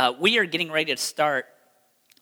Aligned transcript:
Uh, 0.00 0.14
we 0.18 0.38
are 0.38 0.46
getting 0.46 0.72
ready 0.72 0.90
to 0.90 0.96
start 0.96 1.44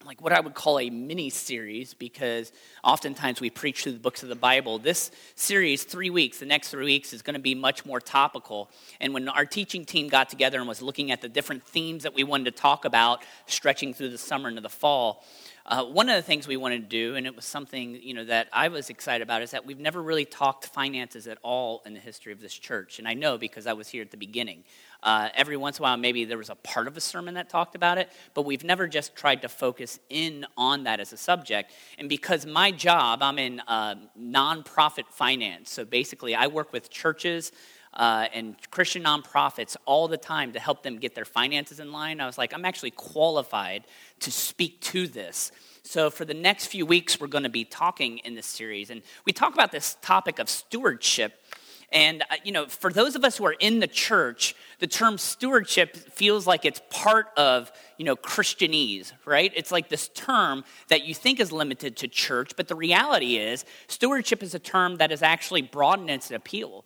like 0.05 0.21
what 0.21 0.33
I 0.33 0.41
would 0.41 0.55
call 0.55 0.81
a 0.81 0.91
mini 0.91 1.31
series 1.31 1.95
because 1.95 2.51
oftentimes 2.83 3.41
we 3.41 3.51
preach 3.51 3.85
through 3.85 3.93
the 3.93 4.01
books 4.01 4.25
of 4.25 4.29
the 4.29 4.35
Bible. 4.35 4.81
This 4.81 5.12
series, 5.37 5.84
three 5.84 6.10
weeks, 6.10 6.41
the 6.41 6.46
next 6.46 6.70
three 6.70 6.84
weeks, 6.84 7.12
is 7.12 7.22
going 7.22 7.34
to 7.34 7.41
be 7.41 7.54
much 7.54 7.86
more 7.86 8.00
topical. 8.00 8.68
And 9.00 9.14
when 9.14 9.29
our 9.29 9.46
teaching 9.46 9.84
team 9.84 10.09
got 10.09 10.29
together 10.29 10.59
and 10.59 10.66
was 10.66 10.82
looking 10.82 11.12
at 11.12 11.20
the 11.20 11.29
different 11.29 11.62
themes 11.62 12.02
that 12.02 12.16
we 12.16 12.25
wanted 12.25 12.46
to 12.46 12.50
talk 12.50 12.84
about, 12.84 13.25
stretching 13.46 13.95
through 13.95 14.10
the 14.10 14.18
summer 14.18 14.48
into 14.48 14.60
the 14.60 14.68
fall, 14.68 15.24
uh, 15.64 15.84
one 15.84 16.08
of 16.08 16.16
the 16.16 16.22
things 16.22 16.48
we 16.48 16.56
wanted 16.56 16.82
to 16.82 16.88
do, 16.88 17.14
and 17.14 17.26
it 17.26 17.36
was 17.36 17.45
something 17.45 18.00
you 18.02 18.14
know 18.14 18.24
that 18.24 18.48
I 18.52 18.68
was 18.68 18.90
excited 18.90 19.22
about, 19.22 19.42
is 19.42 19.52
that 19.52 19.66
we've 19.66 19.79
never 19.79 20.02
really 20.02 20.24
talked 20.24 20.66
finances 20.66 21.29
at 21.29 21.38
all 21.42 21.82
in 21.86 21.95
the 21.95 22.00
history 22.00 22.32
of 22.32 22.40
this 22.40 22.54
church. 22.54 22.98
And 22.98 23.06
I 23.06 23.14
know 23.14 23.38
because 23.38 23.68
I 23.68 23.74
was 23.74 23.86
here 23.86 24.02
at 24.02 24.10
the 24.10 24.16
beginning. 24.16 24.64
Uh, 25.02 25.28
every 25.34 25.56
once 25.56 25.78
in 25.78 25.82
a 25.82 25.84
while, 25.84 25.96
maybe 25.96 26.24
there 26.24 26.38
was 26.38 26.50
a 26.50 26.56
part 26.56 26.88
of 26.88 26.96
a 26.96 27.00
sermon 27.00 27.34
that 27.34 27.48
talked 27.48 27.76
about 27.76 27.98
it, 27.98 28.10
but 28.34 28.42
we've 28.42 28.64
never 28.64 28.88
just 28.88 29.14
tried 29.14 29.42
to 29.42 29.48
focus 29.48 30.00
in 30.11 30.44
on 30.56 30.84
that 30.84 30.98
as 30.98 31.12
a 31.12 31.16
subject. 31.16 31.72
And 31.98 32.09
because 32.09 32.45
my 32.45 32.73
job, 32.73 33.23
I'm 33.23 33.39
in 33.39 33.61
uh, 33.61 33.95
nonprofit 34.20 35.06
finance, 35.11 35.70
so 35.70 35.84
basically 35.84 36.34
I 36.34 36.48
work 36.48 36.73
with 36.73 36.91
churches 36.91 37.53
uh, 37.95 38.27
and 38.33 38.56
Christian 38.70 39.05
nonprofits 39.05 39.77
all 39.84 40.09
the 40.09 40.16
time 40.16 40.53
to 40.53 40.61
help 40.61 40.83
them 40.83 40.98
get 40.98 41.15
their 41.15 41.25
finances 41.25 41.80
in 41.80 41.92
line. 41.92 42.20
I 42.20 42.27
was 42.27 42.39
like, 42.39 42.53
I'm 42.53 42.65
actually 42.65 42.91
qualified 42.92 43.84
to 44.20 44.30
speak 44.30 44.80
to 44.83 45.06
this. 45.06 45.53
So, 45.83 46.11
for 46.11 46.25
the 46.25 46.34
next 46.34 46.67
few 46.67 46.84
weeks, 46.84 47.19
we're 47.19 47.28
going 47.28 47.45
to 47.45 47.51
be 47.51 47.65
talking 47.65 48.19
in 48.19 48.34
this 48.34 48.47
series. 48.47 48.91
And 48.91 49.03
we 49.25 49.33
talk 49.33 49.55
about 49.55 49.73
this 49.73 49.97
topic 50.03 50.39
of 50.39 50.48
stewardship. 50.48 51.42
And, 51.91 52.23
uh, 52.23 52.37
you 52.45 52.52
know, 52.52 52.66
for 52.66 52.92
those 52.92 53.16
of 53.16 53.24
us 53.24 53.38
who 53.38 53.47
are 53.47 53.56
in 53.59 53.80
the 53.80 53.87
church, 53.87 54.55
the 54.78 54.87
term 54.87 55.16
stewardship 55.16 55.97
feels 55.97 56.47
like 56.47 56.64
it's 56.64 56.83
part 56.91 57.28
of, 57.37 57.73
you 57.97 58.05
know, 58.05 58.14
Christianese, 58.14 59.12
right? 59.24 59.51
It's 59.56 59.73
like 59.73 59.88
this 59.88 60.09
term 60.09 60.64
that 60.88 61.05
you 61.05 61.14
think 61.14 61.41
is 61.41 61.51
limited 61.51 61.97
to 61.98 62.08
church, 62.08 62.53
but 62.56 62.69
the 62.69 62.75
reality 62.75 63.36
is 63.36 63.64
stewardship 63.86 64.42
is 64.42 64.55
a 64.55 64.58
term 64.58 64.97
that 64.97 65.11
is 65.11 65.22
actually 65.22 65.62
broadened 65.62 66.11
its 66.11 66.30
appeal 66.30 66.84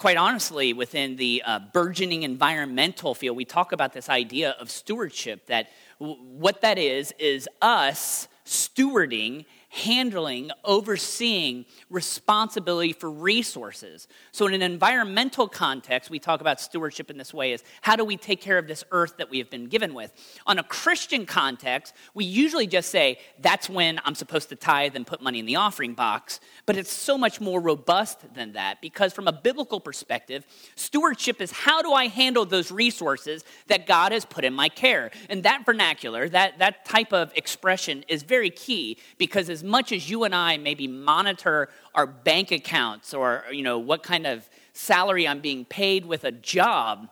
quite 0.00 0.16
honestly, 0.16 0.72
within 0.72 1.16
the 1.16 1.42
uh, 1.44 1.58
burgeoning 1.74 2.22
environmental 2.22 3.14
field, 3.14 3.36
we 3.36 3.44
talk 3.44 3.72
about 3.72 3.92
this 3.92 4.08
idea 4.08 4.56
of 4.58 4.70
stewardship 4.70 5.44
that 5.44 5.68
w- 6.00 6.18
what 6.22 6.62
that 6.62 6.78
is, 6.78 7.12
is 7.18 7.46
us 7.60 8.26
stewarding 8.46 9.44
handling, 9.70 10.50
overseeing 10.64 11.64
responsibility 11.90 12.92
for 12.92 13.08
resources. 13.08 14.08
So, 14.32 14.48
in 14.48 14.54
an 14.54 14.62
environmental 14.62 15.48
context, 15.48 16.10
we 16.10 16.18
talk 16.18 16.40
about 16.40 16.60
stewardship 16.60 17.08
in 17.08 17.16
this 17.16 17.32
way 17.32 17.52
is 17.52 17.62
how 17.80 17.94
do 17.94 18.04
we 18.04 18.16
take 18.16 18.40
care 18.40 18.58
of 18.58 18.66
this 18.66 18.82
earth 18.90 19.16
that 19.18 19.30
we 19.30 19.38
have 19.38 19.48
been 19.48 19.68
given 19.68 19.94
with? 19.94 20.12
On 20.46 20.58
a 20.58 20.64
Christian 20.64 21.24
context, 21.24 21.94
we 22.14 22.24
usually 22.24 22.66
just 22.66 22.90
say 22.90 23.18
that's 23.38 23.70
when 23.70 24.00
I'm 24.04 24.16
supposed 24.16 24.48
to 24.48 24.56
tithe 24.56 24.96
and 24.96 25.06
put 25.06 25.22
money 25.22 25.38
in 25.38 25.46
the 25.46 25.56
offering 25.56 25.94
box, 25.94 26.40
but 26.66 26.76
it's 26.76 26.92
so 26.92 27.16
much 27.16 27.40
more 27.40 27.60
robust 27.60 28.34
than 28.34 28.54
that 28.54 28.80
because, 28.80 29.12
from 29.12 29.28
a 29.28 29.32
biblical 29.32 29.78
perspective, 29.78 30.44
stewardship 30.74 31.40
is 31.40 31.52
how 31.52 31.80
do 31.80 31.92
I 31.92 32.08
handle 32.08 32.44
those 32.44 32.72
resources 32.72 33.44
that 33.68 33.86
God 33.86 34.10
has 34.10 34.24
put 34.24 34.44
in 34.44 34.52
my 34.52 34.68
care? 34.68 35.12
And 35.28 35.44
that 35.44 35.64
vernacular, 35.64 36.28
that, 36.28 36.58
that 36.58 36.84
type 36.84 37.12
of 37.12 37.32
expression 37.36 38.04
is 38.08 38.24
very 38.24 38.50
key 38.50 38.98
because 39.16 39.48
as 39.48 39.59
as 39.60 39.64
much 39.64 39.92
as 39.92 40.08
you 40.08 40.24
and 40.24 40.34
I 40.34 40.56
maybe 40.56 40.88
monitor 40.88 41.68
our 41.94 42.06
bank 42.06 42.50
accounts 42.50 43.12
or, 43.12 43.44
you 43.52 43.62
know, 43.62 43.78
what 43.78 44.02
kind 44.02 44.26
of 44.26 44.48
salary 44.72 45.28
I'm 45.28 45.40
being 45.40 45.66
paid 45.66 46.06
with 46.06 46.24
a 46.24 46.32
job, 46.32 47.08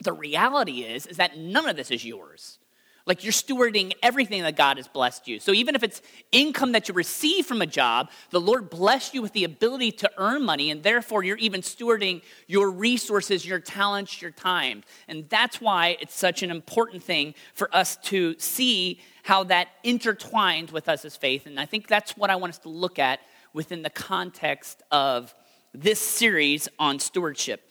the 0.00 0.14
reality 0.14 0.84
is, 0.84 1.06
is 1.06 1.18
that 1.18 1.36
none 1.36 1.68
of 1.68 1.76
this 1.76 1.90
is 1.90 2.02
yours. 2.02 2.58
Like 3.04 3.24
you're 3.24 3.32
stewarding 3.32 3.92
everything 4.02 4.42
that 4.42 4.56
God 4.56 4.76
has 4.76 4.86
blessed 4.86 5.26
you. 5.26 5.40
So 5.40 5.52
even 5.52 5.74
if 5.74 5.82
it's 5.82 6.00
income 6.30 6.72
that 6.72 6.88
you 6.88 6.94
receive 6.94 7.46
from 7.46 7.60
a 7.60 7.66
job, 7.66 8.10
the 8.30 8.40
Lord 8.40 8.70
blessed 8.70 9.14
you 9.14 9.22
with 9.22 9.32
the 9.32 9.44
ability 9.44 9.92
to 9.92 10.10
earn 10.18 10.44
money, 10.44 10.70
and 10.70 10.82
therefore 10.82 11.24
you're 11.24 11.36
even 11.38 11.62
stewarding 11.62 12.22
your 12.46 12.70
resources, 12.70 13.44
your 13.44 13.58
talents, 13.58 14.22
your 14.22 14.30
time. 14.30 14.84
And 15.08 15.28
that's 15.28 15.60
why 15.60 15.96
it's 16.00 16.16
such 16.16 16.42
an 16.42 16.50
important 16.50 17.02
thing 17.02 17.34
for 17.54 17.74
us 17.74 17.96
to 18.04 18.36
see 18.38 19.00
how 19.24 19.44
that 19.44 19.68
intertwined 19.82 20.70
with 20.70 20.88
us 20.88 21.04
as 21.04 21.16
faith. 21.16 21.46
And 21.46 21.58
I 21.58 21.66
think 21.66 21.88
that's 21.88 22.16
what 22.16 22.30
I 22.30 22.36
want 22.36 22.52
us 22.52 22.58
to 22.60 22.68
look 22.68 22.98
at 22.98 23.20
within 23.52 23.82
the 23.82 23.90
context 23.90 24.82
of 24.90 25.34
this 25.74 25.98
series 25.98 26.68
on 26.78 26.98
stewardship. 26.98 27.68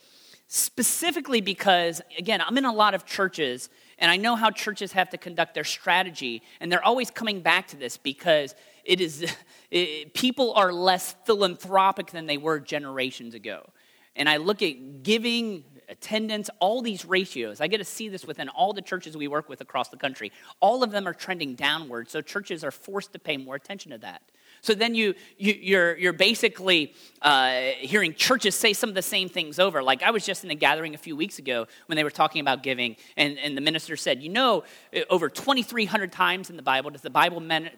Specifically 0.47 1.39
because, 1.39 2.01
again, 2.17 2.41
I'm 2.41 2.57
in 2.57 2.65
a 2.65 2.73
lot 2.73 2.93
of 2.93 3.05
churches 3.05 3.69
and 4.01 4.09
I 4.09 4.17
know 4.17 4.35
how 4.35 4.49
churches 4.49 4.91
have 4.93 5.11
to 5.11 5.17
conduct 5.17 5.53
their 5.53 5.63
strategy, 5.63 6.41
and 6.59 6.71
they're 6.71 6.83
always 6.83 7.11
coming 7.11 7.41
back 7.41 7.67
to 7.67 7.77
this 7.77 7.97
because 7.97 8.55
it 8.83 8.99
is 8.99 9.25
it, 9.71 10.13
people 10.13 10.53
are 10.55 10.73
less 10.73 11.15
philanthropic 11.25 12.07
than 12.07 12.25
they 12.25 12.37
were 12.37 12.59
generations 12.59 13.35
ago. 13.35 13.69
And 14.15 14.27
I 14.27 14.37
look 14.37 14.61
at 14.61 15.03
giving, 15.03 15.63
attendance, 15.87 16.49
all 16.59 16.81
these 16.81 17.05
ratios. 17.05 17.61
I 17.61 17.67
get 17.67 17.77
to 17.77 17.85
see 17.85 18.09
this 18.09 18.25
within 18.25 18.49
all 18.49 18.73
the 18.73 18.81
churches 18.81 19.15
we 19.15 19.27
work 19.27 19.47
with 19.47 19.61
across 19.61 19.87
the 19.89 19.97
country. 19.97 20.31
All 20.59 20.83
of 20.83 20.91
them 20.91 21.07
are 21.07 21.13
trending 21.13 21.55
downward, 21.55 22.09
so 22.09 22.21
churches 22.21 22.63
are 22.63 22.71
forced 22.71 23.13
to 23.13 23.19
pay 23.19 23.37
more 23.37 23.55
attention 23.55 23.91
to 23.91 23.99
that. 23.99 24.21
So 24.61 24.75
then 24.75 24.93
you, 24.93 25.15
you, 25.37 25.53
you're, 25.59 25.97
you're 25.97 26.13
basically 26.13 26.93
uh, 27.23 27.71
hearing 27.79 28.13
churches 28.13 28.55
say 28.55 28.73
some 28.73 28.89
of 28.89 28.95
the 28.95 29.01
same 29.01 29.27
things 29.27 29.57
over. 29.57 29.81
Like 29.81 30.03
I 30.03 30.11
was 30.11 30.23
just 30.23 30.43
in 30.43 30.51
a 30.51 30.55
gathering 30.55 30.93
a 30.93 30.99
few 30.99 31.15
weeks 31.15 31.39
ago 31.39 31.67
when 31.87 31.95
they 31.95 32.03
were 32.03 32.11
talking 32.11 32.41
about 32.41 32.61
giving, 32.61 32.95
and, 33.17 33.39
and 33.39 33.57
the 33.57 33.61
minister 33.61 33.97
said, 33.97 34.21
You 34.21 34.29
know, 34.29 34.63
over 35.09 35.29
2,300 35.29 36.11
times 36.11 36.51
in 36.51 36.57
the 36.57 36.63
Bible 36.63 36.91
does 36.91 37.01
the 37.01 37.09
Bible 37.09 37.39
men, 37.39 37.71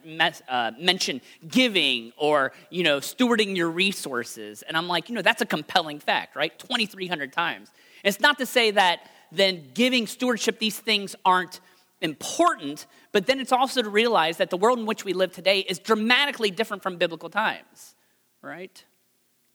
uh, 0.49 0.71
mention 0.77 1.21
giving 1.47 2.11
or, 2.17 2.51
you 2.69 2.83
know, 2.83 2.99
stewarding 2.99 3.55
your 3.55 3.69
resources. 3.69 4.61
And 4.63 4.75
I'm 4.75 4.89
like, 4.89 5.07
You 5.07 5.15
know, 5.15 5.21
that's 5.21 5.41
a 5.41 5.45
compelling 5.45 5.99
fact, 5.99 6.35
right? 6.35 6.57
2,300 6.59 7.31
times. 7.31 7.71
It's 8.03 8.19
not 8.19 8.37
to 8.39 8.45
say 8.45 8.71
that 8.71 9.09
then 9.31 9.69
giving 9.73 10.05
stewardship, 10.05 10.59
these 10.59 10.77
things 10.77 11.15
aren't 11.25 11.61
important, 12.03 12.85
but 13.11 13.25
then 13.25 13.39
it's 13.39 13.51
also 13.51 13.81
to 13.81 13.89
realize 13.89 14.37
that 14.37 14.49
the 14.49 14.57
world 14.57 14.77
in 14.77 14.85
which 14.85 15.05
we 15.05 15.13
live 15.13 15.33
today 15.33 15.59
is 15.59 15.79
dramatically 15.79 16.51
different 16.51 16.83
from 16.83 16.97
biblical 16.97 17.29
times, 17.29 17.95
right? 18.41 18.83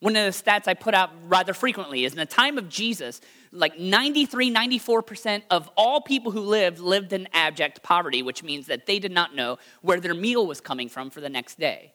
One 0.00 0.16
of 0.16 0.24
the 0.24 0.30
stats 0.30 0.68
I 0.68 0.74
put 0.74 0.94
out 0.94 1.10
rather 1.24 1.52
frequently 1.52 2.04
is 2.04 2.12
in 2.12 2.18
the 2.18 2.26
time 2.26 2.56
of 2.56 2.68
Jesus, 2.68 3.20
like 3.52 3.78
93, 3.78 4.52
94% 4.52 5.42
of 5.50 5.68
all 5.76 6.00
people 6.00 6.32
who 6.32 6.40
lived 6.40 6.78
lived 6.78 7.12
in 7.12 7.28
abject 7.32 7.82
poverty, 7.82 8.22
which 8.22 8.42
means 8.42 8.66
that 8.66 8.86
they 8.86 8.98
did 8.98 9.12
not 9.12 9.34
know 9.34 9.58
where 9.82 10.00
their 10.00 10.14
meal 10.14 10.46
was 10.46 10.60
coming 10.60 10.88
from 10.88 11.10
for 11.10 11.20
the 11.20 11.28
next 11.28 11.58
day. 11.58 11.92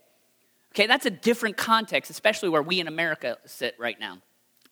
Okay, 0.74 0.86
that's 0.86 1.06
a 1.06 1.12
different 1.12 1.56
context, 1.56 2.12
especially 2.12 2.50
where 2.50 2.62
we 2.62 2.80
in 2.80 2.88
America 2.88 3.38
sit 3.46 3.76
right 3.80 4.00
now. 4.00 4.18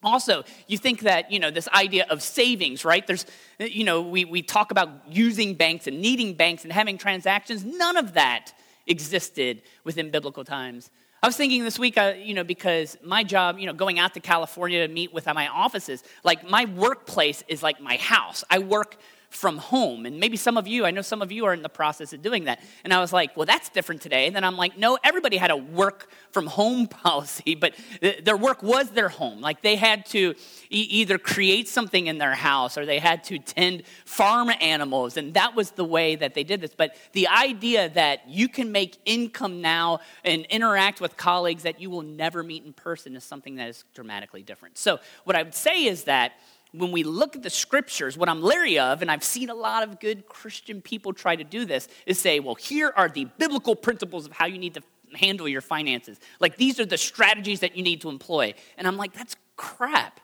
Also, 0.04 0.44
you 0.68 0.78
think 0.78 1.02
that, 1.02 1.32
you 1.32 1.40
know, 1.40 1.52
this 1.52 1.68
idea 1.70 2.06
of 2.10 2.24
savings, 2.24 2.84
right? 2.84 3.06
There's, 3.06 3.26
you 3.60 3.84
know, 3.84 4.02
we, 4.02 4.26
we 4.26 4.42
talk 4.42 4.72
about 4.72 4.90
using 5.08 5.54
banks 5.54 5.86
and 5.86 6.02
needing 6.02 6.34
banks 6.34 6.64
and 6.64 6.74
having 6.74 6.98
transactions. 6.98 7.64
None 7.64 7.98
of 7.98 8.14
that 8.14 8.52
existed 8.88 9.62
within 9.84 10.10
biblical 10.10 10.44
times. 10.44 10.90
I 11.24 11.28
was 11.28 11.38
thinking 11.38 11.64
this 11.64 11.78
week, 11.78 12.00
uh, 12.00 12.14
you 12.18 12.34
know, 12.34 12.44
because 12.44 12.98
my 13.04 13.24
job, 13.24 13.60
you 13.60 13.68
know, 13.68 13.74
going 13.74 14.00
out 14.00 14.16
to 14.16 14.20
California 14.20 14.88
to 14.88 14.92
meet 14.92 15.14
with 15.14 15.28
my 15.28 15.48
offices, 15.50 16.04
like 16.24 16.50
my 16.50 16.66
workplace 16.66 17.44
is 17.48 17.62
like 17.62 17.80
my 17.80 17.98
house. 17.98 18.44
I 18.50 18.58
work 18.58 18.98
from 19.32 19.58
home. 19.58 20.06
And 20.06 20.20
maybe 20.20 20.36
some 20.36 20.58
of 20.58 20.68
you, 20.68 20.86
I 20.86 20.92
know 20.92 21.02
some 21.02 21.22
of 21.22 21.32
you 21.32 21.46
are 21.46 21.54
in 21.54 21.62
the 21.62 21.70
process 21.70 22.12
of 22.12 22.22
doing 22.22 22.44
that. 22.44 22.60
And 22.84 22.94
I 22.94 23.00
was 23.00 23.14
like, 23.14 23.36
well, 23.38 23.46
that's 23.46 23.70
different 23.70 24.02
today. 24.02 24.28
And 24.28 24.36
then 24.36 24.44
I'm 24.44 24.58
like, 24.58 24.78
no, 24.78 24.98
everybody 25.06 25.38
had 25.38 25.52
a 25.52 25.56
work 25.56 26.10
from 26.32 26.48
home 26.48 26.86
policy, 27.06 27.56
but 27.56 27.74
their 28.02 28.36
work 28.36 28.62
was 28.62 28.90
their 28.90 29.08
home. 29.08 29.40
Like 29.40 29.62
they 29.62 29.78
had 29.78 30.06
to 30.08 30.36
e- 30.70 30.88
either 30.90 31.18
create 31.18 31.70
something 31.70 32.08
in 32.08 32.18
their 32.18 32.34
house 32.34 32.78
or 32.78 32.86
they 32.86 33.00
had 33.00 33.24
to 33.26 33.40
tend 33.40 33.84
farm 34.04 34.52
animals. 34.60 35.16
And 35.16 35.34
that 35.36 35.56
was 35.56 35.72
the 35.72 35.86
way 35.86 36.18
that 36.18 36.34
they 36.34 36.44
did 36.44 36.60
this. 36.60 36.76
But 36.76 36.98
the 37.14 37.30
idea 37.30 37.88
that 37.90 38.28
you 38.28 38.50
can 38.50 38.74
make 38.74 38.98
income 39.06 39.62
now 39.62 40.02
and 40.26 40.46
interact 40.48 41.00
with 41.00 41.16
colleagues 41.16 41.64
that 41.64 41.80
you 41.80 41.90
will 41.90 42.02
never 42.02 42.44
meet 42.44 42.66
in 42.66 42.74
person 42.74 43.16
is 43.16 43.24
something 43.24 43.56
that 43.56 43.70
is 43.70 43.86
dramatically 43.94 44.44
different. 44.44 44.78
So, 44.78 45.00
what 45.24 45.38
I 45.38 45.44
would 45.44 45.56
say 45.56 45.86
is 45.86 46.04
that 46.04 46.34
when 46.74 46.92
we 46.92 47.04
look 47.04 47.36
at 47.36 47.44
the 47.44 47.50
scriptures, 47.50 48.18
what 48.18 48.30
I'm 48.30 48.42
leery 48.42 48.80
of, 48.80 49.02
and 49.02 49.12
I've 49.12 49.24
seen 49.24 49.50
a 49.50 49.56
lot 49.56 49.84
of 49.84 50.00
good 50.00 50.28
Christian 50.28 50.82
people 50.82 51.14
try 51.14 51.36
to 51.36 51.44
do 51.44 51.66
this, 51.66 51.88
is 52.06 52.18
say, 52.18 52.40
well, 52.40 52.56
here 52.56 52.94
are 52.96 53.10
the 53.10 53.26
biblical 53.38 53.76
principles 53.76 54.26
of 54.26 54.32
how 54.32 54.46
you 54.46 54.58
need 54.58 54.76
to 54.76 54.82
handle 55.14 55.48
your 55.48 55.62
finances. 55.62 56.20
Like, 56.40 56.56
these 56.58 56.80
are 56.80 56.86
the 56.86 56.98
strategies 56.98 57.60
that 57.60 57.76
you 57.76 57.84
need 57.84 58.02
to 58.02 58.10
employ. 58.10 58.54
And 58.78 58.88
I'm 58.88 58.98
like, 58.98 59.14
that's 59.14 59.36
crap. 59.58 60.20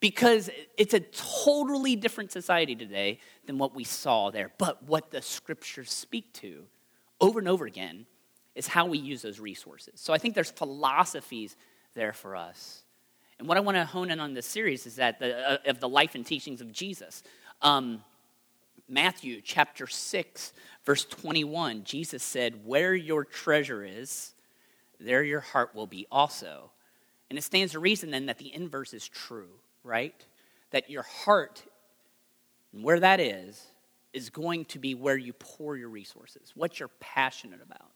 Because 0.00 0.50
it's 0.76 0.92
a 0.92 1.00
totally 1.00 1.96
different 1.96 2.32
society 2.32 2.74
today 2.74 3.20
than 3.46 3.56
what 3.58 3.74
we 3.74 3.84
saw 3.84 4.30
there. 4.30 4.50
But 4.58 4.82
what 4.82 5.10
the 5.10 5.22
scriptures 5.22 5.90
speak 5.90 6.32
to 6.34 6.64
over 7.20 7.38
and 7.38 7.48
over 7.48 7.64
again 7.64 8.06
is 8.54 8.66
how 8.66 8.86
we 8.86 8.98
use 8.98 9.22
those 9.22 9.40
resources. 9.40 9.94
So 9.96 10.12
I 10.12 10.18
think 10.18 10.34
there's 10.34 10.50
philosophies 10.50 11.56
there 11.94 12.12
for 12.12 12.36
us. 12.36 12.83
And 13.38 13.48
what 13.48 13.56
I 13.56 13.60
want 13.60 13.76
to 13.76 13.84
hone 13.84 14.10
in 14.10 14.20
on 14.20 14.34
this 14.34 14.46
series 14.46 14.86
is 14.86 14.96
that 14.96 15.18
the, 15.18 15.36
uh, 15.36 15.58
of 15.66 15.80
the 15.80 15.88
life 15.88 16.14
and 16.14 16.24
teachings 16.24 16.60
of 16.60 16.72
Jesus. 16.72 17.22
Um, 17.62 18.02
Matthew 18.88 19.40
chapter 19.40 19.86
6, 19.86 20.52
verse 20.84 21.04
21, 21.04 21.84
Jesus 21.84 22.22
said, 22.22 22.64
Where 22.64 22.94
your 22.94 23.24
treasure 23.24 23.84
is, 23.84 24.34
there 25.00 25.22
your 25.22 25.40
heart 25.40 25.74
will 25.74 25.86
be 25.86 26.06
also. 26.12 26.70
And 27.30 27.38
it 27.38 27.42
stands 27.42 27.72
to 27.72 27.80
reason 27.80 28.10
then 28.10 28.26
that 28.26 28.38
the 28.38 28.54
inverse 28.54 28.92
is 28.92 29.08
true, 29.08 29.48
right? 29.82 30.14
That 30.70 30.90
your 30.90 31.02
heart, 31.02 31.62
where 32.72 33.00
that 33.00 33.20
is, 33.20 33.66
is 34.12 34.30
going 34.30 34.66
to 34.66 34.78
be 34.78 34.94
where 34.94 35.16
you 35.16 35.32
pour 35.32 35.76
your 35.76 35.88
resources, 35.88 36.52
what 36.54 36.78
you're 36.78 36.90
passionate 37.00 37.60
about. 37.62 37.90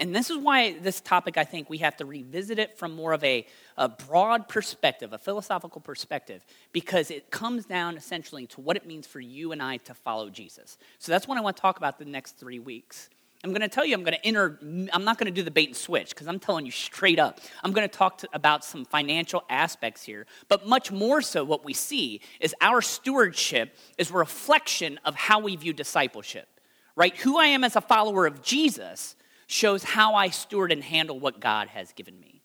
And 0.00 0.16
this 0.16 0.30
is 0.30 0.38
why 0.38 0.72
this 0.78 1.02
topic, 1.02 1.36
I 1.36 1.44
think, 1.44 1.68
we 1.68 1.78
have 1.78 1.94
to 1.98 2.06
revisit 2.06 2.58
it 2.58 2.78
from 2.78 2.92
more 2.92 3.12
of 3.12 3.22
a, 3.22 3.46
a 3.76 3.90
broad 3.90 4.48
perspective, 4.48 5.12
a 5.12 5.18
philosophical 5.18 5.82
perspective, 5.82 6.42
because 6.72 7.10
it 7.10 7.30
comes 7.30 7.66
down 7.66 7.98
essentially 7.98 8.46
to 8.46 8.62
what 8.62 8.78
it 8.78 8.86
means 8.86 9.06
for 9.06 9.20
you 9.20 9.52
and 9.52 9.62
I 9.62 9.76
to 9.76 9.92
follow 9.92 10.30
Jesus. 10.30 10.78
So 10.98 11.12
that's 11.12 11.28
what 11.28 11.36
I 11.36 11.42
want 11.42 11.56
to 11.56 11.60
talk 11.60 11.76
about 11.76 11.98
the 11.98 12.06
next 12.06 12.38
three 12.38 12.58
weeks. 12.58 13.10
I'm 13.44 13.50
going 13.50 13.60
to 13.60 13.68
tell 13.68 13.84
you, 13.84 13.94
I'm 13.94 14.02
going 14.02 14.14
to 14.14 14.26
enter, 14.26 14.58
I'm 14.90 15.04
not 15.04 15.18
going 15.18 15.26
to 15.26 15.30
do 15.30 15.42
the 15.42 15.50
bait 15.50 15.68
and 15.68 15.76
switch 15.76 16.10
because 16.10 16.26
I'm 16.28 16.38
telling 16.38 16.64
you 16.64 16.72
straight 16.72 17.18
up. 17.18 17.38
I'm 17.62 17.72
going 17.72 17.88
to 17.88 17.94
talk 17.94 18.18
to, 18.18 18.28
about 18.32 18.64
some 18.64 18.86
financial 18.86 19.44
aspects 19.50 20.02
here, 20.02 20.26
but 20.48 20.66
much 20.66 20.90
more 20.90 21.20
so, 21.20 21.44
what 21.44 21.62
we 21.62 21.74
see 21.74 22.22
is 22.38 22.54
our 22.62 22.80
stewardship 22.80 23.76
is 23.98 24.10
a 24.10 24.14
reflection 24.14 24.98
of 25.04 25.14
how 25.14 25.40
we 25.40 25.56
view 25.56 25.74
discipleship, 25.74 26.48
right? 26.96 27.16
Who 27.18 27.38
I 27.38 27.46
am 27.46 27.64
as 27.64 27.76
a 27.76 27.80
follower 27.82 28.26
of 28.26 28.42
Jesus 28.42 29.16
shows 29.50 29.82
how 29.82 30.14
I 30.14 30.28
steward 30.28 30.72
and 30.72 30.82
handle 30.82 31.18
what 31.18 31.40
God 31.40 31.68
has 31.68 31.92
given 31.92 32.18
me. 32.20 32.40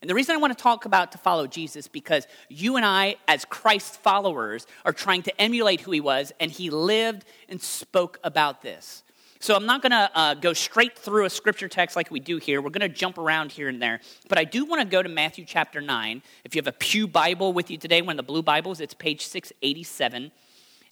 And 0.00 0.08
the 0.08 0.14
reason 0.14 0.34
I 0.34 0.38
want 0.38 0.56
to 0.56 0.62
talk 0.62 0.84
about 0.84 1.12
to 1.12 1.18
follow 1.18 1.46
Jesus 1.46 1.88
because 1.88 2.26
you 2.48 2.76
and 2.76 2.86
I, 2.86 3.16
as 3.28 3.44
Christ 3.44 4.00
followers, 4.02 4.66
are 4.84 4.92
trying 4.92 5.22
to 5.22 5.40
emulate 5.40 5.82
who 5.82 5.90
he 5.90 6.00
was, 6.00 6.32
and 6.40 6.50
he 6.50 6.70
lived 6.70 7.24
and 7.48 7.60
spoke 7.60 8.18
about 8.24 8.62
this. 8.62 9.02
So 9.42 9.54
I'm 9.54 9.64
not 9.64 9.80
going 9.80 9.92
to 9.92 10.10
uh, 10.14 10.34
go 10.34 10.52
straight 10.52 10.98
through 10.98 11.24
a 11.24 11.30
scripture 11.30 11.68
text 11.68 11.96
like 11.96 12.10
we 12.10 12.20
do 12.20 12.36
here. 12.36 12.60
We're 12.60 12.70
going 12.70 12.88
to 12.88 12.94
jump 12.94 13.16
around 13.16 13.52
here 13.52 13.68
and 13.68 13.80
there. 13.80 14.00
But 14.28 14.38
I 14.38 14.44
do 14.44 14.66
want 14.66 14.82
to 14.82 14.86
go 14.86 15.02
to 15.02 15.08
Matthew 15.08 15.46
chapter 15.46 15.80
9. 15.80 16.22
If 16.44 16.54
you 16.54 16.58
have 16.58 16.66
a 16.66 16.72
Pew 16.72 17.06
Bible 17.06 17.54
with 17.54 17.70
you 17.70 17.78
today, 17.78 18.02
one 18.02 18.12
of 18.12 18.16
the 18.18 18.30
blue 18.30 18.42
Bibles, 18.42 18.80
it's 18.80 18.92
page 18.92 19.24
687. 19.24 20.30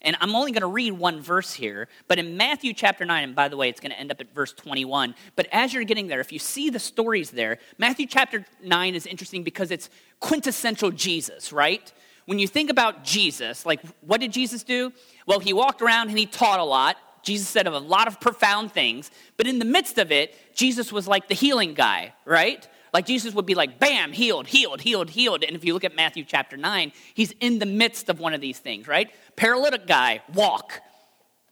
And 0.02 0.16
I'm 0.20 0.36
only 0.36 0.52
going 0.52 0.62
to 0.62 0.68
read 0.68 0.92
one 0.92 1.20
verse 1.20 1.52
here, 1.52 1.88
but 2.06 2.20
in 2.20 2.36
Matthew 2.36 2.72
chapter 2.72 3.04
9, 3.04 3.24
and 3.24 3.34
by 3.34 3.48
the 3.48 3.56
way, 3.56 3.68
it's 3.68 3.80
going 3.80 3.90
to 3.90 3.98
end 3.98 4.12
up 4.12 4.20
at 4.20 4.32
verse 4.32 4.52
21. 4.52 5.14
But 5.34 5.48
as 5.50 5.74
you're 5.74 5.82
getting 5.82 6.06
there, 6.06 6.20
if 6.20 6.32
you 6.32 6.38
see 6.38 6.70
the 6.70 6.78
stories 6.78 7.30
there, 7.30 7.58
Matthew 7.78 8.06
chapter 8.06 8.46
9 8.62 8.94
is 8.94 9.06
interesting 9.06 9.42
because 9.42 9.72
it's 9.72 9.90
quintessential 10.20 10.92
Jesus, 10.92 11.52
right? 11.52 11.92
When 12.26 12.38
you 12.38 12.46
think 12.46 12.70
about 12.70 13.02
Jesus, 13.02 13.66
like 13.66 13.80
what 14.02 14.20
did 14.20 14.32
Jesus 14.32 14.62
do? 14.62 14.92
Well, 15.26 15.40
he 15.40 15.52
walked 15.52 15.82
around 15.82 16.10
and 16.10 16.18
he 16.18 16.26
taught 16.26 16.60
a 16.60 16.64
lot. 16.64 16.96
Jesus 17.24 17.48
said 17.48 17.66
a 17.66 17.78
lot 17.78 18.06
of 18.06 18.20
profound 18.20 18.72
things, 18.72 19.10
but 19.36 19.48
in 19.48 19.58
the 19.58 19.64
midst 19.64 19.98
of 19.98 20.12
it, 20.12 20.34
Jesus 20.54 20.92
was 20.92 21.08
like 21.08 21.26
the 21.26 21.34
healing 21.34 21.74
guy, 21.74 22.14
right? 22.24 22.66
Like 22.92 23.06
Jesus 23.06 23.34
would 23.34 23.46
be 23.46 23.54
like, 23.54 23.78
bam, 23.78 24.12
healed, 24.12 24.46
healed, 24.46 24.80
healed, 24.80 25.10
healed. 25.10 25.44
And 25.44 25.56
if 25.56 25.64
you 25.64 25.74
look 25.74 25.84
at 25.84 25.94
Matthew 25.94 26.24
chapter 26.24 26.56
9, 26.56 26.92
he's 27.14 27.32
in 27.40 27.58
the 27.58 27.66
midst 27.66 28.08
of 28.08 28.20
one 28.20 28.34
of 28.34 28.40
these 28.40 28.58
things, 28.58 28.88
right? 28.88 29.10
Paralytic 29.36 29.86
guy, 29.86 30.22
walk. 30.34 30.80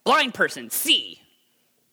Blind 0.03 0.33
person, 0.33 0.69
see. 0.69 1.21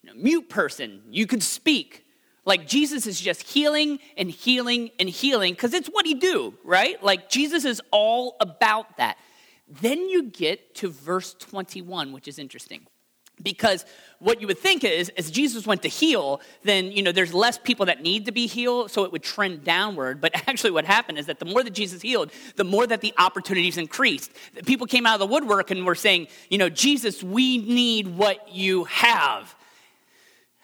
You 0.02 0.10
know, 0.10 0.16
mute 0.16 0.48
person, 0.48 1.02
you 1.10 1.26
could 1.26 1.42
speak. 1.42 2.04
Like 2.44 2.66
Jesus 2.66 3.06
is 3.06 3.20
just 3.20 3.42
healing 3.42 3.98
and 4.16 4.30
healing 4.30 4.90
and 4.98 5.08
healing 5.08 5.54
because 5.54 5.72
it's 5.72 5.88
what 5.88 6.06
he 6.06 6.14
do, 6.14 6.54
right? 6.62 7.02
Like 7.02 7.30
Jesus 7.30 7.64
is 7.64 7.80
all 7.90 8.36
about 8.40 8.98
that. 8.98 9.16
Then 9.66 10.08
you 10.08 10.24
get 10.24 10.74
to 10.76 10.90
verse 10.90 11.34
21, 11.34 12.12
which 12.12 12.28
is 12.28 12.38
interesting 12.38 12.86
because 13.42 13.84
what 14.20 14.40
you 14.40 14.46
would 14.46 14.58
think 14.58 14.84
is 14.84 15.10
as 15.16 15.30
jesus 15.30 15.66
went 15.66 15.82
to 15.82 15.88
heal 15.88 16.40
then 16.62 16.90
you 16.92 17.02
know 17.02 17.12
there's 17.12 17.34
less 17.34 17.58
people 17.58 17.86
that 17.86 18.02
need 18.02 18.24
to 18.26 18.32
be 18.32 18.46
healed 18.46 18.90
so 18.90 19.04
it 19.04 19.12
would 19.12 19.22
trend 19.22 19.64
downward. 19.64 20.20
But 20.20 20.32
actually 20.48 20.70
what 20.70 20.84
happened 20.84 21.18
is 21.18 21.26
that 21.26 21.38
the 21.38 21.44
more 21.44 21.62
that 21.62 21.72
jesus 21.72 22.02
healed 22.02 22.30
the 22.56 22.64
more 22.64 22.86
that 22.86 23.00
the 23.00 23.12
opportunities 23.18 23.76
increased. 23.76 24.30
People 24.66 24.86
came 24.86 25.06
out 25.06 25.14
of 25.14 25.20
the 25.20 25.32
woodwork 25.32 25.70
and 25.70 25.84
were 25.84 25.94
saying 25.94 26.28
you 26.48 26.58
know 26.58 26.68
jesus 26.68 27.22
we 27.22 27.58
need 27.58 28.06
what 28.08 28.52
you 28.52 28.84
have. 28.84 29.54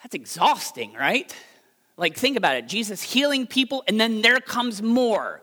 That's 0.02 0.14
exhausting 0.14 0.93
right? 0.94 1.34
Like 1.96 2.17
think 2.17 2.37
about 2.37 2.56
it. 2.56 2.67
Jesus 2.67 3.02
healing 3.02 3.46
people 3.46 3.84
and 3.88 4.00
then 4.00 4.22
there 4.22 4.40
comes 4.40 4.81
more. 4.81 5.43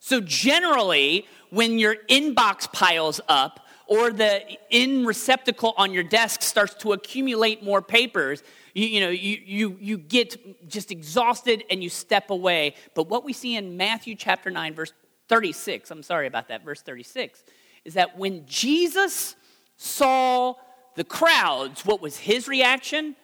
So 0.00 0.20
generally 0.20 1.26
when 1.50 1.78
your 1.78 1.96
inbox 2.10 2.70
piles 2.70 3.20
up 3.28 3.60
or 3.86 4.10
the 4.10 4.42
in 4.70 5.04
receptacle 5.04 5.74
on 5.76 5.92
your 5.92 6.02
desk 6.02 6.42
starts 6.42 6.74
to 6.74 6.92
accumulate 6.92 7.62
more 7.62 7.82
papers, 7.82 8.42
you, 8.72 8.86
you, 8.86 9.00
know, 9.00 9.10
you, 9.10 9.38
you, 9.44 9.78
you 9.80 9.98
get 9.98 10.68
just 10.68 10.90
exhausted 10.90 11.64
and 11.70 11.82
you 11.82 11.90
step 11.90 12.30
away. 12.30 12.74
But 12.94 13.08
what 13.08 13.24
we 13.24 13.32
see 13.32 13.56
in 13.56 13.76
Matthew 13.76 14.14
chapter 14.14 14.50
9, 14.50 14.74
verse 14.74 14.92
36, 15.28 15.90
I'm 15.90 16.02
sorry 16.02 16.26
about 16.26 16.48
that, 16.48 16.64
verse 16.64 16.82
36, 16.82 17.44
is 17.84 17.94
that 17.94 18.18
when 18.18 18.46
Jesus 18.46 19.36
saw 19.76 20.54
the 20.96 21.04
crowds, 21.04 21.84
what 21.84 22.00
was 22.00 22.16
his 22.16 22.48
reaction? 22.48 23.16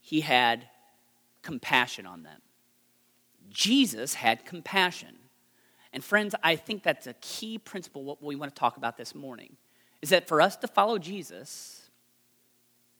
He 0.00 0.20
had 0.20 0.68
compassion 1.42 2.06
on 2.06 2.22
them. 2.24 2.40
Jesus 3.50 4.14
had 4.14 4.44
compassion. 4.44 5.14
And 5.92 6.04
friends, 6.04 6.34
I 6.42 6.56
think 6.56 6.82
that's 6.82 7.06
a 7.06 7.14
key 7.14 7.58
principle 7.58 8.04
what 8.04 8.22
we 8.22 8.36
want 8.36 8.54
to 8.54 8.58
talk 8.58 8.76
about 8.76 8.96
this 8.96 9.14
morning 9.14 9.56
is 10.02 10.10
that 10.10 10.28
for 10.28 10.40
us 10.40 10.56
to 10.56 10.68
follow 10.68 10.98
Jesus, 10.98 11.90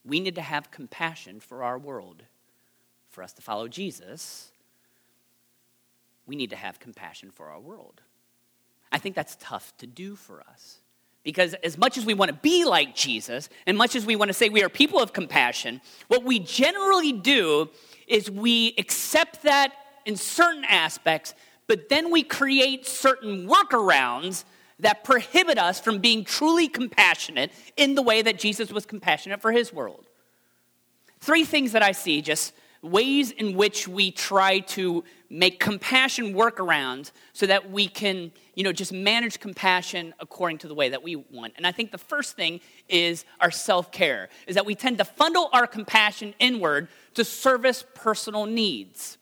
we 0.04 0.20
need 0.20 0.34
to 0.34 0.42
have 0.42 0.70
compassion 0.70 1.40
for 1.40 1.62
our 1.62 1.78
world. 1.78 2.24
For 3.10 3.22
us 3.22 3.32
to 3.34 3.42
follow 3.42 3.68
Jesus, 3.68 4.50
we 6.26 6.36
need 6.36 6.50
to 6.50 6.56
have 6.56 6.78
compassion 6.78 7.30
for 7.30 7.48
our 7.48 7.60
world. 7.60 8.00
I 8.92 8.98
think 8.98 9.14
that's 9.14 9.36
tough 9.40 9.76
to 9.78 9.86
do 9.86 10.14
for 10.14 10.40
us. 10.40 10.78
Because 11.24 11.54
as 11.64 11.76
much 11.76 11.98
as 11.98 12.06
we 12.06 12.14
want 12.14 12.30
to 12.30 12.36
be 12.36 12.64
like 12.64 12.94
Jesus, 12.94 13.48
and 13.66 13.76
much 13.76 13.96
as 13.96 14.06
we 14.06 14.16
want 14.16 14.28
to 14.28 14.32
say 14.32 14.48
we 14.48 14.62
are 14.62 14.68
people 14.68 15.00
of 15.00 15.12
compassion, 15.12 15.80
what 16.06 16.24
we 16.24 16.38
generally 16.38 17.12
do 17.12 17.68
is 18.06 18.30
we 18.30 18.74
accept 18.78 19.42
that 19.42 19.72
in 20.06 20.16
certain 20.16 20.64
aspects, 20.64 21.34
but 21.66 21.88
then 21.88 22.10
we 22.10 22.22
create 22.22 22.86
certain 22.86 23.46
workarounds 23.46 24.44
that 24.80 25.04
prohibit 25.04 25.58
us 25.58 25.80
from 25.80 25.98
being 25.98 26.24
truly 26.24 26.68
compassionate 26.68 27.50
in 27.76 27.94
the 27.94 28.02
way 28.02 28.22
that 28.22 28.38
Jesus 28.38 28.72
was 28.72 28.86
compassionate 28.86 29.40
for 29.40 29.52
his 29.52 29.72
world. 29.72 30.06
Three 31.20 31.44
things 31.44 31.72
that 31.72 31.82
I 31.82 31.92
see, 31.92 32.22
just 32.22 32.52
ways 32.80 33.32
in 33.32 33.56
which 33.56 33.88
we 33.88 34.12
try 34.12 34.60
to 34.60 35.02
make 35.28 35.58
compassion 35.58 36.32
work 36.32 36.60
around 36.60 37.10
so 37.32 37.44
that 37.44 37.72
we 37.72 37.88
can, 37.88 38.30
you 38.54 38.62
know, 38.62 38.72
just 38.72 38.92
manage 38.92 39.40
compassion 39.40 40.14
according 40.20 40.58
to 40.58 40.68
the 40.68 40.74
way 40.74 40.88
that 40.88 41.02
we 41.02 41.16
want. 41.16 41.54
And 41.56 41.66
I 41.66 41.72
think 41.72 41.90
the 41.90 41.98
first 41.98 42.36
thing 42.36 42.60
is 42.88 43.24
our 43.40 43.50
self-care, 43.50 44.28
is 44.46 44.54
that 44.54 44.64
we 44.64 44.76
tend 44.76 44.98
to 44.98 45.04
funnel 45.04 45.50
our 45.52 45.66
compassion 45.66 46.34
inward 46.38 46.86
to 47.14 47.24
service 47.24 47.84
personal 47.94 48.46
needs. 48.46 49.18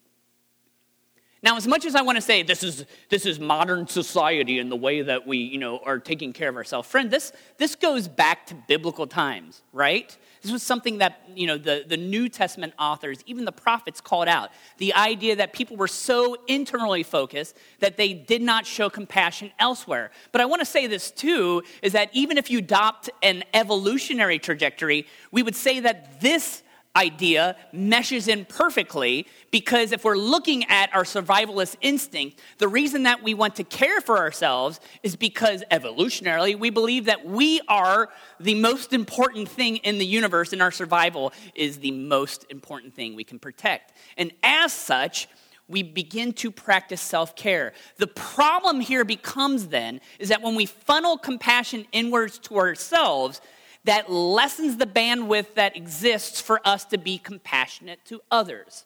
Now, 1.42 1.56
as 1.56 1.66
much 1.66 1.84
as 1.84 1.94
I 1.94 2.02
want 2.02 2.16
to 2.16 2.22
say 2.22 2.42
this 2.42 2.62
is, 2.62 2.86
this 3.10 3.26
is 3.26 3.38
modern 3.38 3.86
society 3.86 4.58
and 4.58 4.72
the 4.72 4.76
way 4.76 5.02
that 5.02 5.26
we, 5.26 5.38
you 5.38 5.58
know, 5.58 5.78
are 5.78 5.98
taking 5.98 6.32
care 6.32 6.48
of 6.48 6.56
ourselves, 6.56 6.88
friend, 6.88 7.10
this, 7.10 7.32
this 7.58 7.76
goes 7.76 8.08
back 8.08 8.46
to 8.46 8.54
biblical 8.54 9.06
times, 9.06 9.62
right? 9.72 10.16
This 10.40 10.50
was 10.50 10.62
something 10.62 10.98
that, 10.98 11.28
you 11.34 11.46
know, 11.46 11.58
the, 11.58 11.84
the 11.86 11.96
New 11.96 12.28
Testament 12.30 12.72
authors, 12.78 13.22
even 13.26 13.44
the 13.44 13.52
prophets 13.52 14.00
called 14.00 14.28
out. 14.28 14.50
The 14.78 14.94
idea 14.94 15.36
that 15.36 15.52
people 15.52 15.76
were 15.76 15.88
so 15.88 16.36
internally 16.46 17.02
focused 17.02 17.56
that 17.80 17.96
they 17.96 18.14
did 18.14 18.40
not 18.40 18.64
show 18.64 18.88
compassion 18.88 19.50
elsewhere. 19.58 20.10
But 20.32 20.40
I 20.40 20.46
want 20.46 20.60
to 20.60 20.66
say 20.66 20.86
this 20.86 21.10
too, 21.10 21.62
is 21.82 21.92
that 21.92 22.10
even 22.12 22.38
if 22.38 22.50
you 22.50 22.58
adopt 22.58 23.10
an 23.22 23.44
evolutionary 23.52 24.38
trajectory, 24.38 25.06
we 25.32 25.42
would 25.42 25.56
say 25.56 25.80
that 25.80 26.20
this 26.20 26.62
idea 26.96 27.56
meshes 27.72 28.26
in 28.26 28.44
perfectly 28.46 29.26
because 29.50 29.92
if 29.92 30.04
we're 30.04 30.16
looking 30.16 30.64
at 30.64 30.92
our 30.94 31.04
survivalist 31.04 31.76
instinct, 31.80 32.40
the 32.58 32.66
reason 32.66 33.04
that 33.04 33.22
we 33.22 33.34
want 33.34 33.54
to 33.56 33.64
care 33.64 34.00
for 34.00 34.18
ourselves 34.18 34.80
is 35.02 35.14
because 35.14 35.62
evolutionarily 35.70 36.58
we 36.58 36.70
believe 36.70 37.04
that 37.04 37.24
we 37.24 37.60
are 37.68 38.08
the 38.40 38.54
most 38.54 38.92
important 38.92 39.48
thing 39.48 39.76
in 39.78 39.98
the 39.98 40.06
universe 40.06 40.52
and 40.52 40.62
our 40.62 40.72
survival 40.72 41.32
is 41.54 41.78
the 41.78 41.92
most 41.92 42.46
important 42.50 42.94
thing 42.94 43.14
we 43.14 43.24
can 43.24 43.38
protect. 43.38 43.92
And 44.16 44.32
as 44.42 44.72
such, 44.72 45.28
we 45.68 45.82
begin 45.82 46.32
to 46.32 46.50
practice 46.50 47.00
self 47.00 47.34
care. 47.34 47.72
The 47.96 48.06
problem 48.06 48.80
here 48.80 49.04
becomes 49.04 49.68
then 49.68 50.00
is 50.18 50.28
that 50.28 50.42
when 50.42 50.54
we 50.54 50.66
funnel 50.66 51.18
compassion 51.18 51.86
inwards 51.92 52.38
to 52.40 52.56
ourselves, 52.56 53.40
that 53.86 54.10
lessens 54.10 54.76
the 54.76 54.86
bandwidth 54.86 55.54
that 55.54 55.76
exists 55.76 56.40
for 56.40 56.60
us 56.64 56.84
to 56.84 56.98
be 56.98 57.18
compassionate 57.18 58.04
to 58.04 58.20
others. 58.30 58.84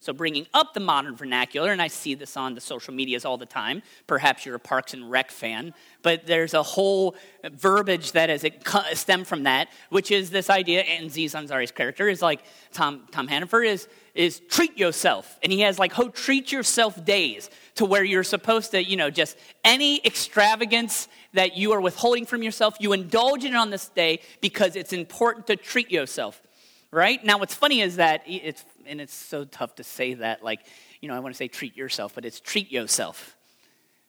So, 0.00 0.12
bringing 0.12 0.48
up 0.52 0.74
the 0.74 0.80
modern 0.80 1.14
vernacular, 1.14 1.70
and 1.70 1.80
I 1.80 1.86
see 1.86 2.14
this 2.14 2.36
on 2.36 2.56
the 2.56 2.60
social 2.60 2.92
medias 2.92 3.24
all 3.24 3.38
the 3.38 3.46
time. 3.46 3.82
Perhaps 4.08 4.44
you're 4.44 4.56
a 4.56 4.58
Parks 4.58 4.94
and 4.94 5.08
Rec 5.08 5.30
fan, 5.30 5.74
but 6.02 6.26
there's 6.26 6.54
a 6.54 6.62
whole 6.64 7.14
verbiage 7.44 8.10
that 8.10 8.28
is 8.28 8.44
stemmed 8.94 9.28
from 9.28 9.44
that, 9.44 9.68
which 9.90 10.10
is 10.10 10.30
this 10.30 10.50
idea. 10.50 10.80
And 10.80 11.06
Aziz 11.06 11.34
Ansari's 11.34 11.70
character 11.70 12.08
is 12.08 12.20
like 12.20 12.42
Tom 12.72 13.06
Tom 13.12 13.28
Haverford 13.28 13.64
is 13.64 13.86
is 14.14 14.40
treat 14.40 14.78
yourself, 14.78 15.38
and 15.42 15.52
he 15.52 15.60
has 15.60 15.78
like 15.78 15.92
ho 15.92 16.08
treat 16.08 16.52
yourself 16.52 17.02
days 17.04 17.50
to 17.76 17.84
where 17.84 18.04
you're 18.04 18.24
supposed 18.24 18.72
to, 18.72 18.84
you 18.84 18.96
know, 18.96 19.10
just 19.10 19.36
any 19.64 20.04
extravagance 20.04 21.08
that 21.32 21.56
you 21.56 21.72
are 21.72 21.80
withholding 21.80 22.26
from 22.26 22.42
yourself, 22.42 22.76
you 22.78 22.92
indulge 22.92 23.44
in 23.44 23.54
it 23.54 23.56
on 23.56 23.70
this 23.70 23.88
day 23.88 24.20
because 24.40 24.76
it's 24.76 24.92
important 24.92 25.46
to 25.46 25.56
treat 25.56 25.90
yourself 25.90 26.42
right? 26.92 27.24
Now, 27.24 27.38
what's 27.38 27.54
funny 27.54 27.80
is 27.80 27.96
that 27.96 28.22
it's, 28.26 28.64
and 28.86 29.00
it's 29.00 29.14
so 29.14 29.44
tough 29.44 29.74
to 29.76 29.84
say 29.84 30.14
that, 30.14 30.44
like, 30.44 30.60
you 31.00 31.08
know, 31.08 31.14
I 31.14 31.18
want 31.20 31.34
to 31.34 31.36
say 31.36 31.48
treat 31.48 31.76
yourself, 31.76 32.14
but 32.14 32.24
it's 32.24 32.38
treat 32.38 32.70
yourself. 32.70 33.36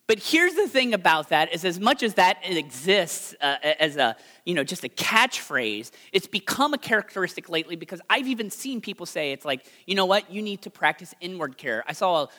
But 0.06 0.20
here's 0.20 0.56
the 0.56 0.68
thing 0.68 0.94
about 0.94 1.30
that 1.30 1.54
is 1.54 1.64
as 1.64 1.80
much 1.80 2.04
as 2.04 2.16
that 2.16 2.40
exists 2.44 3.34
uh, 3.40 3.56
as 3.80 3.96
a, 3.96 4.18
you 4.44 4.54
know, 4.54 4.66
just 4.66 4.84
a 4.84 4.90
catchphrase, 4.90 5.92
it's 6.12 6.28
become 6.28 6.74
a 6.74 6.78
characteristic 6.78 7.48
lately 7.48 7.78
because 7.78 8.02
I've 8.10 8.28
even 8.28 8.50
seen 8.50 8.82
people 8.82 9.06
say 9.06 9.32
it's 9.32 9.46
like, 9.46 9.66
you 9.88 9.96
know 9.96 10.06
what, 10.06 10.30
you 10.30 10.42
need 10.42 10.62
to 10.64 10.70
practice 10.70 11.16
inward 11.22 11.58
care. 11.58 11.86
I 11.88 11.94
saw 11.94 12.24
a 12.24 12.30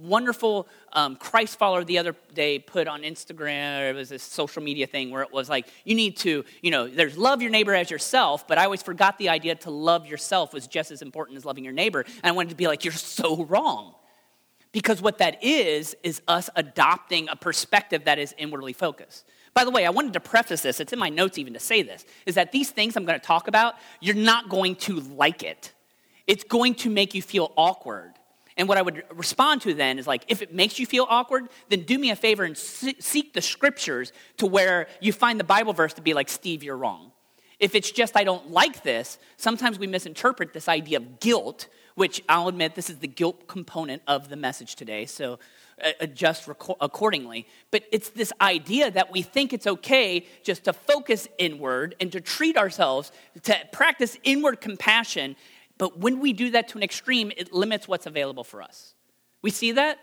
wonderful 0.00 0.68
um, 0.92 1.16
Christ 1.16 1.58
follower 1.58 1.82
the 1.82 1.98
other 1.98 2.14
day 2.32 2.60
put 2.60 2.86
on 2.86 3.02
Instagram, 3.02 3.90
it 3.90 3.96
was 3.96 4.12
a 4.12 4.18
social 4.18 4.62
media 4.62 4.86
thing 4.86 5.10
where 5.10 5.22
it 5.22 5.32
was 5.32 5.48
like, 5.48 5.66
you 5.84 5.96
need 5.96 6.16
to, 6.18 6.44
you 6.62 6.70
know, 6.70 6.86
there's 6.86 7.18
love 7.18 7.42
your 7.42 7.50
neighbor 7.50 7.74
as 7.74 7.90
yourself, 7.90 8.46
but 8.46 8.56
I 8.56 8.64
always 8.64 8.84
forgot 8.84 9.18
the 9.18 9.30
idea 9.30 9.56
to 9.56 9.70
love 9.70 10.06
yourself 10.06 10.54
was 10.54 10.68
just 10.68 10.92
as 10.92 11.02
important 11.02 11.38
as 11.38 11.44
loving 11.44 11.64
your 11.64 11.72
neighbor. 11.72 12.02
And 12.02 12.24
I 12.24 12.30
wanted 12.30 12.50
to 12.50 12.56
be 12.56 12.68
like, 12.68 12.84
you're 12.84 12.94
so 12.94 13.44
wrong. 13.46 13.96
Because 14.72 15.02
what 15.02 15.18
that 15.18 15.42
is, 15.42 15.96
is 16.02 16.22
us 16.28 16.48
adopting 16.54 17.28
a 17.28 17.36
perspective 17.36 18.04
that 18.04 18.18
is 18.18 18.34
inwardly 18.38 18.72
focused. 18.72 19.26
By 19.52 19.64
the 19.64 19.70
way, 19.70 19.84
I 19.84 19.90
wanted 19.90 20.12
to 20.12 20.20
preface 20.20 20.62
this, 20.62 20.78
it's 20.78 20.92
in 20.92 20.98
my 20.98 21.08
notes 21.08 21.38
even 21.38 21.54
to 21.54 21.60
say 21.60 21.82
this, 21.82 22.04
is 22.24 22.36
that 22.36 22.52
these 22.52 22.70
things 22.70 22.96
I'm 22.96 23.04
going 23.04 23.18
to 23.18 23.26
talk 23.26 23.48
about, 23.48 23.74
you're 24.00 24.14
not 24.14 24.48
going 24.48 24.76
to 24.76 25.00
like 25.00 25.42
it. 25.42 25.72
It's 26.28 26.44
going 26.44 26.76
to 26.76 26.90
make 26.90 27.14
you 27.14 27.22
feel 27.22 27.52
awkward. 27.56 28.12
And 28.56 28.68
what 28.68 28.78
I 28.78 28.82
would 28.82 29.02
respond 29.14 29.62
to 29.62 29.74
then 29.74 29.98
is 29.98 30.06
like, 30.06 30.24
if 30.28 30.42
it 30.42 30.54
makes 30.54 30.78
you 30.78 30.86
feel 30.86 31.06
awkward, 31.08 31.48
then 31.68 31.82
do 31.82 31.98
me 31.98 32.10
a 32.10 32.16
favor 32.16 32.44
and 32.44 32.56
seek 32.56 33.32
the 33.32 33.40
scriptures 33.40 34.12
to 34.36 34.46
where 34.46 34.86
you 35.00 35.12
find 35.12 35.40
the 35.40 35.44
Bible 35.44 35.72
verse 35.72 35.94
to 35.94 36.02
be 36.02 36.14
like, 36.14 36.28
Steve, 36.28 36.62
you're 36.62 36.76
wrong. 36.76 37.10
If 37.58 37.74
it's 37.74 37.90
just, 37.90 38.16
I 38.16 38.24
don't 38.24 38.50
like 38.50 38.82
this, 38.82 39.18
sometimes 39.36 39.78
we 39.78 39.86
misinterpret 39.86 40.52
this 40.52 40.68
idea 40.68 40.98
of 40.98 41.20
guilt 41.20 41.68
which 41.94 42.22
I'll 42.28 42.48
admit 42.48 42.74
this 42.74 42.90
is 42.90 42.98
the 42.98 43.08
guilt 43.08 43.46
component 43.46 44.02
of 44.06 44.28
the 44.28 44.36
message 44.36 44.76
today, 44.76 45.06
so 45.06 45.38
uh, 45.82 45.90
adjust 46.00 46.48
accordingly. 46.80 47.46
But 47.70 47.84
it's 47.92 48.10
this 48.10 48.32
idea 48.40 48.90
that 48.90 49.12
we 49.12 49.22
think 49.22 49.52
it's 49.52 49.66
okay 49.66 50.26
just 50.42 50.64
to 50.64 50.72
focus 50.72 51.28
inward 51.38 51.94
and 52.00 52.12
to 52.12 52.20
treat 52.20 52.56
ourselves, 52.56 53.12
to 53.42 53.56
practice 53.72 54.16
inward 54.22 54.60
compassion. 54.60 55.36
But 55.78 55.98
when 55.98 56.20
we 56.20 56.32
do 56.32 56.50
that 56.50 56.68
to 56.68 56.78
an 56.78 56.82
extreme, 56.82 57.32
it 57.36 57.52
limits 57.52 57.88
what's 57.88 58.06
available 58.06 58.44
for 58.44 58.62
us. 58.62 58.94
We 59.42 59.50
see 59.50 59.72
that? 59.72 59.98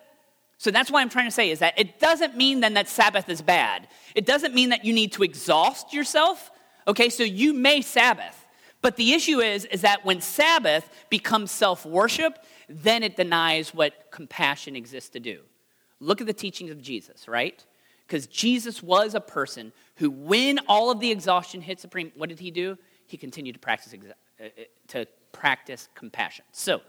So 0.58 0.72
that's 0.72 0.90
why 0.90 1.02
I'm 1.02 1.10
trying 1.10 1.28
to 1.28 1.32
say 1.32 1.52
is 1.52 1.60
that 1.60 1.78
it 1.78 2.00
doesn't 2.00 2.36
mean 2.36 2.62
then 2.62 2.74
that 2.74 2.90
Sabbath 2.90 3.30
is 3.30 3.42
bad. 3.42 3.88
It 4.16 4.26
doesn't 4.26 4.56
mean 4.56 4.70
that 4.70 4.84
you 4.84 4.94
need 4.94 5.12
to 5.14 5.24
exhaust 5.24 5.94
yourself. 5.94 6.52
Okay, 6.88 7.10
so 7.10 7.24
you 7.24 7.54
may 7.54 7.82
Sabbath. 7.82 8.47
But 8.88 8.96
the 8.96 9.12
issue 9.12 9.42
is, 9.42 9.66
is 9.66 9.82
that 9.82 10.06
when 10.06 10.22
Sabbath 10.22 10.90
becomes 11.10 11.52
self 11.52 11.86
worship, 11.86 12.40
then 12.70 13.04
it 13.04 13.18
denies 13.18 13.74
what 13.74 14.12
compassion 14.12 14.78
exists 14.78 15.10
to 15.10 15.20
do. 15.20 15.42
Look 16.00 16.22
at 16.22 16.28
the 16.28 16.32
teachings 16.32 16.72
of 16.72 16.82
Jesus, 16.82 17.28
right? 17.28 17.62
Because 18.08 18.28
Jesus 18.28 18.82
was 18.82 19.14
a 19.14 19.20
person 19.20 19.74
who, 19.98 20.10
when 20.10 20.60
all 20.70 20.90
of 20.90 21.02
the 21.02 21.12
exhaustion 21.12 21.60
hit 21.60 21.82
supreme, 21.82 22.14
what 22.16 22.30
did 22.30 22.40
he 22.40 22.50
do? 22.50 22.78
He 23.08 23.18
continued 23.18 23.56
to 23.56 23.60
practice, 23.60 23.94
uh, 23.94 24.46
uh, 24.46 24.48
to 24.88 25.06
practice 25.34 25.90
compassion. 25.94 26.46
So, 26.54 26.80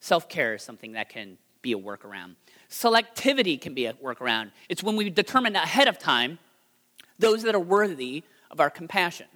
self 0.00 0.28
care 0.28 0.56
is 0.56 0.62
something 0.62 0.92
that 0.92 1.08
can 1.08 1.38
be 1.62 1.72
a 1.72 1.78
workaround. 1.78 2.36
Selectivity 2.68 3.58
can 3.58 3.72
be 3.72 3.86
a 3.86 3.94
workaround. 3.94 4.50
It's 4.68 4.82
when 4.82 4.96
we 4.96 5.08
determine 5.08 5.56
ahead 5.56 5.88
of 5.88 5.98
time 5.98 6.38
those 7.18 7.42
that 7.44 7.54
are 7.54 7.58
worthy 7.58 8.22
of 8.50 8.60
our 8.60 8.68
compassion. 8.68 9.28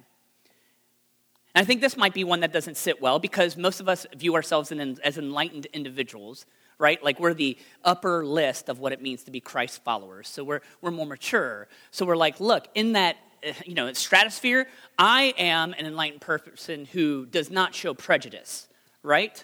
And 1.55 1.61
I 1.61 1.65
think 1.65 1.79
this 1.79 1.95
might 1.95 2.13
be 2.13 2.25
one 2.25 2.41
that 2.41 2.51
doesn't 2.51 2.75
sit 2.75 3.01
well 3.01 3.17
because 3.17 3.55
most 3.55 3.79
of 3.79 3.87
us 3.87 4.05
view 4.13 4.35
ourselves 4.35 4.73
in, 4.73 4.99
as 5.01 5.17
enlightened 5.17 5.67
individuals, 5.67 6.45
right? 6.77 7.01
Like 7.01 7.17
we're 7.17 7.33
the 7.33 7.57
upper 7.85 8.25
list 8.25 8.67
of 8.67 8.79
what 8.79 8.91
it 8.91 9.01
means 9.01 9.23
to 9.23 9.31
be 9.31 9.39
Christ 9.39 9.81
followers. 9.81 10.27
So 10.27 10.43
we're, 10.43 10.59
we're 10.81 10.91
more 10.91 11.05
mature. 11.05 11.69
So 11.91 12.05
we're 12.05 12.17
like, 12.17 12.41
look, 12.41 12.67
in 12.75 12.91
that 12.93 13.15
eh, 13.41 13.53
you 13.65 13.73
know, 13.73 13.91
stratosphere, 13.93 14.67
I 14.99 15.33
am 15.37 15.73
an 15.79 15.85
enlightened 15.85 16.19
person 16.19 16.83
who 16.83 17.25
does 17.25 17.49
not 17.49 17.73
show 17.73 17.93
prejudice, 17.93 18.67
right? 19.01 19.41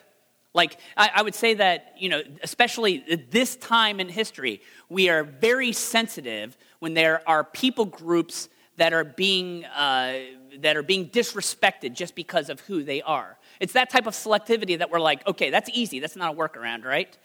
Like, 0.53 0.77
I, 0.97 1.11
I, 1.15 1.21
would 1.21 1.33
say 1.33 1.53
that, 1.53 1.95
you 1.97 2.09
know, 2.09 2.23
especially 2.43 3.25
this 3.29 3.55
time 3.55 4.01
in 4.01 4.09
history, 4.09 4.61
we 4.89 5.07
are 5.07 5.23
very 5.23 5.71
sensitive 5.71 6.57
when 6.79 6.93
there 6.93 7.21
are 7.25 7.45
people 7.45 7.85
groups 7.85 8.49
that 8.75 8.91
are 8.91 9.05
being 9.05 9.63
uh, 9.63 10.15
that 10.59 10.75
are 10.75 10.83
being 10.83 11.09
disrespected 11.09 11.93
just 11.93 12.15
because 12.15 12.49
of 12.49 12.59
who 12.61 12.83
they 12.83 13.01
are. 13.01 13.37
It's 13.59 13.73
that 13.73 13.89
type 13.89 14.07
of 14.07 14.13
selectivity 14.13 14.77
that 14.77 14.89
we're 14.89 14.99
like, 14.99 15.25
okay, 15.27 15.49
that's 15.49 15.69
easy. 15.73 15.99
That's 15.99 16.15
not 16.15 16.33
a 16.33 16.37
workaround, 16.37 16.83
right? 16.83 17.15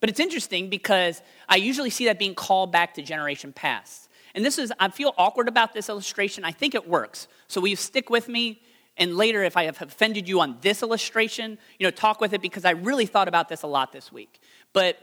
But 0.00 0.10
it's 0.10 0.20
interesting 0.20 0.68
because 0.68 1.22
I 1.48 1.56
usually 1.56 1.90
see 1.90 2.06
that 2.06 2.18
being 2.18 2.34
called 2.34 2.72
back 2.72 2.94
to 2.94 3.02
generation 3.02 3.52
past. 3.52 4.10
And 4.34 4.44
this 4.44 4.58
is, 4.58 4.72
I 4.78 4.90
feel 4.90 5.14
awkward 5.16 5.48
about 5.48 5.72
this 5.72 5.88
illustration. 5.88 6.44
I 6.44 6.52
think 6.52 6.74
it 6.74 6.86
works. 6.86 7.28
So 7.48 7.60
will 7.60 7.68
you 7.68 7.76
stick 7.76 8.10
with 8.10 8.28
me? 8.28 8.60
And 8.98 9.16
later, 9.16 9.42
if 9.42 9.56
I 9.56 9.64
have 9.64 9.80
offended 9.80 10.28
you 10.28 10.40
on 10.40 10.58
this 10.60 10.82
illustration, 10.82 11.58
you 11.78 11.86
know, 11.86 11.90
talk 11.90 12.20
with 12.20 12.32
it 12.32 12.42
because 12.42 12.64
I 12.64 12.70
really 12.72 13.06
thought 13.06 13.28
about 13.28 13.48
this 13.48 13.62
a 13.62 13.66
lot 13.66 13.92
this 13.92 14.12
week. 14.12 14.40
But 14.72 14.98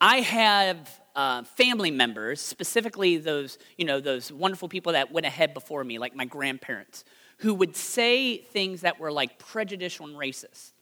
I 0.00 0.20
have 0.20 1.00
uh, 1.14 1.44
family 1.44 1.90
members, 1.90 2.40
specifically 2.40 3.16
those, 3.16 3.58
you 3.78 3.84
know, 3.84 4.00
those 4.00 4.32
wonderful 4.32 4.68
people 4.68 4.92
that 4.92 5.12
went 5.12 5.26
ahead 5.26 5.54
before 5.54 5.84
me, 5.84 5.98
like 5.98 6.14
my 6.14 6.24
grandparents, 6.24 7.04
who 7.38 7.54
would 7.54 7.76
say 7.76 8.38
things 8.38 8.82
that 8.82 8.98
were 8.98 9.12
like 9.12 9.38
prejudicial 9.38 10.06
and 10.06 10.16
racist. 10.16 10.72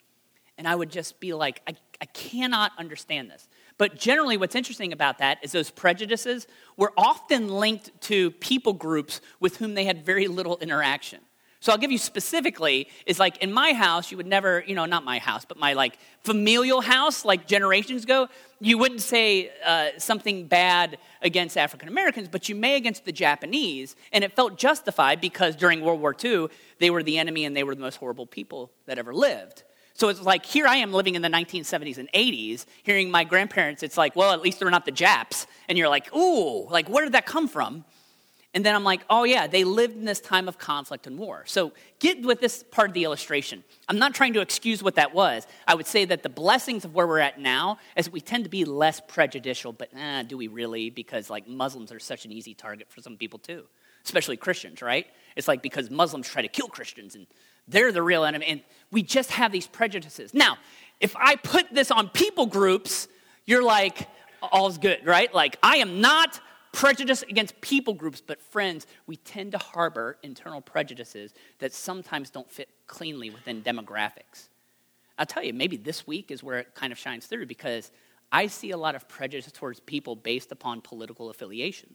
And 0.58 0.68
I 0.68 0.74
would 0.74 0.90
just 0.90 1.18
be 1.18 1.32
like, 1.32 1.60
I, 1.66 1.74
I 2.00 2.04
cannot 2.06 2.72
understand 2.78 3.30
this. 3.30 3.48
But 3.78 3.96
generally, 3.96 4.36
what's 4.36 4.54
interesting 4.54 4.92
about 4.92 5.18
that 5.18 5.38
is 5.42 5.52
those 5.52 5.70
prejudices 5.70 6.46
were 6.76 6.92
often 6.96 7.48
linked 7.48 8.00
to 8.02 8.30
people 8.32 8.72
groups 8.72 9.20
with 9.40 9.56
whom 9.56 9.74
they 9.74 9.84
had 9.84 10.04
very 10.04 10.28
little 10.28 10.58
interaction. 10.58 11.20
So 11.62 11.70
I'll 11.70 11.78
give 11.78 11.92
you 11.92 11.98
specifically 11.98 12.88
is 13.06 13.20
like 13.20 13.36
in 13.36 13.52
my 13.52 13.72
house, 13.72 14.10
you 14.10 14.16
would 14.16 14.26
never, 14.26 14.64
you 14.66 14.74
know, 14.74 14.84
not 14.84 15.04
my 15.04 15.20
house, 15.20 15.44
but 15.44 15.56
my 15.58 15.74
like 15.74 15.96
familial 16.24 16.80
house, 16.80 17.24
like 17.24 17.46
generations 17.46 18.02
ago, 18.02 18.26
you 18.58 18.78
wouldn't 18.78 19.00
say 19.00 19.52
uh, 19.64 19.90
something 19.96 20.48
bad 20.48 20.98
against 21.22 21.56
African 21.56 21.88
Americans, 21.88 22.26
but 22.26 22.48
you 22.48 22.56
may 22.56 22.74
against 22.74 23.04
the 23.04 23.12
Japanese. 23.12 23.94
And 24.12 24.24
it 24.24 24.32
felt 24.32 24.58
justified 24.58 25.20
because 25.20 25.54
during 25.54 25.82
World 25.82 26.00
War 26.00 26.16
II, 26.20 26.48
they 26.80 26.90
were 26.90 27.04
the 27.04 27.16
enemy 27.16 27.44
and 27.44 27.56
they 27.56 27.62
were 27.62 27.76
the 27.76 27.80
most 27.80 27.98
horrible 27.98 28.26
people 28.26 28.72
that 28.86 28.98
ever 28.98 29.14
lived. 29.14 29.62
So 29.94 30.08
it's 30.08 30.20
like 30.20 30.44
here 30.44 30.66
I 30.66 30.76
am 30.78 30.92
living 30.92 31.14
in 31.14 31.22
the 31.22 31.28
1970s 31.28 31.96
and 31.96 32.10
80s, 32.12 32.66
hearing 32.82 33.08
my 33.08 33.22
grandparents, 33.22 33.84
it's 33.84 33.96
like, 33.96 34.16
well, 34.16 34.32
at 34.32 34.42
least 34.42 34.58
they're 34.58 34.68
not 34.68 34.84
the 34.84 34.90
Japs. 34.90 35.46
And 35.68 35.78
you're 35.78 35.88
like, 35.88 36.12
ooh, 36.12 36.68
like 36.68 36.88
where 36.88 37.04
did 37.04 37.12
that 37.12 37.24
come 37.24 37.46
from? 37.46 37.84
And 38.54 38.66
then 38.66 38.74
I'm 38.74 38.84
like, 38.84 39.00
oh, 39.08 39.24
yeah, 39.24 39.46
they 39.46 39.64
lived 39.64 39.96
in 39.96 40.04
this 40.04 40.20
time 40.20 40.46
of 40.46 40.58
conflict 40.58 41.06
and 41.06 41.18
war. 41.18 41.44
So 41.46 41.72
get 42.00 42.20
with 42.22 42.40
this 42.40 42.62
part 42.62 42.90
of 42.90 42.94
the 42.94 43.04
illustration. 43.04 43.64
I'm 43.88 43.98
not 43.98 44.14
trying 44.14 44.34
to 44.34 44.42
excuse 44.42 44.82
what 44.82 44.96
that 44.96 45.14
was. 45.14 45.46
I 45.66 45.74
would 45.74 45.86
say 45.86 46.04
that 46.04 46.22
the 46.22 46.28
blessings 46.28 46.84
of 46.84 46.94
where 46.94 47.06
we're 47.06 47.20
at 47.20 47.40
now 47.40 47.78
is 47.96 48.10
we 48.10 48.20
tend 48.20 48.44
to 48.44 48.50
be 48.50 48.66
less 48.66 49.00
prejudicial, 49.00 49.72
but 49.72 49.88
eh, 49.96 50.24
do 50.24 50.36
we 50.36 50.48
really? 50.48 50.90
Because, 50.90 51.30
like, 51.30 51.48
Muslims 51.48 51.90
are 51.92 51.98
such 51.98 52.26
an 52.26 52.32
easy 52.32 52.52
target 52.52 52.88
for 52.90 53.00
some 53.00 53.16
people, 53.16 53.38
too, 53.38 53.64
especially 54.04 54.36
Christians, 54.36 54.82
right? 54.82 55.06
It's 55.34 55.48
like 55.48 55.62
because 55.62 55.90
Muslims 55.90 56.28
try 56.28 56.42
to 56.42 56.48
kill 56.48 56.68
Christians 56.68 57.14
and 57.14 57.26
they're 57.68 57.92
the 57.92 58.02
real 58.02 58.24
enemy. 58.24 58.46
And 58.46 58.60
we 58.90 59.02
just 59.02 59.30
have 59.30 59.50
these 59.50 59.66
prejudices. 59.66 60.34
Now, 60.34 60.58
if 61.00 61.16
I 61.16 61.36
put 61.36 61.72
this 61.72 61.90
on 61.90 62.10
people 62.10 62.44
groups, 62.44 63.08
you're 63.46 63.62
like, 63.62 64.08
all's 64.42 64.76
good, 64.76 65.06
right? 65.06 65.32
Like, 65.32 65.56
I 65.62 65.76
am 65.76 66.02
not 66.02 66.38
prejudice 66.72 67.22
against 67.22 67.60
people 67.60 67.94
groups, 67.94 68.20
but 68.20 68.40
friends, 68.40 68.86
we 69.06 69.16
tend 69.16 69.52
to 69.52 69.58
harbor 69.58 70.16
internal 70.22 70.60
prejudices 70.60 71.34
that 71.58 71.72
sometimes 71.72 72.30
don't 72.30 72.50
fit 72.50 72.68
cleanly 72.86 73.30
within 73.30 73.62
demographics. 73.62 74.48
I'll 75.18 75.26
tell 75.26 75.44
you, 75.44 75.52
maybe 75.52 75.76
this 75.76 76.06
week 76.06 76.30
is 76.30 76.42
where 76.42 76.58
it 76.58 76.74
kind 76.74 76.92
of 76.92 76.98
shines 76.98 77.26
through 77.26 77.46
because 77.46 77.90
I 78.32 78.46
see 78.46 78.70
a 78.70 78.76
lot 78.78 78.94
of 78.94 79.06
prejudice 79.08 79.52
towards 79.52 79.80
people 79.80 80.16
based 80.16 80.50
upon 80.50 80.80
political 80.80 81.28
affiliation. 81.28 81.94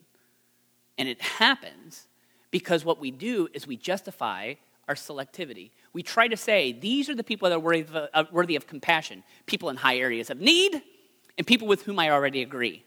And 0.98 1.10
it 1.10 1.22
happens 1.22 2.08
because 2.52 2.86
what 2.86 3.00
we 3.00 3.12
do 3.12 3.50
is 3.54 3.68
we 3.68 3.76
justify 3.76 4.54
our 4.88 4.96
selectivity. 4.96 5.72
We 5.94 6.04
try 6.04 6.28
to 6.28 6.38
say 6.38 6.72
these 6.72 7.10
are 7.10 7.16
the 7.16 7.24
people 7.24 7.50
that 7.50 7.56
are 7.56 7.60
worthy 7.60 7.82
of, 7.82 7.96
uh, 7.96 8.24
worthy 8.32 8.56
of 8.56 8.68
compassion 8.68 9.24
people 9.48 9.70
in 9.70 9.76
high 9.76 9.98
areas 9.98 10.30
of 10.30 10.40
need 10.40 10.82
and 11.38 11.46
people 11.46 11.68
with 11.68 11.84
whom 11.84 12.00
I 12.00 12.12
already 12.12 12.42
agree. 12.42 12.84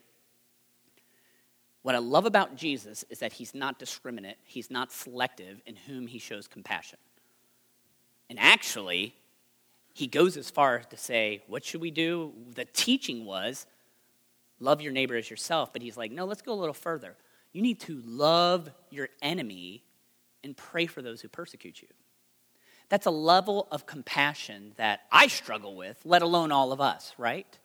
What 1.83 1.95
I 1.95 1.99
love 1.99 2.27
about 2.27 2.57
Jesus 2.57 3.05
is 3.09 3.21
that 3.21 3.33
he's 3.33 3.55
not 3.55 3.79
discriminate, 3.79 4.37
he's 4.45 4.71
not 4.71 4.93
selective 4.93 5.63
in 5.67 5.77
whom 5.77 6.07
he 6.07 6.19
shows 6.19 6.47
compassion. 6.47 6.99
And 8.29 8.39
actually, 8.39 9.15
he 9.95 10.07
goes 10.07 10.37
as 10.37 10.51
far 10.51 10.79
as 10.79 10.87
to 10.87 10.97
say, 10.97 11.43
What 11.47 11.65
should 11.65 11.81
we 11.81 11.91
do? 11.91 12.33
The 12.55 12.67
teaching 12.67 13.25
was, 13.25 13.67
Love 14.61 14.83
your 14.83 14.93
neighbor 14.93 15.17
as 15.17 15.31
yourself. 15.31 15.73
But 15.73 15.83
he's 15.83 15.97
like, 15.97 16.13
No, 16.13 16.27
let's 16.27 16.43
go 16.43 16.53
a 16.53 16.55
little 16.55 16.75
further. 16.75 17.17
You 17.53 17.63
need 17.63 17.81
to 17.81 18.01
love 18.05 18.71
your 18.91 19.09
enemy 19.23 19.83
and 20.45 20.57
pray 20.57 20.87
for 20.87 21.03
those 21.03 21.21
who 21.21 21.29
persecute 21.29 21.83
you. 21.83 21.89
That's 22.89 23.07
a 23.07 23.11
level 23.11 23.69
of 23.71 23.87
compassion 23.87 24.73
that 24.77 25.01
I 25.11 25.29
struggle 25.29 25.77
with, 25.77 26.01
let 26.05 26.23
alone 26.23 26.53
all 26.53 26.73
of 26.73 26.81
us, 26.81 27.15
right? 27.19 27.59